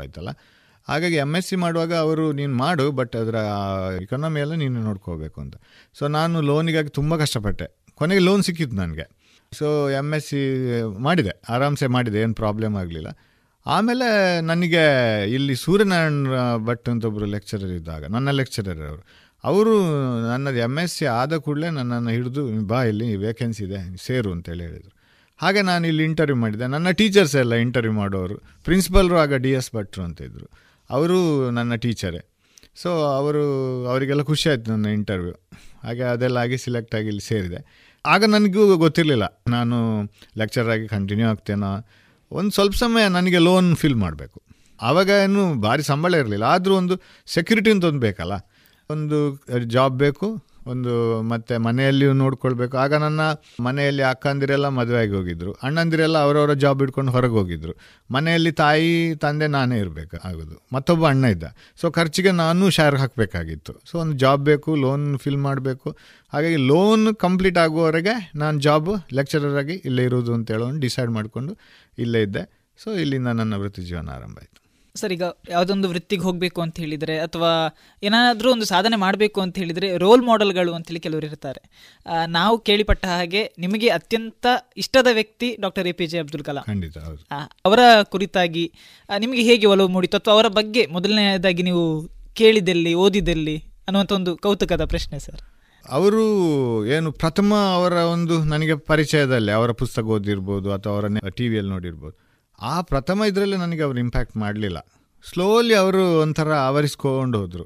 [0.87, 3.35] ಹಾಗಾಗಿ ಎಂ ಎಸ್ ಸಿ ಮಾಡುವಾಗ ಅವರು, ನೀನು ಮಾಡು ಬಟ್ ಅದರ
[4.01, 5.55] ಇಕಾನಮಿ ಎಲ್ಲ ನೀನು ನೋಡ್ಕೋಬೇಕು ಅಂತ.
[5.99, 7.67] ಸೊ ನಾನು ಲೋನಿಗಾಗಿ ತುಂಬ ಕಷ್ಟಪಟ್ಟೆ.
[7.95, 9.05] ಕೊನೆಗೆ ಲೋನ್ ಸಿಕ್ಕಿತ್ತು ನನಗೆ.
[9.51, 10.41] ಸೊ ಎಂ ಎಸ್ ಸಿ
[10.97, 11.41] ಮಾಡಿದೆ.
[11.49, 13.07] ಆರಾಮ್ಸೆ ಮಾಡಿದೆ, ಏನು ಪ್ರಾಬ್ಲಮ್ ಆಗಲಿಲ್ಲ.
[13.65, 14.83] ಆಮೇಲೆ ನನಗೆ
[15.33, 16.27] ಇಲ್ಲಿ ಸೂರ್ಯನಾರಾಯಣ
[16.65, 19.03] ಭಟ್ ಅಂತ ಒಬ್ಬರು ಲೆಕ್ಚರರ್ ಇದ್ದಾಗ, ನನ್ನ ಲೆಕ್ಚರರ್ ಅವರು.
[19.43, 19.73] ಅವರು
[20.27, 24.91] ನನ್ನದು ಎಂ ಎಸ್ ಸಿ ಆದ ಕೂಡಲೇ ನನ್ನನ್ನು ಹಿಡಿದು, ಬಾ, ಇಲ್ಲಿ ವೇಕೆನ್ಸಿ ಇದೆ, ಸೇರು ಅಂತೇಳಿ ಹೇಳಿದರು.
[25.37, 26.67] ಹಾಗೆ ನಾನು ಇಲ್ಲಿ ಇಂಟರ್ವ್ಯೂ ಮಾಡಿದೆ.
[26.67, 28.35] ನನ್ನ ಟೀಚರ್ಸ್ ಎಲ್ಲ ಇಂಟರ್ವ್ಯೂ ಮಾಡೋರು.
[28.63, 30.47] ಪ್ರಿನ್ಸಿಪಲ್ರು ಆಗ ಡಿ ಎಸ್ ಭಟ್ರು ಅಂತ ಇದ್ದರು
[30.89, 32.29] ಅವರು ನನ್ನ ಟೀಚರೇ.
[32.75, 33.43] ಸೊ ಅವರು,
[33.85, 35.33] ಅವರಿಗೆಲ್ಲ ಖುಷಿ ಆಯಿತು ನನ್ನ ಇಂಟರ್ವ್ಯೂ
[35.83, 37.89] ಹಾಗೆ ಅದೆಲ್ಲ ಆಗಿ ಸಿಲೆಕ್ಟ್ ಆಗಿ ಇಲ್ಲಿ ಸೇರಿದೆ.
[38.05, 39.43] ಆಗ ನನಗೂ ಗೊತ್ತಿರಲಿಲ್ಲ.
[39.47, 40.03] ನಾನು
[40.37, 41.85] ಲೆಕ್ಚರಾಗಿ ಕಂಟಿನ್ಯೂ ಆಗ್ತೇನೋ.
[42.31, 44.41] ಒಂದು ಸ್ವಲ್ಪ ಸಮಯ ನನಗೆ ಲೋನ್ ಫಿಲ್ ಮಾಡಬೇಕು.
[44.81, 46.43] ಆವಾಗ ಏನು ಭಾರಿ ಸಂಬಳ ಇರಲಿಲ್ಲ.
[46.43, 48.31] ಆದರೂ ಒಂದು ಸೆಕ್ಯೂರಿಟಿ ಅಂತ ಒಂದು ಬೇಕಲ್ಲ.
[48.89, 52.77] ಒಂದು ಜಾಬ್ ಬೇಕು ಒಂದು ಮತ್ತೆ ಮನೆಯಲ್ಲಿಯೂ ನೋಡ್ಕೊಳ್ಬೇಕು.
[52.77, 53.21] ಆಗ ನನ್ನ
[53.63, 55.53] ಮನೆಯಲ್ಲಿ ಅಕ್ಕಂದಿರೆಲ್ಲ ಮದುವೆ ಆಗಿ ಹೋಗಿದ್ರು.
[55.53, 57.73] ಅಣ್ಣಂದಿರೆಲ್ಲ ಅವರವರ ಜಾಬ್ ಇಟ್ಕೊಂಡು ಹೊರಗೆ ಹೋಗಿದ್ರು.
[58.11, 60.67] ಮನೆಯಲ್ಲಿ ತಾಯಿ, ತಂದೆ ನಾನೇ ಇರಬೇಕು ಆಗೋದು.
[60.73, 61.43] ಮತ್ತೊಬ್ಬ ಅಣ್ಣ ಇದ್ದ.
[61.81, 63.73] ಸೊ ಖರ್ಚಿಗೆ ನಾನು ಶೇರ್ ಹಾಕಬೇಕಾಗಿತ್ತು.
[63.91, 65.97] ಸೊ ಒಂದು ಜಾಬ್ ಬೇಕು ಲೋನ್ ಫಿಲ್ ಮಾಡಬೇಕು.
[66.33, 71.57] ಹಾಗಾಗಿ ಲೋನ್ ಕಂಪ್ಲೀಟ್ ಆಗುವವರೆಗೆ ನಾನು ಜಾಬ್ ಲೆಕ್ಚರರ್ ಆಗಿ ಇಲ್ಲೇ ಇರೋದು ಅಂತ ಹೇಳೋನು ಡಿಸೈಡ್ ಮಾಡಿಕೊಂಡು
[71.97, 72.63] ಇಲ್ಲೇ ಇದ್ದೆ.
[72.83, 74.62] ಸೊ ಇಲ್ಲಿಂದ ನನ್ನ ವೃತ್ತಿ ಜೀವನ ಆರಂಭ ಆಯಿತು.
[75.01, 77.51] ಸರ್ ಈಗ ಯಾವುದೊಂದು ವೃತ್ತಿಗೆ ಹೋಗಬೇಕು ಅಂತ ಹೇಳಿದರೆ ಅಥವಾ
[78.07, 81.61] ಏನಾದರೂ ಒಂದು ಸಾಧನೆ ಮಾಡಬೇಕು ಅಂತ ಹೇಳಿದರೆ ರೋಲ್ ಮಾಡೆಲ್ಗಳು ಅಂತೇಳಿ ಕೆಲವರು ಇರ್ತಾರೆ.
[82.35, 84.45] ನಾವು ಕೇಳಿಪಟ್ಟ ಹಾಗೆ ನಿಮಗೆ ಅತ್ಯಂತ
[84.81, 86.65] ಇಷ್ಟದ ವ್ಯಕ್ತಿ doctor A P J Abdul Kalam.
[86.71, 86.97] ಖಂಡಿತ
[87.67, 87.79] ಅವರ
[88.13, 88.65] ಕುರಿತಾಗಿ
[89.23, 91.83] ನಿಮಗೆ ಹೇಗೆ ಒಲವು ಮೂಡಿತು ಅಥವಾ ಅವರ ಬಗ್ಗೆ ಮೊದಲನೆಯದಾಗಿ ನೀವು
[92.41, 93.57] ಕೇಳಿದಲ್ಲಿ ಓದಿದಲ್ಲಿ
[93.87, 95.41] ಅನ್ನುವಂಥ ಒಂದು ಕೌತುಕದ ಪ್ರಶ್ನೆ ಸರ್.
[95.85, 96.25] ಅವರು
[96.97, 101.05] ಏನು ಪ್ರಥಮ ಅವರ ಒಂದು ನನಗೆ ಪರಿಚಯದಲ್ಲಿ ಅವರ ಪುಸ್ತಕ ಓದಿರ್ಬೋದು ಅಥವಾ ಅವರ
[101.39, 102.15] ಟಿ ವಿಯಲ್ಲಿ ನೋಡಿರ್ಬೋದು.
[102.71, 104.79] ಆ ಪ್ರಥಮ ಇದರಲ್ಲಿ ನನಗೆ ಅವರು ಇಂಪ್ಯಾಕ್ಟ್ ಮಾಡಲಿಲ್ಲ.
[105.25, 107.65] ಸ್ಲೋಲಿ ಅವರು ಒಂಥರ ಆವರಿಸ್ಕೊಂಡು ಹೋದರು.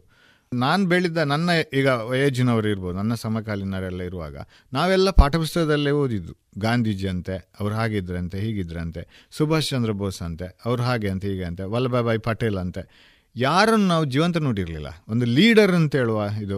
[0.51, 4.37] ನಾನು ಬೆಳೆದ ನನ್ನ ಈಗ ಏಜಿನವರು ಇರ್ಬೋದು, ನನ್ನ ಸಮಕಾಲೀನರೆಲ್ಲ ಇರುವಾಗ
[4.73, 6.33] ನಾವೆಲ್ಲ ಪಾಠಪುಸ್ತಕದಲ್ಲೇ ಓದಿದ್ದು.
[6.57, 9.01] ಗಾಂಧೀಜಿ ಅಂತೆ ಅವ್ರು ಹಾಗಿದ್ರಂತೆ, ಹೀಗಿದ್ರಂತೆ,
[9.31, 12.83] ಸುಭಾಷ್ ಚಂದ್ರ ಬೋಸ್ ಅಂತೆ, ಅವ್ರು ಹಾಗೆ ಅಂತ, ಹೀಗೆ ಅಂತೆ, ವಲ್ಲಭಾಯ್ ಪಟೇಲ್ ಅಂತೆ.
[13.35, 14.89] ಯಾರನ್ನು ನಾವು ಜೀವಂತ ನೋಡಿರಲಿಲ್ಲ.
[15.07, 16.57] ಒಂದು ಲೀಡರ್ ಅಂತ ಹೇಳುವ ಇದು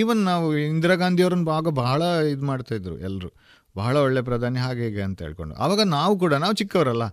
[0.00, 2.02] ಈವನ್ ನಾವು ಇಂದಿರಾ ಗಾಂಧಿಯವ್ರನ್ನ ಆಗ ಬಹಳ
[2.32, 3.30] ಇದು ಮಾಡ್ತಾಯಿದ್ರು ಎಲ್ಲರೂ
[3.76, 5.54] ಬಹಳ ಒಳ್ಳೆ ಪ್ರಧಾನಿ ಹಾಗೆ ಹೀಗೆ ಅಂತ ಹೇಳ್ಕೊಂಡು.
[5.54, 7.06] ಆವಾಗ ನಾವು ಕೂಡ, ನಾವು ಚಿಕ್ಕವರಲ್ಲ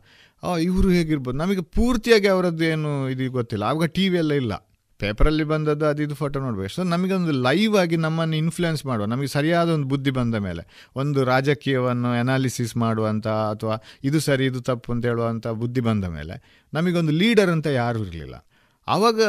[0.43, 1.37] ಇವರು ಹೇಗಿರ್ಬೋದು?
[1.37, 3.63] ನಮಗೆ ಪೂರ್ತಿಯಾಗಿ ಅವರದ್ದು ಏನು ಇದು ಗೊತ್ತಿಲ್ಲ.
[3.63, 4.53] ಆವಾಗ ಟಿ ವಿ ಎಲ್ಲ ಇಲ್ಲ.
[4.99, 6.73] ಪೇಪರಲ್ಲಿ ಬಂದದ್ದು ಅದು ಇದು ಫೋಟೋ ನೋಡಬೇಕು.
[6.73, 11.23] ಸೊ ನಮಗೆ ಒಂದು ಲೈವ್ ಆಗಿ ನಮ್ಮನ್ನು ಇನ್ಫ್ಲುಯೆನ್ಸ್ ಮಾಡುವ, ನಮಗೆ ಸರಿಯಾದ ಒಂದು ಬುದ್ಧಿ ಬಂದ ಮೇಲೆ, ಒಂದು
[11.23, 17.49] ರಾಜಕೀಯವನ್ನು ಅನಾಲಿಸಿಸ್ ಮಾಡುವಂಥ ಅಥವಾ ಇದು ಸರಿ, ಇದು ತಪ್ಪು ಅಂತ ಹೇಳುವಂಥ ಬುದ್ಧಿ ಬಂದ ಮೇಲೆ ನಮಗೊಂದು ಲೀಡರ್
[17.49, 18.47] ಅಂತ ಯಾರೂ ಇರಲಿಲ್ಲ.
[18.87, 19.21] ಆವಾಗ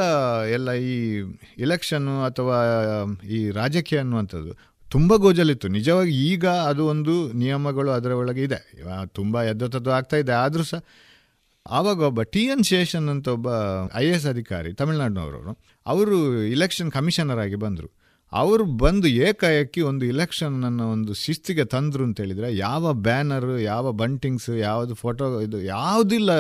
[0.50, 1.18] ಎಲ್ಲ ಈ
[1.58, 2.58] ಇಲೆಕ್ಷನ್ನು ಅಥವಾ
[3.24, 8.60] ಈ ರಾಜಕೀಯ ಅನ್ನುವಂಥದ್ದು ತುಂಬ ಗೋಜಲಿತ್ತು ನಿಜವಾಗಿ ಈಗ ಅದು ಒಂದು ನಿಯಮಗಳು ಅದರ ಒಳಗೆ ಇದೆ.
[9.06, 10.32] ತುಂಬ ಎದ್ದೊತ್ತದ್ದು ಆಗ್ತಾ ಇದೆ.
[10.32, 10.82] ಆದರೂ ಸಹ,
[11.66, 13.48] ಆವಾಗ ಒಬ್ಬ ಟಿ ಎನ್ ಶೇಷನ್ ಅಂತ ಒಬ್ಬ
[13.94, 15.52] ಐ ಎ ಎಸ್ ಅಧಿಕಾರಿ ತಮಿಳುನಾಡಿನವರು
[15.86, 17.88] ಅವರು ಇಲೆಕ್ಷನ್ ಕಮಿಷನರ್ ಆಗಿ ಬಂದರು.
[18.40, 25.24] ಅವರು ಬಂದು ಏಕಾಏಕಿ ಒಂದು ಇಲೆಕ್ಷನನ್ನು ಒಂದು ಶಿಸ್ತಿಗೆ ತಂದರು ಅಂತೇಳಿದರೆ ಯಾವ ಬ್ಯಾನರ್ ಯಾವ ಬಂಟಿಂಗ್ಸ್ ಯಾವುದು ಫೋಟೋ
[25.46, 26.30] ಇದು ಯಾವುದಿಲ್ಲ.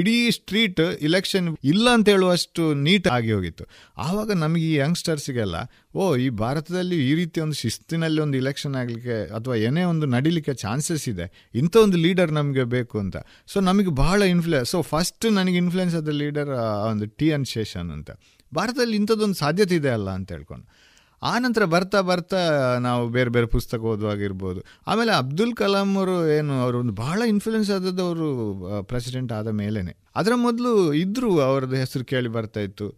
[0.00, 3.66] ಇಡೀ ಸ್ಟ್ರೀಟ್ ಇಲೆಕ್ಷನ್ ಇಲ್ಲ ಅಂತ ಹೇಳುವಷ್ಟು ನೀಟ್ ಆಗಿ ಹೋಗಿತ್ತು.
[4.06, 5.56] ಆವಾಗ ನಮಗೆ ಈ ಯಂಗ್ಸ್ಟರ್ಸಿಗೆಲ್ಲ
[5.94, 11.04] ಓ, ಈ ಭಾರತದಲ್ಲಿ ಈ ರೀತಿ ಒಂದು ಶಿಸ್ತಿನಲ್ಲಿ ಒಂದು ಇಲೆಕ್ಷನ್ ಆಗಲಿಕ್ಕೆ ಅಥವಾ ಏನೇ ಒಂದು ನಡಿಲಿಕ್ಕೆ ಚಾನ್ಸಸ್
[11.12, 13.16] ಇದೆ, ಇಂಥ ಒಂದು ಲೀಡರ್ ನಮಗೆ ಬೇಕು ಅಂತ.
[13.52, 16.50] ಸೊ ನಮಗೆ ಬಹಳ ಇನ್ಫ್ಲುಯೆನ್ಸ್ ಸೊ ಫಸ್ಟ್ ನನಗೆ ಇನ್ಫ್ಲೂಯೆನ್ಸ್ ಆದ ಲೀಡರ್
[16.92, 18.10] ಒಂದು ಟಿ ಎನ್ ಶೇಷನ್ ಅಂತ.
[18.52, 20.66] ಭಾರತದಲ್ಲಿ ಇಂಥದ್ದೊಂದು ಸಾಧ್ಯತೆ ಇದೆ ಅಲ್ಲ ಅಂತ ಹೇಳ್ಕೊಂಡು.
[21.30, 22.40] ಆ ನಂತರ ಬರ್ತಾ ಬರ್ತಾ
[22.78, 28.02] ನಾವು ಬೇರೆ ಬೇರೆ ಪುಸ್ತಕ ಓದುವಾಗಿರ್ಬೋದು ಆಮೇಲೆ ಅಬ್ದುಲ್ ಕಲಾಂ ಅವರು ಏನು, ಅವರು ಒಂದು ಬಹಳ ಇನ್ಫ್ಲುಯೆನ್ಸ್ ಆದದ್ದು
[28.08, 28.28] ಅವರು
[28.82, 32.88] ಪ್ರೆಸಿಡೆಂಟ್ ಆದ ಮೇಲೇ ಅದರ ಮೊದಲು ಇದ್ದರು ಅವರದ್ದು ಹೆಸರು ಕೇಳಿ ಬರ್ತಾ ಇತ್ತು.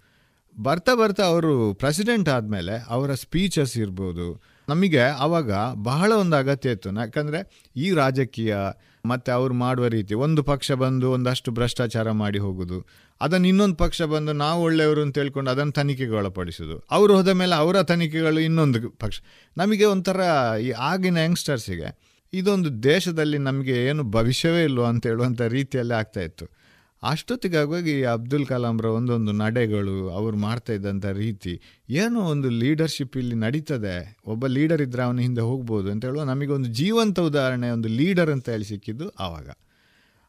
[0.57, 4.27] ಬರ್ತಾ ಬರ್ತಾ ಅವರು ಪ್ರೆಸಿಡೆಂಟ್ ಆದಮೇಲೆ ಅವರ ಸ್ಪೀಚಸ್ ಇರ್ಬೋದು.
[4.69, 5.51] ನಮಗೆ ಆವಾಗ
[5.91, 6.91] ಬಹಳ ಒಂದು ಅಗತ್ಯ ಇತ್ತು.
[7.01, 7.41] ಯಾಕಂದರೆ
[7.77, 8.57] ಈ ರಾಜಕೀಯ
[9.05, 12.79] ಮತ್ತು ಅವ್ರು ಮಾಡುವ ರೀತಿ ಒಂದು ಪಕ್ಷ ಬಂದು ಒಂದಷ್ಟು ಭ್ರಷ್ಟಾಚಾರ ಮಾಡಿ ಹೋಗೋದು
[13.21, 16.87] ಅದನ್ನು ಇನ್ನೊಂದು ಪಕ್ಷ ಬಂದು ನಾವು ಒಳ್ಳೆಯವರು ಅಂತ ಹೇಳ್ಕೊಂಡು ಅದನ್ನು ತನಿಖೆಗೆ ಒಳಪಡಿಸೋದು.
[16.91, 19.21] ಅವರು ಹೋದ ಮೇಲೆ ಅವರ ತನಿಖೆಗಳು ಇನ್ನೊಂದು ಪಕ್ಷ.
[19.57, 20.21] ನಮಗೆ ಒಂಥರ
[20.63, 26.67] ಈ ಆಗಿನ ಯಂಗ್ಸ್ಟರ್ಸಿಗೆ ಇದೊಂದು ದೇಶದಲ್ಲಿ ನಮಗೆ ಏನು ಭವಿಷ್ಯವೇ ಇಲ್ವೋ ಅಂತ ಹೇಳುವಂಥ ರೀತಿಯಲ್ಲಿ ಆಗ್ತಾ ಇತ್ತು.
[27.03, 31.61] ಅಷ್ಟೊತ್ತಿಗಾಗೋಗಿ ಅಬ್ದುಲ್ ಕಲಾಂರ ಒಂದೊಂದು ನಡೆಗಳು, ಅವ್ರು ಮಾಡ್ತಾ ಇದ್ದಂಥ ರೀತಿ
[31.91, 34.19] ಏನೋ ಒಂದು ಲೀಡರ್ಶಿಪ್ ಇಲ್ಲಿ ನಡೀತದೆ.
[34.27, 38.65] ಒಬ್ಬ ಲೀಡರ್ ಇದ್ದರೆ ಅವನ ಹಿಂದೆ ಹೋಗ್ಬೋದು ಅಂತ ಹೇಳುವ ನಮಗೊಂದು ಜೀವಂತ ಉದಾಹರಣೆ, ಒಂದು ಲೀಡರ್ ಅಂತ ಹೇಳಿ
[38.65, 39.49] ಸಿಕ್ಕಿದ್ದು ಆವಾಗ.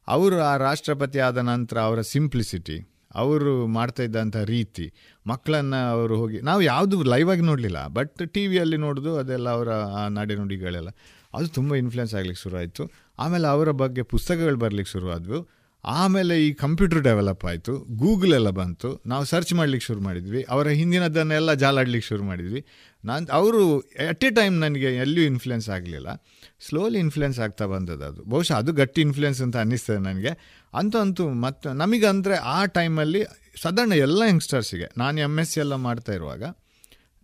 [0.07, 4.93] ಅವರು ಆ ರಾಷ್ಟ್ರಪತಿ ಆದ ನಂತರ ಅವರ ಸಿಂಪ್ಲಿಸಿಟಿ ಅವರು ಮಾಡ್ತಾ ಇದ್ದಂಥ ರೀತಿ,
[5.27, 10.07] ಮಕ್ಕಳನ್ನು ಅವರು ಹೋಗಿ, ನಾವು ಯಾವುದು ಲೈವ್ ಆಗಿ ನೋಡಲಿಲ್ಲ ಬಟ್ ಟಿ ವಿಯಲ್ಲಿ ನೋಡೋದು, ಅದೆಲ್ಲ ಅವರ ಆ
[10.07, 10.89] ನಡೆನುಡಿಗಳೆಲ್ಲ.
[11.34, 12.91] ಅದು ತುಂಬ ಇನ್ಫ್ಲುಯೆನ್ಸ್ ಆಗ್ಲಿಕ್ಕೆ ಶುರು ಆಯಿತು.
[13.19, 15.66] ಆಮೇಲೆ ಅವರ ಬಗ್ಗೆ ಪುಸ್ತಕಗಳು ಬರಲಿಕ್ಕೆ ಶುರುವಾದವು.
[15.88, 21.53] ಆಮೇಲೆ ಈ ಕಂಪ್ಯೂಟರ್ ಡೆವಲಪ್ ಆಯಿತು, ಗೂಗಲ್ ಎಲ್ಲ ಬಂತು, ನಾವು ಸರ್ಚ್ ಮಾಡ್ಲಿಕ್ಕೆ ಶುರು ಮಾಡಿದ್ವಿ, ಅವರ ಹಿಂದಿನದನ್ನೆಲ್ಲ
[21.53, 22.65] ಜಾಲಾಡ್ಲಿಕ್ಕೆ ಶುರು ಮಾಡಿದ್ವಿ.
[23.05, 26.26] ನಾನು, ಅವರು ಎಟ್ ಎ ಟೈಮ್ ನನಗೆ ಎಲ್ಲಿಯೂ ಇನ್ಫ್ಲುಯೆನ್ಸ್ ಆಗಲಿಲ್ಲ.
[26.68, 28.23] ಸ್ಲೋಲಿ ಇನ್ಫ್ಲುಯೆನ್ಸ್ ಆಗ್ತಾ ಬಂದದ್ದು ಅದು.
[28.23, 30.64] ಬಹುಶಃ ಅದು ಗಟ್ಟಿ ಇನ್ಫ್ಲುಯೆನ್ಸ್ ಅಂತ ಅನ್ನಿಸ್ತದೆ ನನಗೆ.
[30.73, 33.23] ಅಂತೂ ಅಂತೂ ಮತ್ತು ನಮಗಂದರೆ ಆ ಟೈಮಲ್ಲಿ
[33.61, 36.43] ಸಾಧಾರಣ ಎಲ್ಲ ಯಂಗ್ಸ್ಟರ್ಸಿಗೆ ನಾನು ಎಂ ಎಸ್ ಸಿ ಎಲ್ಲ ಮಾಡ್ತಾ ಇರುವಾಗ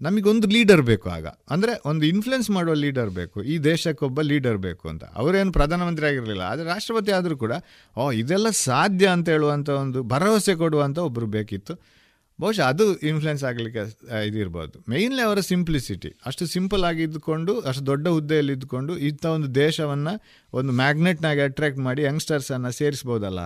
[0.04, 1.26] ನಮಗೊಂದು ಲೀಡರ್ ಬೇಕು ಆಗ.
[1.26, 3.44] ಅಂದರೆ ಒಂದು ಇನ್ಫ್ಲುಯೆನ್ಸ್ ಮಾಡುವ ಲೀಡರ್ ಬೇಕು.
[3.44, 5.04] ಈ ದೇಶಕ್ಕೊಬ್ಬ ಲೀಡರ್ ಬೇಕು ಅಂತ.
[5.04, 6.42] ಅವರೇನು ಪ್ರಧಾನಮಂತ್ರಿ ಆಗಿರಲಿಲ್ಲ.
[6.42, 7.52] ಆದರೆ ರಾಷ್ಟ್ರಪತಿ ಆದರೂ ಕೂಡ,
[7.98, 12.04] ಓ, ಇದೆಲ್ಲ ಸಾಧ್ಯ ಅಂತ ಹೇಳುವಂಥ ಒಂದು ಭರವಸೆ ಕೊಡುವಂಥ ಒಬ್ಬರು ಬೇಕಿತ್ತು.
[12.42, 13.82] ಬಹುಶಃ ಅದು ಇನ್ಫ್ಲುಯೆನ್ಸ್ ಆಗಲಿಕ್ಕೆ
[14.28, 14.84] ಇದಿರ್ಬೋದು.
[14.90, 20.22] ಮೇಯ್ನ್ಲಿ ಅವರ ಸಿಂಪ್ಲಿಸಿಟಿ ಅಷ್ಟು ಸಿಂಪಲ್ ಆಗಿ ಇದ್ದುಕೊಂಡು ಅಷ್ಟು ದೊಡ್ಡ ಹುದ್ದೆಯಲ್ಲಿ ಇದ್ದುಕೊಂಡು ಇಂಥ ಒಂದು ದೇಶವನ್ನು
[20.54, 23.40] ಒಂದು ಮ್ಯಾಗ್ನೆಟ್ನಾಗಿ ಅಟ್ರ್ಯಾಕ್ಟ್ ಮಾಡಿ ಯಂಗ್ಸ್ಟರ್ಸನ್ನು ಸೇರಿಸ್ಬೋದಲ್ಲ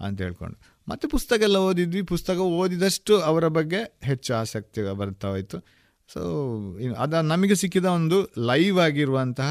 [0.00, 0.58] ಅಂತ ಹೇಳ್ಕೊಂಡು.
[0.88, 2.02] ಮತ್ತು ಪುಸ್ತಕ ಎಲ್ಲ ಓದಿದ್ವಿ.
[2.02, 5.75] ಪುಸ್ತಕ ಓದಿದಷ್ಟು ಅವರ ಬಗ್ಗೆ ಹೆಚ್ಚು ಆಸಕ್ತಿ ಬರ್ತಾ ಹೋಯಿತು.
[6.14, 6.20] ಸೊ
[6.98, 9.50] ಅದ ನಮಗೆ ಸಿಕ್ಕಿದ ಒಂದು ಲೈವ್ ಆಗಿರುವಂತಹ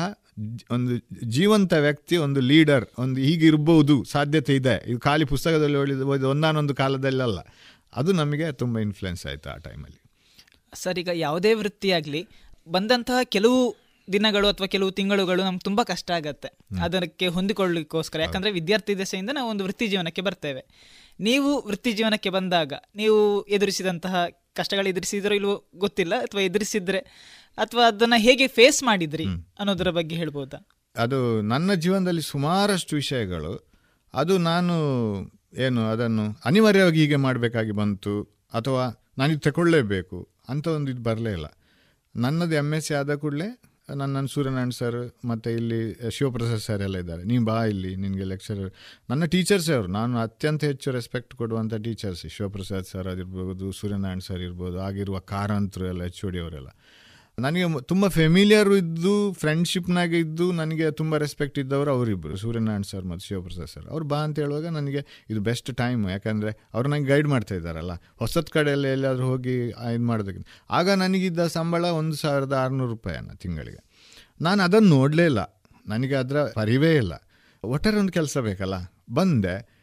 [0.71, 0.93] ಒಂದು
[1.25, 4.83] ಜೀವಂತ ವ್ಯಕ್ತಿ ಒಂದು ಲೀಡರ್ ಒಂದು ಹೀಗಿರ್ಬೋದು ಸಾಧ್ಯತೆ ಇದೆ.
[4.87, 7.39] ಇದು ಖಾಲಿ ಪುಸ್ತಕದಲ್ಲಿ ಓದಿದ ಒಂದಾನೊಂದು ಕಾಲದಲ್ಲಲ್ಲ
[7.95, 9.99] ಅದು ನಮಗೆ ತುಂಬ ಇನ್ಫ್ಲುಯೆನ್ಸ್ ಆಯಿತು ಆ ಟೈಮಲ್ಲಿ
[10.73, 12.27] ಸರ್ ಈಗ ಯಾವುದೇ ವೃತ್ತಿಯಾಗಲಿ
[12.69, 13.59] ಬಂದಂತಹ ಕೆಲವು
[14.13, 16.49] ದಿನಗಳು ಅಥವಾ ಕೆಲವು ತಿಂಗಳುಗಳು ನಮ್ಗೆ ತುಂಬ ಕಷ್ಟ ಆಗುತ್ತೆ.
[16.83, 18.19] ಅದಕ್ಕೆ ಹೊಂದಿಕೊಳ್ಳಿಕ್ಕೋಸ್ಕರ.
[18.21, 20.61] ಯಾಕಂದರೆ ವಿದ್ಯಾರ್ಥಿ ದಶೆಯಿಂದ ನಾವು ಒಂದು ವೃತ್ತಿ ಜೀವನಕ್ಕೆ ಬರ್ತೇವೆ.
[21.19, 24.15] ನೀವು ವೃತ್ತಿ ಜೀವನಕ್ಕೆ ಬಂದಾಗ ನೀವು ಎದುರಿಸಿದಂತಹ
[24.55, 26.99] ಕಷ್ಟಗಳು ಎದುರಿಸಿದ್ರೋ ಇಲ್ವೋ ಗೊತ್ತಿಲ್ಲ ಅಥವಾ ಎದುರಿಸಿದ್ರೆ
[27.57, 29.25] ಅಥವಾ ಅದನ್ನ ಹೇಗೆ ಫೇಸ್ ಮಾಡಿದ್ರಿ
[29.59, 30.67] ಅನ್ನೋದರ ಬಗ್ಗೆ ಹೇಳ್ಬೋದಾ?
[30.95, 33.53] ಅದು ನನ್ನ ಜೀವನದಲ್ಲಿ ಸುಮಾರಷ್ಟು ವಿಷಯಗಳು.
[34.13, 34.75] ಅದು ನಾನು
[35.57, 38.13] ಏನು ಅದನ್ನು ಅನಿವಾರ್ಯವಾಗಿ ಹೀಗೆ ಮಾಡಬೇಕಾಗಿ ಬಂತು
[38.53, 38.83] ಅಥವಾ
[39.17, 41.45] ನಾನಿದು ತಗೊಳ್ಳೇಬೇಕು ಅಂತ ಒಂದು ಇದು ಬರಲೇ ಇಲ್ಲ.
[42.15, 43.47] ನನ್ನದು ಎಂ ಎಸ್ ಸಿ ಆದ ಕೂಡಲೇ
[43.89, 47.23] ನನ್ನನ್ನು ಸೂರ್ಯನಾರಾಯಣ್ ಸರ್ ಮತ್ತು ಇಲ್ಲಿ ಶಿವಪ್ರಸಾದ್ ಸರ್ ಎಲ್ಲ ಇದ್ದಾರೆ.
[47.23, 48.73] ನೀವು ಬಾ ಇಲ್ಲಿ, ನಿನಗೆ ಲೆಕ್ಚರರ್
[49.09, 49.87] ನನ್ನ ಟೀಚರ್ಸೇ ಅವರು.
[49.87, 56.03] ನಾನು ಅತ್ಯಂತ ಹೆಚ್ಚು ರೆಸ್ಪೆಕ್ಟ್ ಕೊಡುವಂಥ ಟೀಚರ್ಸ್ ಶಿವಪ್ರಸಾದ್ ಸರ್ ಆಗಿರ್ಬೋದು, ಸೂರ್ಯನಾರಾಯಣ್ ಸರ್ ಇರ್ಬೋದು, ಆಗಿರುವ ಕಾರಂತರು ಎಲ್ಲ
[56.03, 56.67] ಎಚ್ ಡಿ ಅವರೆಲ್ಲ.
[57.39, 63.67] ನನಗೆ ತುಂಬ ಫೆಮಿಲಿಯರ್ ಇದ್ದು ಫ್ರೆಂಡ್ಶಿಪ್ನಾಗ ಇದ್ದು, ನನಗೆ ತುಂಬ ರೆಸ್ಪೆಕ್ಟ್ ಇದ್ದವರು ಅವರಿಬ್ಬರು ಸೂರ್ಯನಾರಾಯಣ್ ಸರ್ ಮತ್ತು ಶಿವಪ್ರಸಾದ್
[63.67, 63.85] ಸರ್.
[63.85, 67.91] ಅವ್ರು ಬಾ ಅಂತ ಹೇಳುವಾಗ ನನಗೆ ಇದು ಬೆಸ್ಟ್ ಟೈಮ್ ಯಾಕಂದರೆ ಅವ್ರು ನಂಗೆ ಗೈಡ್ ಮಾಡ್ತಾ ಇದ್ದಾರಲ್ಲ.
[68.15, 70.47] ಹೊಸತ್ ಕಡೆಯಲ್ಲಿ ಎಲ್ಲಾದರೂ ಹೋಗಿ ಇದು ಮಾಡೋದಕ್ಕಿಂತ.
[70.69, 73.81] ಆಗ ನನಗಿದ್ದ ಸಂಬಳ ಒಂದು ಸಾವಿರದ ಆರುನೂರು ರೂಪಾಯಿನ ತಿಂಗಳಿಗೆ.
[74.41, 75.63] ನಾನು ಅದನ್ನು ನೋಡಲೇ ಇಲ್ಲ.
[75.87, 77.13] ನನಗೆ ಅದರ ಪರಿವೇ ಇಲ್ಲ.
[77.63, 78.75] ಒಟ್ಟಾರೆ ಒಂದು ಕೆಲಸ ಬೇಕಲ್ಲ?
[79.13, 79.75] ಬಂದೆ.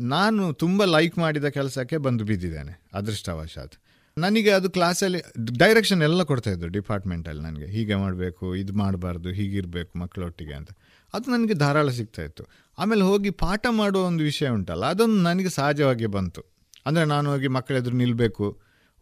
[0.00, 3.83] ನಾನು ತುಂಬ ಲೈಕ್ ಮಾಡಿದ ಕೆಲಸಕ್ಕೆ ಬಂದು ಬಿದ್ದಿದ್ದೇನೆ, ಅದೃಷ್ಟವಶಾತ್.
[4.16, 5.20] ನನಗೆ ಅದು ಕ್ಲಾಸಲ್ಲಿ
[5.60, 7.66] ಡೈರೆಕ್ಷನ್ ಎಲ್ಲ ಕೊಡ್ತಾ ಇದ್ದರು ಡಿಪಾರ್ಟ್ಮೆಂಟಲ್ಲಿ ನನಗೆ.
[7.66, 10.70] ಹೀಗೆ ಮಾಡಬೇಕು, ಇದು ಮಾಡಬಾರ್ದು, ಹೀಗಿರಬೇಕು ಮಕ್ಕಳೊಟ್ಟಿಗೆ ಅಂತ.
[11.14, 12.44] ಅದು ನನಗೆ ಧಾರಾಳ ಸಿಗ್ತಾ ಇತ್ತು.
[12.78, 16.42] ಆಮೇಲೆ ಹೋಗಿ ಪಾಠ ಮಾಡುವ ಒಂದು ವಿಷಯ ಉಂಟಲ್ಲ, ಅದೊಂದು ನನಗೆ ಸಹಜವಾಗಿ ಬಂತು.
[16.86, 18.46] ಅಂದರೆ ನಾನು ಹೋಗಿ ಮಕ್ಕಳೆದುರು ನಿಲ್ಲಬೇಕು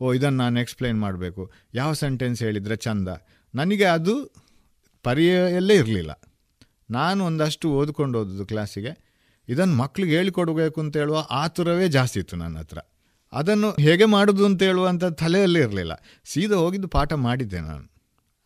[0.01, 1.43] ಓ, ಇದನ್ನು ನಾನು ಎಕ್ಸ್ಪ್ಲೈನ್ ಮಾಡಬೇಕು,
[1.74, 3.09] ಯಾವ ಸೆಂಟೆನ್ಸ್ ಹೇಳಿದರೆ ಚಂದ.
[3.55, 4.14] ನನಗೆ ಅದು
[5.05, 6.12] ಪರಿಯಲ್ಲೇ ಇರಲಿಲ್ಲ.
[6.90, 8.93] ನಾನು ಒಂದಷ್ಟು ಓದ್ಕೊಂಡು ಓದೋದು ಕ್ಲಾಸಿಗೆ
[9.48, 12.78] ಇದನ್ನು ಮಕ್ಳಿಗೆ ಹೇಳಿಕೊಡ್ಬೇಕು ಅಂತ ಹೇಳುವ ಆತುರವೇ ಜಾಸ್ತಿ ಇತ್ತು ನನ್ನ ಹತ್ರ.
[13.32, 15.92] ಅದನ್ನು ಹೇಗೆ ಮಾಡೋದು ಅಂತ ಹೇಳುವಂಥ ತಲೆಯಲ್ಲಿ ಇರಲಿಲ್ಲ.
[16.24, 17.92] ಸೀದಾ ಹೋಗಿದ್ದು ಪಾಠ ಮಾಡಿದ್ದೆ ನಾನು.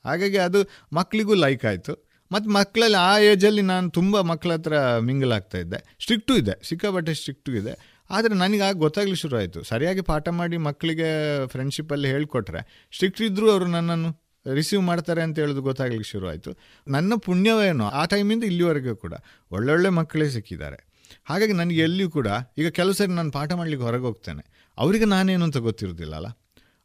[0.05, 0.59] ಹಾಗಾಗಿ ಅದು
[0.93, 2.07] ಮಕ್ಕಳಿಗೂ ಲೈಕ್ ಆಯಿತು.
[2.33, 5.97] ಮತ್ತು ಮಕ್ಕಳಲ್ಲಿ ಆ ಏಜಲ್ಲಿ ನಾನು ತುಂಬ ಮಕ್ಕಳ ಹತ್ರ ಮಿಂಗಲ್ ಆಗ್ತಾ ಇದ್ದೆ.
[6.01, 9.63] ಸ್ಟ್ರಿಕ್ಟು ಇದೆ ಸಿಕ್ಕಾಪಟ್ಟೆ ಸ್ಟ್ರಿಕ್ಟು ಇದೆ ಆದರೆ ನನಗೆ ಆಗ ಗೊತ್ತಾಗ್ಲಿ ಶುರು ಆಯಿತು.
[9.63, 16.11] ಸರಿಯಾಗಿ ಪಾಠ ಮಾಡಿ ಮಕ್ಕಳಿಗೆ ಫ್ರೆಂಡ್ಶಿಪ್ಪಲ್ಲಿ ಹೇಳ್ಕೊಟ್ರೆ ಸ್ಟ್ರಿಕ್ಟ್ ಇದ್ದರೂ ಅವರು ನನ್ನನ್ನು ರಿಸೀವ್ ಮಾಡ್ತಾರೆ ಅಂತ ಹೇಳೋದು ಗೊತ್ತಾಗ್ಲಿಕ್ಕೆ
[16.11, 16.59] ಶುರು ಆಯಿತು.
[16.89, 19.15] ನನ್ನ ಪುಣ್ಯವೇನೋ ಆ ಟೈಮಿಂದ ಇಲ್ಲಿವರೆಗೂ ಕೂಡ
[19.53, 20.87] ಒಳ್ಳೊಳ್ಳೆ ಮಕ್ಕಳೇ ಸಿಕ್ಕಿದ್ದಾರೆ.
[21.25, 22.27] ಹಾಗಾಗಿ ನನಗೆ ಎಲ್ಲಿಯೂ ಕೂಡ
[22.59, 24.56] ಈಗ ಕೆಲವು ಸರಿ ನಾನು ಪಾಠ ಮಾಡಲಿಕ್ಕೆ ಹೊರಗೆ ಹೋಗ್ತೇನೆ.
[24.79, 26.27] ಅವರಿಗೆ ನಾನೇನು ಅಂತ ಗೊತ್ತಿರೋದಿಲ್ಲಲ್ಲ?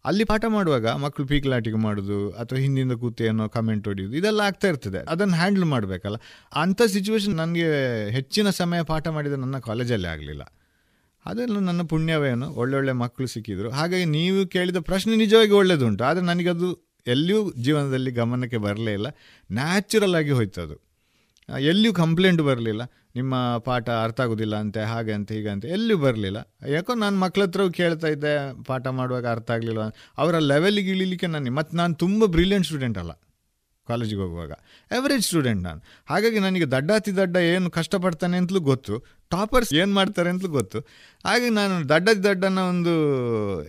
[0.06, 4.98] ಅಲ್ಲಿ ಪಾಠ ಮಾಡುವಾಗ ಮಕ್ಕಳು ಪೀಕ್ಲಾಟಿಗೆ ಮಾಡೋದು ಅಥವಾ ಹಿಂದಿಂದ ಕೂತೆ ಅನ್ನೋ ಕಮೆಂಟ್ ಹೊಡೆಯೋದು ಇದೆಲ್ಲ ಆಗ್ತಾ ಇರ್ತದೆ.
[4.98, 6.16] ಅದನ್ನು ಹ್ಯಾಂಡಲ್ ಮಾಡಬೇಕಲ್ಲ.
[6.56, 7.66] ಅಂಥ ಸಿಚುವೇಶನ್ ನನಗೆ
[8.10, 10.44] ಹೆಚ್ಚಿನ ಸಮಯ ಪಾಠ ಮಾಡಿದ ನನ್ನ ಕಾಲೇಜಲ್ಲೇ ಆಗಲಿಲ್ಲ.
[11.26, 13.70] ಅದೆಲ್ಲ ನನ್ನ ಪುಣ್ಯವೇನು ಒಳ್ಳೊಳ್ಳೆ ಮಕ್ಕಳು ಸಿಕ್ಕಿದ್ರು.
[13.72, 19.08] ಹಾಗಾಗಿ ನೀವು ಕೇಳಿದ ಪ್ರಶ್ನೆ ನಿಜವಾಗಿ ಒಳ್ಳೆಯದುಂಟು ಆದರೆ ನನಗದು ಎಲ್ಲಿಯೂ ಜೀವನದಲ್ಲಿ ಗಮನಕ್ಕೆ ಬರಲೇ ಇಲ್ಲ.
[19.52, 20.91] ನ್ಯಾಚುರಲ್ ಆಗಿ ಹೋಯ್ತು ಅದು ಆ,
[21.60, 22.82] ಎಲ್ಲಿಯೂ ಕಂಪ್ಲೇಂಟ್ ಬರಲಿಲ್ಲ.
[23.16, 26.38] ನಿಮ್ಮ ಪಾಠ ಅರ್ಥ ಆಗೋದಿಲ್ಲ ಅಂತೆ ಹಾಗೆ ಅಂತ, ಹೀಗೆ ಅಂತ, ಎಲ್ಲಿಯೂ ಬರಲಿಲ್ಲ.
[26.68, 29.80] ಯಾಕೋ ನಾನು ಮಕ್ಳ ಹತ್ರ ಕೇಳ್ತಾ ಇದ್ದೆ, ಪಾಠ ಮಾಡುವಾಗ ಅರ್ಥ ಆಗಲಿಲ್ಲ
[30.18, 33.12] ಅವರ ಲೆವೆಲಿಗೆ ಇಳಿಲಿಕ್ಕೆ ನಾನು ಮತ್ತು ನಾನು ತುಂಬ ಬ್ರಿಲಿಯಂಟ್ ಸ್ಟೂಡೆಂಟ್ ಅಲ್ಲ.
[33.92, 34.52] ಕಾಲೇಜಿಗೆ ಹೋಗುವಾಗ.
[34.92, 35.82] ಎವರೇಜ್ ಸ್ಟೂಡೆಂಟ್ ನಾನು.
[36.10, 38.96] ಹಾಗಾಗಿ ನನಗೆ ದಡ್ಡಾತಿ ದಡ್ಡ ಏನು ಕಷ್ಟಪಡ್ತಾನೆ ಅಂತಲೂ ಗೊತ್ತು.
[39.32, 40.80] ಟಾಪರ್ಸ್ ಏನು ಮಾಡ್ತಾರೆ ಅಂತಲೂ ಗೊತ್ತು.
[41.26, 42.94] ಹಾಗೆ ನಾನು ದಡ್ಡ ದಡ್ಡನ ಒಂದು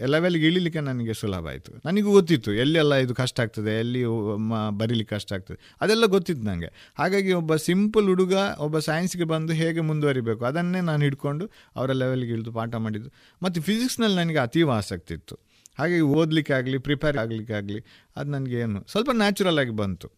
[0.06, 1.72] ಲೆವೆಲ್ಗೆ ಇಳಿಲಿಕ್ಕೆ ನನಗೆ ಸುಲಭ ಆಯಿತು.
[1.86, 4.02] ನನಗೂ ಗೊತ್ತಿತ್ತು ಎಲ್ಲೆಲ್ಲ ಇದು ಕಷ್ಟ ಆಗ್ತದೆ, ಎಲ್ಲಿ
[4.78, 5.58] ಬರೀಲಿಕ್ಕೆ ಕಷ್ಟ ಆಗ್ತದೆ.
[5.80, 6.70] ಅದೆಲ್ಲ ಗೊತ್ತಿತ್ತು ನನಗೆ.
[6.98, 11.46] ಹಾಗಾಗಿ ಒಬ್ಬ ಸಿಂಪಲ್ ಹುಡುಗ, ಒಬ್ಬ ಸೈನ್ಸ್ಗೆ ಬಂದು ಹೇಗೆ ಮುಂದುವರಿಬೇಕು, ಅದನ್ನೇ ನಾನು ಹಿಡ್ಕೊಂಡು
[11.76, 13.12] ಅವರ ಲೆವೆಲ್ಗೆ ಇಳಿದು ಪಾಠ ಮಾಡಿದ್ದು.
[13.42, 15.36] ಮತ್ತು ಫಿಸಿಕ್ಸ್ನಲ್ಲಿ ನನಗೆ ಅತೀವ ಆಸಕ್ತಿ ಇತ್ತು.
[15.78, 17.80] ಹಾಗಾಗಿ ಓದಲಿಕ್ಕೆ ಆಗಲಿ ಪ್ರಿಪೇರ್ ಆಗಲಿಕ್ಕೆ ಆಗಲಿ
[18.16, 20.08] ಅದು ನನಗೆ ಏನು ಸ್ವಲ್ಪ ನ್ಯಾಚುರಲ್ ಆಗಿ ಬಂತು.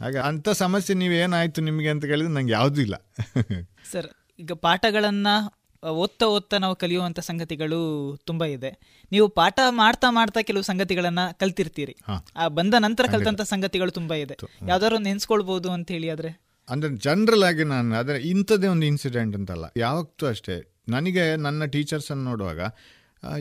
[0.00, 2.94] ಹಾಗೆ ಅಂಥ ಸಮಸ್ಯೆ ನೀವು ಏನಾಯಿತು ನಿಮಗೆ ಅಂತ ಕೇಳಿದ್ರೆ ನಂಗೆ ಯಾವುದೂ ಇಲ್ಲ.
[3.92, 4.08] ಸರ್
[4.40, 5.34] ಈಗ ಪಾಠಗಳನ್ನು
[5.82, 7.78] ಓದ್ತಾ ಓದ್ತಾ ನಾವು ಕಲಿಯುವಂಥ ಸಂಗತಿಗಳು
[8.24, 8.70] ತುಂಬ ಇದೆ.
[9.12, 11.94] ನೀವು ಪಾಠ ಮಾಡ್ತಾ ಮಾಡ್ತಾ ಕೆಲವು ಸಂಗತಿಗಳನ್ನು ಕಲ್ತಿರ್ತೀರಿ.
[12.36, 14.36] ಆ ಬಂದ ನಂತರ ಕಲಿತಂಥ ಸಂಗತಿಗಳು ತುಂಬ ಇದೆ.
[14.68, 16.30] ಯಾವ್ದಾದ್ರು ಒಂದು ನೆನ್ಸ್ಕೊಳ್ಬಹುದು ಅಂತ ಹೇಳಿ ಆದರೆ?
[16.68, 19.72] ಅಂದರೆ ಜನರಲ್ ಆಗಿ ನಾನು ಆದರೆ ಇಂಥದ್ದೇ ಒಂದು ಇನ್ಸಿಡೆಂಟ್ ಅಂತಲ್ಲ.
[19.76, 20.56] ಯಾವತ್ತೂ ಅಷ್ಟೇ.
[20.88, 22.60] ನನಗೆ ನನ್ನ ಟೀಚರ್ಸನ್ನು ನೋಡುವಾಗ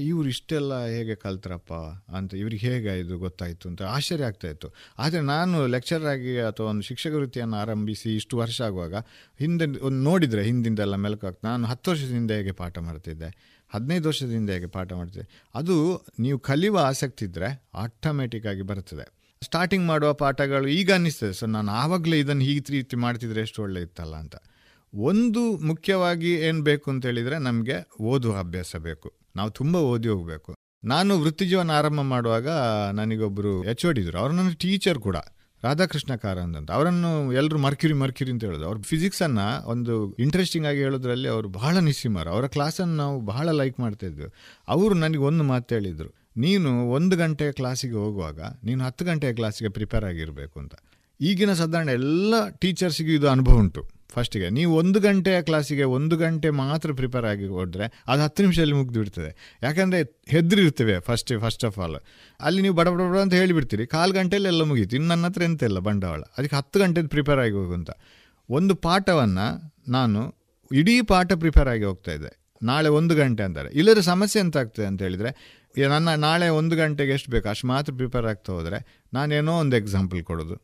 [0.08, 1.72] ಇವ್ರು ಇಷ್ಟೆಲ್ಲ ಹೇಗೆ ಕಲ್ತ್ರಪ್ಪ
[2.18, 4.68] ಅಂತ, ಇವ್ರಿಗೆ ಹೇಗೆ ಇದು ಗೊತ್ತಾಯಿತು ಅಂತ ಆಶ್ಚರ್ಯ ಆಗ್ತಾಯಿತ್ತು
[5.04, 8.96] ಆದರೆ ನಾನು ಲೆಕ್ಚರ್ ಆಗಿ ಅಥವಾ ಒಂದು ಶಿಕ್ಷಕ ವೃತ್ತಿಯನ್ನು ಆರಂಭಿಸಿ ಇಷ್ಟು ವರ್ಷ ಆಗುವಾಗ
[9.40, 13.30] ಹಿಂದೆ ಒಂದು ನೋಡಿದರೆ ಹಿಂದಿಂದೆಲ್ಲ ಮೆಲುಕು ಆಗ್ತದೆ ನಾನು ಹತ್ತು ವರ್ಷದಿಂದ ಹೇಗೆ ಪಾಠ ಮಾಡ್ತಿದ್ದೆ,
[13.72, 15.76] ಹದಿನೈದು ವರ್ಷದಿಂದ ಹೇಗೆ ಪಾಠ ಮಾಡ್ತಿದ್ದೆ, ಅದು
[16.26, 17.50] ನೀವು ಕಲಿಯುವ ಆಸಕ್ತಿ ಇದ್ದರೆ
[17.86, 19.06] ಆಟೋಮೆಟಿಕ್ಕಾಗಿ ಬರ್ತದೆ
[19.42, 24.16] ಸ್ಟಾರ್ಟಿಂಗ್ ಮಾಡುವ ಪಾಠಗಳು ಈಗ ಅನ್ನಿಸ್ತದೆ ಸೊ ನಾನು ಆವಾಗಲೇ ಇದನ್ನು ಹೀಗೆ ರೀತಿ ಮಾಡ್ತಿದ್ರೆ ಎಷ್ಟು ಒಳ್ಳೆ ಇತ್ತಲ್ಲ
[24.24, 24.36] ಅಂತ.
[24.94, 27.78] ಒಂದು ಮುಖ್ಯವಾಗಿ ಏನು ಬೇಕು ಅಂತ ಹೇಳಿದರೆ ನಮಗೆ
[28.12, 29.10] ಓದುವ ಅಭ್ಯಾಸ ಬೇಕು.
[29.36, 30.56] ನಾವು ತುಂಬ ಓದಿ ಹೋಗಬೇಕು.
[30.84, 32.50] ನಾನು ವೃತ್ತಿ ಜೀವನ ಆರಂಭ ಮಾಡುವಾಗ
[32.94, 35.18] ನನಗೊಬ್ಬರು ಎಚ್ ಓಡಿದ್ರು ಅವರು ನನ್ನ ಟೀಚರ್ ಕೂಡ.
[35.64, 38.66] ರಾಧಾಕೃಷ್ಣ ಕಾರಂತ್ ಅಂತ ಅವರನ್ನು ಎಲ್ಲರೂ ಮರ್ಕ್ಯೂರಿ ಮರ್ಕ್ಯೂರಿ ಅಂತ ಹೇಳೋದು.
[38.66, 44.08] ಅವ್ರು ಫಿಸಿಕ್ಸನ್ನು ಒಂದು ಇಂಟ್ರೆಸ್ಟಿಂಗ್ ಆಗಿ ಹೇಳೋದ್ರಲ್ಲಿ ಅವರು ಬಹಳ ನಿಸ್ಸೀಮರು ಅವರ ಕ್ಲಾಸನ್ನು ನಾವು ಬಹಳ ಲೈಕ್ ಮಾಡ್ತಾ
[44.08, 44.26] ಇದ್ವಿ.
[44.68, 46.16] ಅವರು ನನಗೆ ಒಂದು ಮಾತು ಹೇಳಿದರು.
[46.38, 50.74] ನೀನು ಒಂದು ಗಂಟೆಯ ಕ್ಲಾಸಿಗೆ ಹೋಗುವಾಗ, ನೀನು ಹತ್ತು ಗಂಟೆಯ ಕ್ಲಾಸಿಗೆ ಪ್ರಿಪೇರ್ ಆಗಿರಬೇಕು ಅಂತ.
[51.22, 54.03] ಈಗಿನ ಸಾಧಾರಣ ಎಲ್ಲ ಟೀಚರ್ಸಿಗೂ ಇದು ಅನುಭವ ಉಂಟು.
[54.16, 54.50] ಫಸ್ಟಿಗೆ.
[54.58, 59.32] ನೀವು ಒಂದು ಗಂಟೆಯ ಕ್ಲಾಸಿಗೆ ಒಂದು ಗಂಟೆ ಮಾತ್ರ ಪ್ರಿಪೇರ್ ಆಗಿ ಹೋದರೆ ಅದು ಹತ್ತು ನಿಮಿಷದಲ್ಲಿ ಮುಗ್ದು ಬಿಡ್ತದೆ.
[59.64, 61.98] ಯಾಕಂದರೆ ಹೆದರಿರ್ತೇವೆ ಫಸ್ಟ್ ಫಸ್ಟ್ ಆಫ್ ಆಲ್
[62.40, 63.88] ಅಲ್ಲಿ ನೀವು ಬಡ ಬಡ ಬಡ ಅಂತ ಹೇಳಿಬಿಡ್ತೀರಿ.
[63.88, 64.96] ಕಾಲು ಗಂಟೆಯಲ್ಲಿ ಎಲ್ಲ ಮುಗೀತು.
[64.96, 66.22] ಇನ್ನು ನನ್ನ ಹತ್ರ ಎಂತ ಇಲ್ಲ ಬಂಡವಾಳ?
[66.38, 67.92] ಅದಕ್ಕೆ ಹತ್ತು ಗಂಟೆದು ಪ್ರಿಪೇರ್ ಆಗಿ ಹೋಗು ಅಂತ.
[68.50, 69.48] ಒಂದು ಪಾಠವನ್ನು
[69.92, 70.22] ನಾನು
[70.72, 72.32] ಇಡೀ ಪಾಠ ಪ್ರಿಪೇರ್ ಆಗಿ ಹೋಗ್ತಾ ಇದ್ದೆ.
[72.64, 73.70] ನಾಳೆ ಒಂದು ಗಂಟೆ ಅಂತಾರೆ.
[73.70, 75.32] ಇಲ್ಲದ್ರೆ ಸಮಸ್ಯೆ ಎಂತ ಆಗ್ತದೆ ಅಂತ ಹೇಳಿದರೆ
[75.88, 77.50] ನನ್ನ ನಾಳೆ ಒಂದು ಗಂಟೆಗೆ ಎಷ್ಟು ಬೇಕು?
[77.50, 78.80] ಅಷ್ಟು ಮಾತ್ರ ಪ್ರಿಪೇರ್ ಆಗ್ತಾ ಹೋದರೆ
[79.14, 80.56] ನಾನೇನೋ ಒಂದು ಎಕ್ಸಾಂಪಲ್ ಕೊಡೋದು.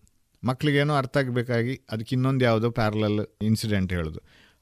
[0.44, 4.20] ಮಕ್ಕಳಿಗೇನೋ ಅರ್ಥ ಆಗಬೇಕಾಗಿ ಅದಕ್ಕೆ ಇನ್ನೊಂದು ಯಾವುದೋ ಪ್ಯಾರಲಲ್ ಇನ್ಸಿಡೆಂಟ್ ಹೇಳೋದು.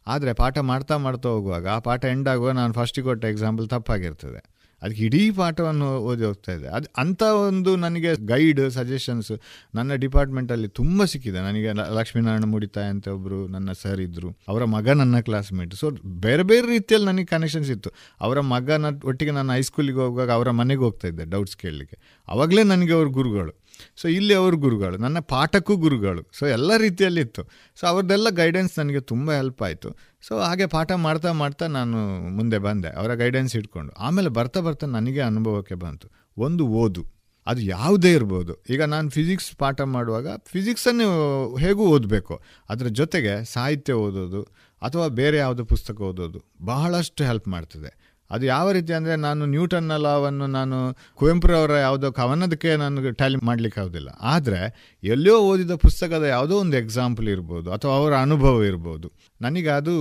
[0.07, 4.57] ಆದರೆ ಪಾಠ ಮಾಡ್ತಾ ಮಾಡ್ತಾ ಹೋಗುವಾಗ ಆ ಪಾಠ ಎಂಡ್ ಆಗುವಾಗ ನಾನು ಫಸ್ಟಿಗೆ ಕೊಟ್ಟ ಎಕ್ಸಾಂಪಲ್ ತಪ್ಪಾಗಿರ್ತದೆ.
[4.81, 9.31] ಅದಕ್ಕೆ ಇಡೀ ಪಾಠವನ್ನು ಓದಿ ಹೋಗ್ತಾ ಇದೆ ಅದು ಅಂಥ ಒಂದು ನನಗೆ ಗೈಡ್ ಸಜೆಷನ್ಸ್
[9.75, 11.39] ನನ್ನ ಡಿಪಾರ್ಟ್ಮೆಂಟಲ್ಲಿ ತುಂಬ ಸಿಕ್ಕಿದೆ.
[11.39, 16.67] ನನಗೆ ಲಕ್ಷ್ಮೀನಾರಾಯಣ ಮುಡಿತಾಯ ಅಂತ ಒಬ್ಬರು ನನ್ನ ಸರ್ ಇದ್ದರು ಅವರ ಮಗ ನನ್ನ ಕ್ಲಾಸ್ಮೇಟ್ ಸೊ ಬೇರೆ ಬೇರೆ
[16.67, 17.91] ರೀತಿಯಲ್ಲಿ ನನಗೆ ಕನೆಕ್ಷನ್ಸ್ ಇತ್ತು.
[18.21, 22.25] ಅವರ ಮಗನ ಒಟ್ಟಿಗೆ ನಾನು ಹೈಸ್ಕೂಲಿಗೆ ಹೋಗುವಾಗ ಅವರ ಮನೆಗೆ ಹೋಗ್ತಾ ಇದ್ದೆ ಡೌಟ್ಸ್ ಕೇಳಲಿಕ್ಕೆ.
[22.27, 23.66] ಅವಾಗಲೇ ನನಗೆ ಅವ್ರ ಗುರುಗಳು.
[23.95, 26.29] ಸೊ ಇಲ್ಲಿ ಅವ್ರ ಗುರುಗಳು, ನನ್ನ ಪಾಠಕ್ಕೂ ಗುರುಗಳು.
[26.39, 27.43] ಸೊ ಎಲ್ಲ ರೀತಿಯಲ್ಲಿ ಇತ್ತು.
[27.79, 29.95] ಸೊ ಅವ್ರದ್ದೆಲ್ಲ ಗೈಡೆನ್ಸ್ ನನಗೆ ತುಂಬ ಹೆಲ್ಪ್ ಆಯಿತು.
[30.27, 31.97] ಸೊ ಹಾಗೆ ಪಾಠ ಮಾಡ್ತಾ ಮಾಡ್ತಾ ನಾನು
[32.29, 33.93] ಮುಂದೆ ಬಂದೆ, ಅವರ ಗೈಡೆನ್ಸ್ ಇಟ್ಕೊಂಡು.
[33.93, 36.09] ಆಮೇಲೆ ಬರ್ತಾ ಬರ್ತಾ ನನಗೆ ಅನುಭವಕ್ಕೆ ಬಂತು.
[36.37, 37.17] ಒಂದು ಓದು.
[37.47, 38.63] ಅದು ಯಾವುದೇ ಇರ್ಬೋದು.
[38.69, 42.41] ಈಗ ನಾನು ಫಿಸಿಕ್ಸ್ ಪಾಠ ಮಾಡುವಾಗ ಫಿಸಿಕ್ಸನ್ನು ಹೇಗೂ ಓದಬೇಕು?
[42.69, 44.41] ಅದರ ಜೊತೆಗೆ ಸಾಹಿತ್ಯ ಓದೋದು
[44.81, 48.06] ಅಥವಾ ಬೇರೆ ಯಾವುದು ಪುಸ್ತಕ ಓದೋದು ಬಹಳಷ್ಟು ಹೆಲ್ಪ್ ಮಾಡ್ತದೆ.
[48.31, 50.77] ಅದು ಯಾವ ರೀತಿ ಅಂದರೆ ನಾನು ನ್ಯೂಟನ್ನ ಲಾವನ್ನು ನಾನು
[51.15, 54.09] ಕುವೆಂಪುರವರ ಯಾವುದೋ ಕವನದಕ್ಕೆ ನಾನು ಟ್ಯಾಲಿ ಮಾಡಲಿಕ್ಕೆ ಆಗೋದಿಲ್ಲ.
[54.33, 54.61] ಆದರೆ
[55.03, 59.09] ಎಲ್ಲೋ ಓದಿದ ಪುಸ್ತಕದ ಯಾವುದೋ ಒಂದು ಎಕ್ಸಾಂಪಲ್ ಇರ್ಬೋದು, ಅಥವಾ ಅವರ ಅನುಭವ ಇರ್ಬೋದು.
[59.41, 59.95] ನನಗೆ ಅದು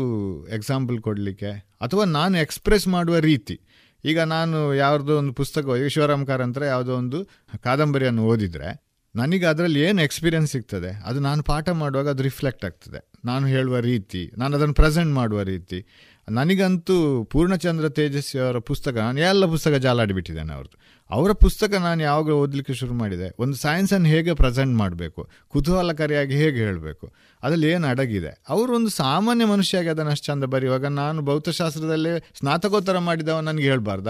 [0.59, 3.57] ಎಕ್ಸಾಂಪಲ್ ಕೊಡಲಿಕ್ಕೆ, ಅಥವಾ ನಾನು ಎಕ್ಸ್ಪ್ರೆಸ್ ಮಾಡುವ ರೀತಿ.
[4.05, 7.21] ಈಗ ನಾನು ಯಾವುದೋ ಒಂದು ಪುಸ್ತಕ ಈಶ್ವರಾಮ್ ಕಾರಂತರ ಯಾವುದೋ ಒಂದು
[7.63, 8.69] ಕಾದಂಬರಿಯನ್ನು ಓದಿದರೆ,
[9.15, 10.91] ನನಗೆ ಅದರಲ್ಲಿ ಏನು ಎಕ್ಸ್ಪೀರಿಯನ್ಸ್ ಸಿಗ್ತದೆ?
[11.07, 13.01] ಅದು ನಾನು ಪಾಠ ಮಾಡುವಾಗ ಅದು ರಿಫ್ಲೆಕ್ಟ್ ಆಗ್ತದೆ.
[13.25, 15.79] ನಾನು ಹೇಳುವ ರೀತಿ, ನಾನು ಅದನ್ನು ಪ್ರೆಸೆಂಟ್ ಮಾಡುವ ರೀತಿ.
[16.31, 21.05] ನನಗಂತೂ ಪೂರ್ಣಚಂದ್ರ ತೇಜಸ್ವಿ ಅವರ ಪುಸ್ತಕ, ನಾನು ಎಲ್ಲ ಪುಸ್ತಕ ಜಾಲಾಡಿಬಿಟ್ಟಿದ್ದೇನೆ ಅವ್ರದ್ದು.
[21.11, 23.37] ಅವರ ಪುಸ್ತಕ ನಾನು ಯಾವಾಗ ಓದಲಿಕ್ಕೆ ಶುರು ಮಾಡಿದೆ?
[23.39, 25.29] ಒಂದು ಸೈನ್ಸನ್ನು ಹೇಗೆ ಪ್ರೆಸೆಂಟ್ ಮಾಡಬೇಕು?
[25.49, 27.13] ಕುತೂಹಲಕಾರಿಯಾಗಿ ಹೇಗೆ ಹೇಳಬೇಕು?
[27.43, 28.43] ಅದರಲ್ಲಿ ಏನು ಅಡಗಿದೆ?
[28.49, 34.09] ಅವರು ಒಂದು ಸಾಮಾನ್ಯ ಮನುಷ್ಯಾಗಿ ಅದನ್ನು ಅಷ್ಟು ಚಂದ ಬರೆಯುವಾಗ ನಾನು ಭೌತಶಾಸ್ತ್ರದಲ್ಲೇ ಸ್ನಾತಕೋತ್ತರ ಮಾಡಿದವ ನನಗೆ ಹೇಳಬಾರ್ದ?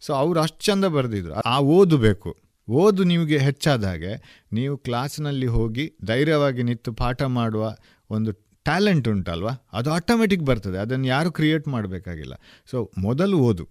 [0.00, 1.34] ಸೊ ಅವರು ಅಷ್ಟು ಚಂದ ಬರೆದಿದ್ರು.
[1.34, 2.36] ಆ ಓದಬೇಕು.
[2.70, 7.76] ಓದು ನಿಮಗೆ ಹೆಚ್ಚಾದ ಹಾಗೆ, ನೀವು ಕ್ಲಾಸ್ನಲ್ಲಿ ಹೋಗಿ ಧೈರ್ಯವಾಗಿ ನಿಂತು ಪಾಠ ಮಾಡುವ
[8.10, 9.50] ಒಂದು ಟ್ಯಾಲೆಂಟ್ ಉಂಟಲ್ವಾ?
[9.72, 10.78] ಅದು ಆಟೋಮೆಟಿಕ್ ಬರ್ತದೆ.
[10.78, 12.34] ಅದನ್ನು ಯಾರು ಕ್ರಿಯೇಟ್ ಮಾಡಬೇಕಾಗಿಲ್ಲ.
[12.70, 13.68] ಸೊ ಮೊದಲು ಓದು.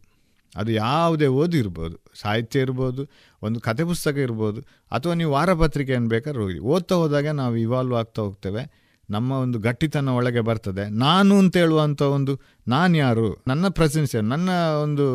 [0.56, 2.00] ಅದು ಯಾವುದೇ ಓದು ಇರ್ಬೋದು.
[2.22, 3.10] ಸಾಹಿತ್ಯ ಇರ್ಬೋದು,
[3.42, 4.62] ಒಂದು ಕತೆ ಪುಸ್ತಕ ಇರ್ಬೋದು,
[4.92, 6.60] ಅಥವಾ ನೀವು ವಾರಪತ್ರಿಕೆಯನ್ನು ಬೇಕಾದ್ರೆ ಹೋಗಿ.
[6.60, 8.84] ಓದ್ತಾ ಹೋದಾಗ ನಾವು ಇವಾಲ್ವ್ ಆಗ್ತಾ ಹೋಗ್ತೇವೆ.
[9.10, 10.90] ನಮ್ಮ ಒಂದು ಗಟ್ಟಿತನ ಒಳಗೆ ಬರ್ತದೆ.
[10.90, 13.44] ನಾನು ಅಂತ ಹೇಳುವಂಥ ಒಂದು, ನಾನು ಯಾರು?
[13.48, 14.28] ನನ್ನ ಪ್ರೆಸೆನ್ಸ್ ಏನು?
[14.28, 14.50] ನನ್ನ
[14.84, 15.06] ಒಂದು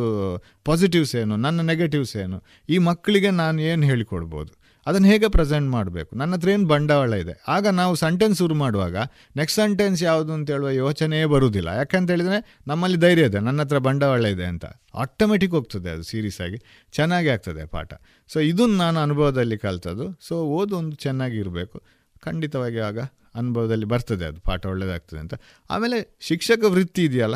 [0.64, 1.36] ಪಾಸಿಟಿವ್ಸ್ ಏನು?
[1.36, 2.42] ನನ್ನ ನೆಗೆಟಿವ್ಸ್ ಏನು?
[2.68, 4.67] ಈ ಮಕ್ಕಳಿಗೆ ನಾನು ಏನು ಹೇಳಿಕೊಡ್ಬೋದು?
[4.86, 6.16] ಅದನ್ನು ಹೇಗೆ ಪ್ರೆಸೆಂಟ್ ಮಾಡಬೇಕು?
[6.16, 7.44] ನನ್ನ ಹತ್ರ ಏನು ಬಂಡವಾಳ ಇದೆ?
[7.48, 8.96] ಆಗ ನಾವು ಸೆಂಟೆನ್ಸ್ ಶುರು ಮಾಡುವಾಗ
[9.36, 11.68] ನೆಕ್ಸ್ಟ್ ಸೆಂಟೆನ್ಸ್ ಯಾವುದು ಅಂತ ಹೇಳುವ ಯೋಚನೆಯೇ ಬರುವುದಿಲ್ಲ.
[11.68, 13.38] ಯಾಕಂತ ಹೇಳಿದರೆ, ನಮ್ಮಲ್ಲಿ ಧೈರ್ಯ ಇದೆ.
[13.38, 14.64] ನನ್ನ ಹತ್ರ ಬಂಡವಾಳ ಇದೆ ಅಂತ.
[14.94, 16.56] ಆಟೋಮೆಟಿಕ್ ಹೋಗ್ತದೆ ಅದು ಸೀರಿಯಸ್ ಆಗಿ.
[16.92, 17.94] ಚೆನ್ನಾಗಿ ಆಗ್ತದೆ ಪಾಠ.
[18.28, 20.18] ಸೊ ಇದನ್ನು ನಾನು ಅನುಭವದಲ್ಲಿ ಕಲ್ತದ್ದು.
[20.28, 21.82] ಸೊ ಓದು ಒಂದು ಚೆನ್ನಾಗಿ ಇರಬೇಕು.
[22.20, 22.98] ಖಂಡಿತವಾಗಿ ಆಗ
[23.34, 24.40] ಅನುಭವದಲ್ಲಿ ಬರ್ತದೆ ಅದು.
[24.40, 25.34] ಪಾಠ ಒಳ್ಳೆಯದಾಗ್ತದೆ ಅಂತ.
[25.70, 27.34] ಆಮೇಲೆ ಶಿಕ್ಷಕ ವೃತ್ತಿ ಇದೆಯಲ್ಲ?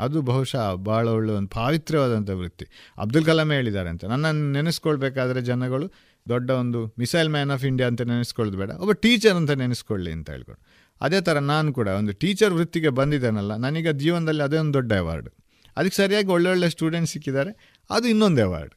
[0.00, 2.66] ಅದು ಬಹುಶಃ ಭಾಳ ಒಳ್ಳೆಯ ಒಂದು ಪಾವಿತ್ರ್ಯವಾದಂಥ ವೃತ್ತಿ.
[2.98, 4.04] ಅಬ್ದುಲ್ ಕಲಾಂ ಹೇಳಿದ್ದಾರೆ ಅಂತ.
[4.04, 5.92] ನನ್ನನ್ನು ನೆನೆಸ್ಕೊಳ್ಬೇಕಾದ್ರೆ ಜನಗಳು
[6.32, 8.70] ದೊಡ್ಡ ಒಂದು ಮಿಸೈಲ್ ಮ್ಯಾನ್ ಆಫ್ ಇಂಡಿಯಾ ಅಂತ ನೆನೆಸ್ಕೊಳ್ಳೋದು ಬೇಡ.
[8.82, 10.60] ಒಬ್ಬ ಟೀಚರ್ ಅಂತ ನೆನೆಸ್ಕೊಳ್ಳಿ ಅಂತ ಹೇಳ್ಕೊಂಡು.
[11.00, 15.28] ಅದೇ ಥರ ನಾನು ಕೂಡ ಒಂದು ಟೀಚರ್ ವೃತ್ತಿಗೆ ಬಂದಿದ್ದೇನಲ್ಲ, ನನಗೆ ಜೀವನದಲ್ಲಿ ಅದೇ ಒಂದು ದೊಡ್ಡ ಅವಾರ್ಡ್
[15.76, 17.52] ಅದಕ್ಕೆ ಸರಿಯಾಗಿ ಒಳ್ಳೊಳ್ಳೆ ಸ್ಟೂಡೆಂಟ್ ಸಿಕ್ಕಿದ್ದಾರೆ,
[17.90, 18.74] ಅದು ಇನ್ನೊಂದು ಅವಾರ್ಡ್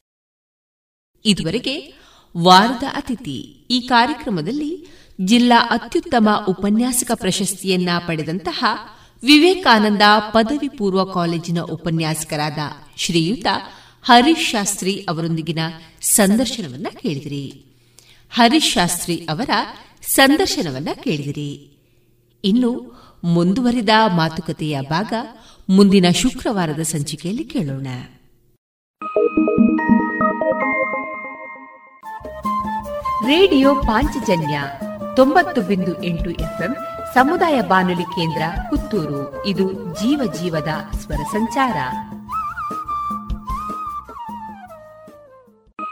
[1.24, 1.74] ಇದುವರೆಗೆ
[2.34, 3.38] ವಾರದ ಅತಿಥಿ
[3.76, 4.72] ಈ ಕಾರ್ಯಕ್ರಮದಲ್ಲಿ
[5.20, 8.64] ಜಿಲ್ಲಾ ಅತ್ಯುತ್ತಮ ಉಪನ್ಯಾಸಕ ಪ್ರಶಸ್ತಿಯನ್ನ ಪಡೆದಂತಹ
[9.22, 10.04] ವಿವೇಕಾನಂದ
[10.34, 12.58] ಪದವಿ ಪೂರ್ವ ಕಾಲೇಜಿನ ಉಪನ್ಯಾಸಕರಾದ
[13.02, 13.46] ಶ್ರೀಯುತ
[14.04, 15.58] ಹರೀಶ್ ಶಾಸ್ತ್ರಿ ಅವರೊಂದಿಗಿನ
[16.00, 17.66] ಸಂದರ್ಶನವನ್ನ ಕೇಳಿದಿರಿ.
[18.32, 19.50] ಹರೀಶ್ ಶಾಸ್ತ್ರಿ ಅವರ
[20.06, 21.78] ಸಂದರ್ಶನವನ್ನ ಕೇಳಿದಿರಿ.
[22.44, 22.94] ಇನ್ನು
[23.24, 25.12] ಮುಂದುವರಿದ ಮಾತುಕತೆಯ ಭಾಗ
[25.68, 27.86] ಮುಂದಿನ ಶುಕ್ರವಾರದ ಸಂಚಿಕೆಯಲ್ಲಿ ಕೇಳೋಣ.
[33.26, 34.62] ರೇಡಿಯೋ ಪಾಂಚಜನ್ಯ
[35.16, 36.76] ತೊಂಬತ್ತು ಬಿಂದು ಎಂಟು ಎಫ್ಎಂ
[37.14, 39.46] ಸಮುದಾಯ ಬಾನುಲಿ ಕೇಂದ್ರ ಪುತ್ತೂರು.
[39.46, 40.68] ಇದು ಜೀವ ಜೀವದ
[40.98, 41.76] ಸ್ವರ ಸಂಚಾರ.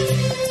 [0.00, 0.49] Thank you.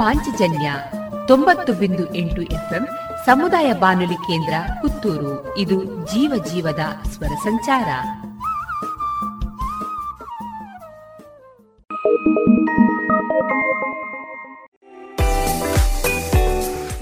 [0.00, 0.72] ಪಾಂಚಜನ್ಯ
[1.28, 2.88] ತೊಂಬತ್ತು ಬಿಂದು ಎಂಟು ಎಫ್ಎಂ
[3.26, 5.58] ಸಮುದಾಯ ಬಾನುಲಿ ಕೇಂದ್ರ ಪುತ್ತೂರು.
[5.58, 7.88] ಇದು ಜೀವ ಜೀವದ ಸ್ವರ ಸಂಚಾರ.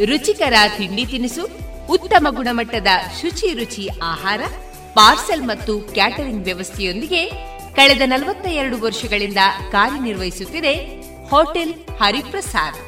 [0.04, 1.48] ರುಚಿಕರ ತಿಂಡಿ ತಿನಿಸು,
[1.90, 2.86] ಉತ್ತಮ ಗುಣಮಟ್ಟದ
[3.20, 4.40] ಶುಚಿ ರುಚಿ ಆಹಾರ,
[4.94, 7.26] ಪಾರ್ಸೆಲ್ ಮತ್ತು ಕ್ಯಾಟರಿಂಗ್ ವ್ಯವಸ್ಥೆಯೊಂದಿಗೆ
[7.74, 9.38] ಕಳೆದ ನಲವತ್ತ ಎರಡು ವರ್ಷಗಳಿಂದ
[9.72, 10.74] ಕಾರ್ಯನಿರ್ವಹಿಸುತ್ತಿದೆ
[11.28, 12.87] ಹೋಟೆಲ್ ಹರಿಪ್ರಸಾದ್.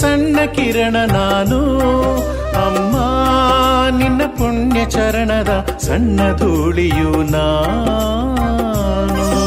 [0.00, 1.60] ಸಣ್ಣ ಕಿರಣ ನಾನು.
[2.66, 2.96] ಅಮ್ಮ
[3.98, 9.39] ನಿನ್ನ ಪುಣ್ಯ ಚರಣದ ಸಣ್ಣ ಧೂಳಿಯು ನಾನು.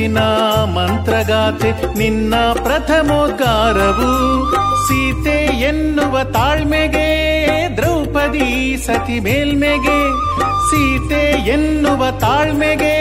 [0.00, 0.18] ಉಪನಿಷತ್ತಿನ
[0.64, 4.10] ಮಂತ್ರಗಾಥೆ ನಿನ್ನ ಪ್ರಥಮೋದ್ಗಾರವು
[4.88, 9.98] ಸೀತೆ ಎನ್ನುವ ತಾಳ್ಮೆಗೆ, ದ್ರೌಪದಿ ಸತಿ ಮೇಲ್ಮೆಗೆ,
[10.70, 12.96] ಸೀತೆ ಎನ್ನುವ ತಾಳ್ಮೆಗೆ,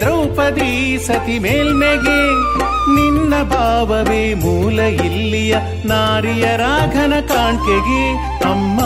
[0.00, 2.18] ದ್ರೌಪದಿ ಸತಿ ಮೇಲ್ಮೆಗೆ.
[2.94, 8.12] ನಿನ್ನ ಭಾವವೇ ಮೂಲ ಇಲ್ಲಿಯ ನಾರಿಯ ರಾಘನ ಕಾಣ್ಕೆಗೆ,
[8.44, 8.80] ಅಮ್ಮ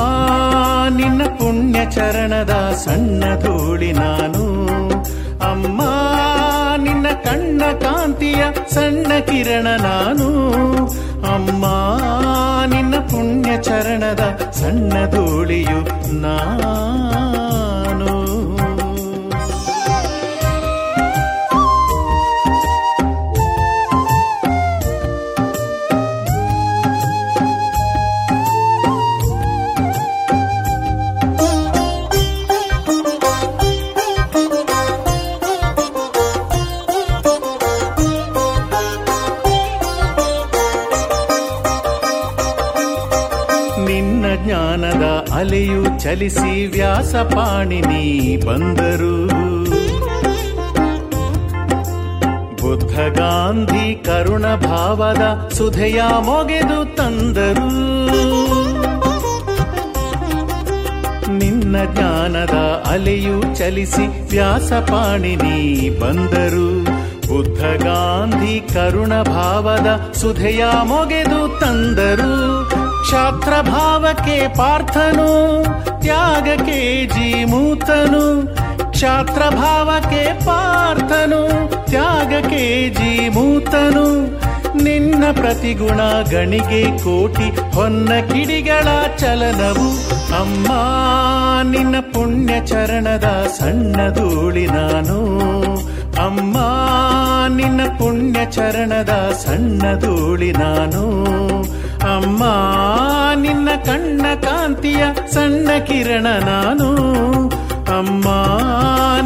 [0.97, 4.88] ನಿನ್ನ ಪುಣ್ಯ ಚರಣದ ಸಣ್ಣ ಧೂಳಿ ನಾನು.
[7.29, 10.29] ಕಣ್ಣ ಕಾಂತಿಯ ಸಣ್ಣ ಕಿರಣ ನಾನು.
[11.35, 11.67] ಅಮ್ಮ
[12.75, 17.38] ನಿನ್ನ ಪುಣ್ಯ ಚರಣದ ಸಣ್ಣ ಧೂಳಿಯು ನಾನು
[44.35, 49.29] ಜ್ಞಾನದ ಅಲೆಯು ಚಲಿಸಿ ವ್ಯಾಸ ಪಾಣಿನಿ ಬಂದರು.
[52.63, 57.69] ಬುದ್ಧ ಗಾಂಧಿ ಕರುಣ ಭಾವದ ಸುಧೆಯ ಮೊಗೆದು ತಂದರು.
[61.39, 66.85] ನಿನ್ನ ಜ್ಞಾನದ ಅಲೆಯು ಚಲಿಸಿ ವ್ಯಾಸ ಪಾಣಿನಿ ಬಂದರು.
[67.29, 72.78] ಬುದ್ಧ ಗಾಂಧಿ ಕರುಣ ಭಾವದ ಸುಧೆಯ ಮೊಗೆದು ತಂದರು.
[73.09, 75.63] ಕ್ಷಾತ್ರ ಭಾವಕ್ಕೆ ಪಾರ್ಥನು,
[76.01, 78.47] ತ್ಯಾಗಕ್ಕೆ ಜೀಮೂತನು
[78.91, 84.27] ಕ್ಷಾತ್ರ ಭಾವಕ್ಕೆ ಪಾರ್ಥನು, ತ್ಯಾಗಕ್ಕೆ ಜೀಮೂತನು.
[84.83, 89.89] ನಿನ್ನ ಪ್ರತಿಗುಣ ಗಣಿಗೆ ಕೋಟಿ, ಹೊನ್ನ ಕಿಡಿಗಳ ಚಲನವು.
[90.41, 90.73] ಅಮ್ಮ,
[91.71, 95.19] ನಿನ್ನ ಪುಣ್ಯ ಚರಣದ ಸಣ್ಣ ಧೂಳಿ ನಾನು.
[96.27, 96.57] ಅಮ್ಮ,
[97.57, 101.09] ನಿನ್ನ ಪುಣ್ಯ ಚರಣದ ಸಣ್ಣ ಧೂಳಿ ನಾನು.
[102.15, 102.45] ಅಮ್ಮ,
[103.35, 106.89] ನಿನ್ನ ಕಣ್ಣ ಕಾಂತಿಯ ಸಣ್ಣ ಕಿರಣ ನಾನು.
[107.99, 108.27] ಅಮ್ಮ,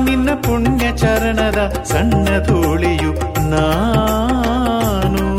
[0.04, 3.12] ನಿನ್ನ ಪುಣ್ಯ ಚರಣದ ಸಣ್ಣ ಧೂಳಿಯು
[3.50, 5.32] ನಾನು.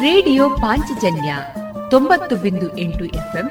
[0.00, 1.36] ರೇಡಿಯೋ ಪಾಂಚಜನ್ಯ
[1.90, 3.50] ತೊಂಬತ್ತು ಬಿಂದು ಎಂಟು ಎಫ್ಎಂ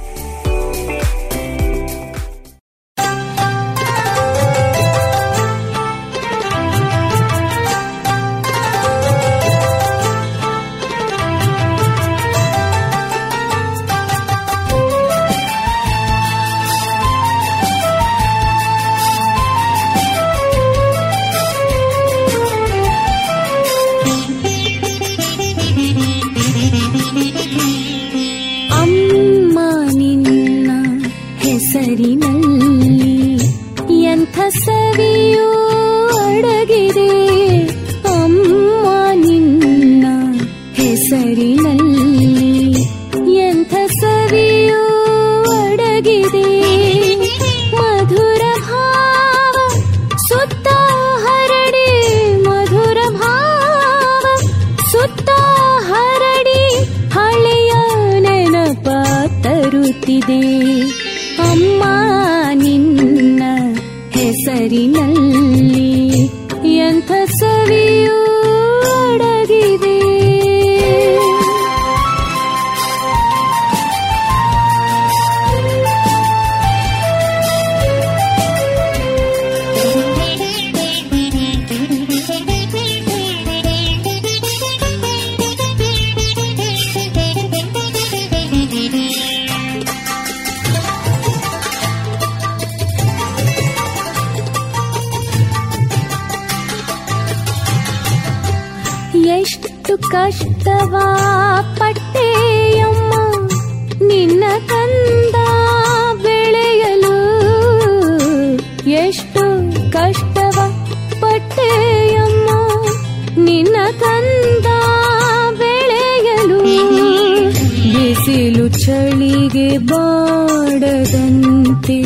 [119.01, 121.97] ಚಳಿಗೆ ಬಾಡದಂತೆ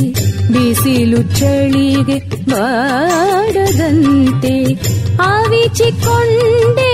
[0.53, 2.17] ಬಿಸಿಲು ಚಳಿಗೆ
[2.51, 4.53] ಬಾಡದಂತೆ
[5.25, 6.91] ಆವಿಚಿಕೊಂಡೆ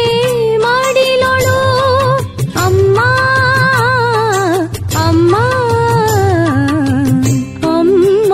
[0.58, 1.58] ಮಾಡಿಲೋಳು.
[2.66, 2.98] ಅಮ್ಮ
[5.06, 5.34] ಅಮ್ಮ
[7.76, 8.32] ಅಮ್ಮ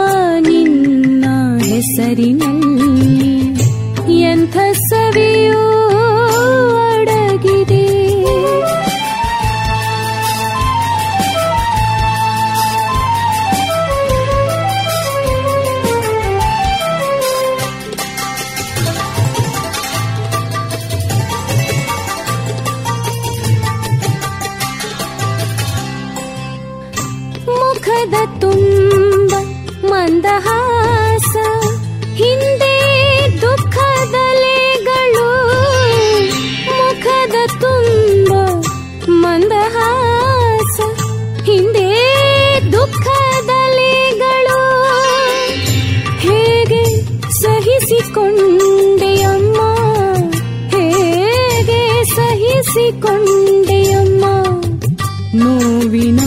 [0.47, 1.25] ನಿನ್ನ
[1.69, 2.43] ಹೆಸರಿನ
[55.89, 56.26] வினா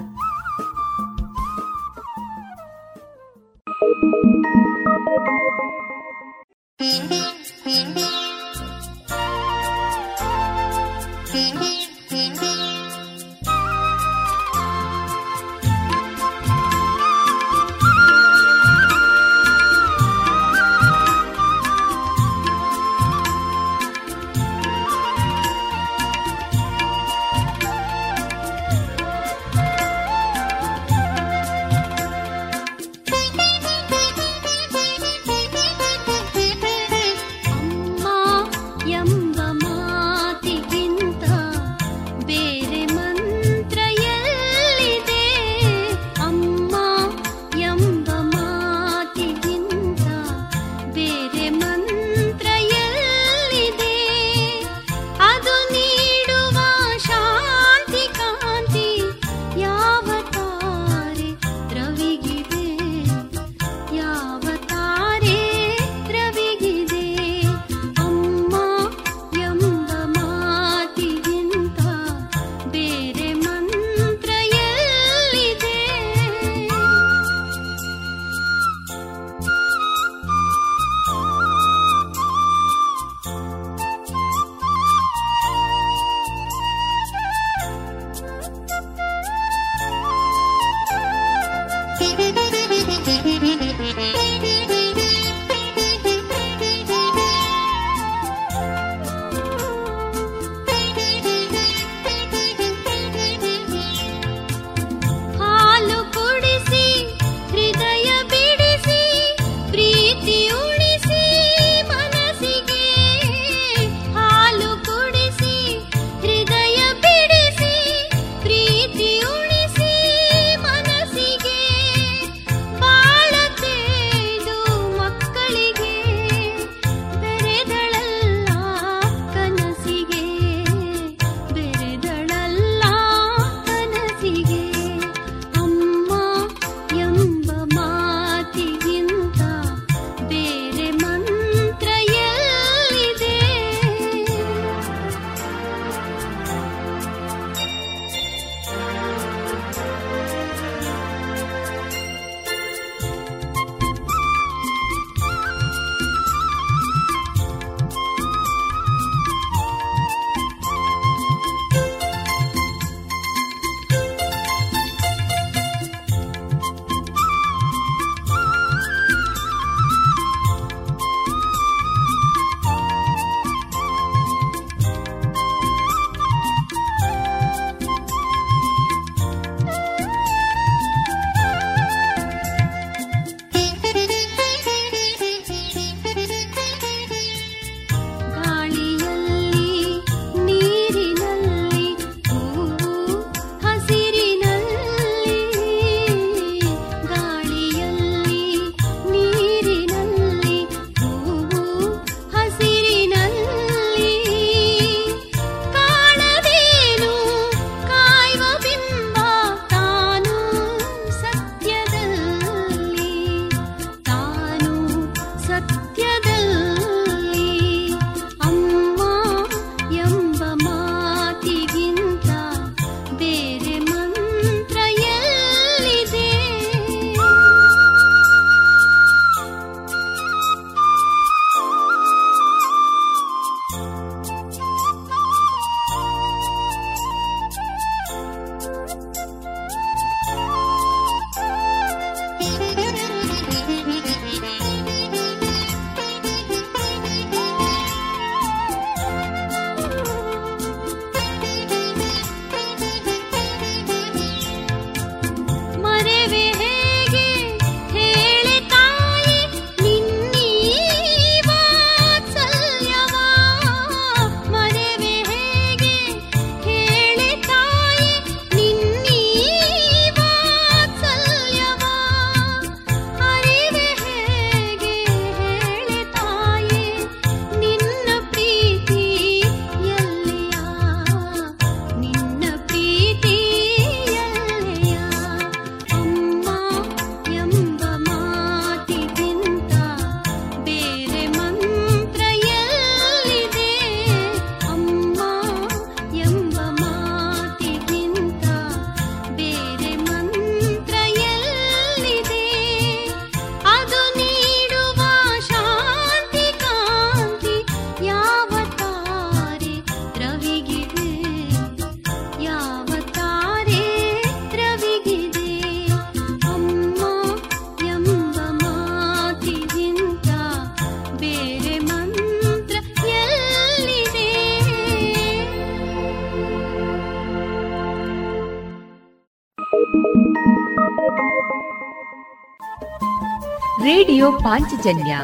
[334.51, 335.17] ಪಾಂಚಜನ್ಯ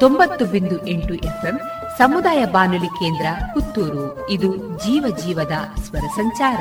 [0.00, 1.60] ತೊಂಬತ್ತು ಬಿಂದು ಎಂಟು ಎಫ್ಎಂ
[1.98, 4.30] ಸಮುದಾಯ ಬಾನುಲಿ ಕೇಂದ್ರ ಪುತ್ತೂರು.
[4.30, 5.52] ಇದು ಜೀವ ಜೀವದ
[5.82, 6.60] ಸ್ವರ ಸಂಚಾರ.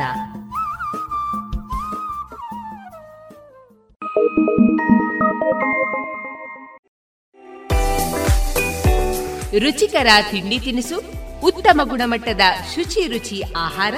[9.60, 11.04] ರುಚಿಕರ ತಿಂಡಿ ತಿನಿಸು,
[11.44, 12.42] ಉತ್ತಮ ಗುಣಮಟ್ಟದ
[12.76, 13.94] ಶುಚಿ ರುಚಿ ಆಹಾರ,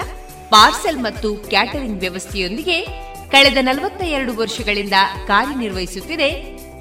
[0.49, 2.85] ಪಾರ್ಸೆಲ್ ಮತ್ತು ಕ್ಯಾಟರಿಂಗ್ ವ್ಯವಸ್ಥೆಯೊಂದಿಗೆ
[3.31, 4.93] ಕಳೆದ ನಲವತ್ತ ಎರಡು ವರ್ಷಗಳಿಂದ
[5.27, 6.59] ಕಾರ್ಯನಿರ್ವಹಿಸುತ್ತಿದೆ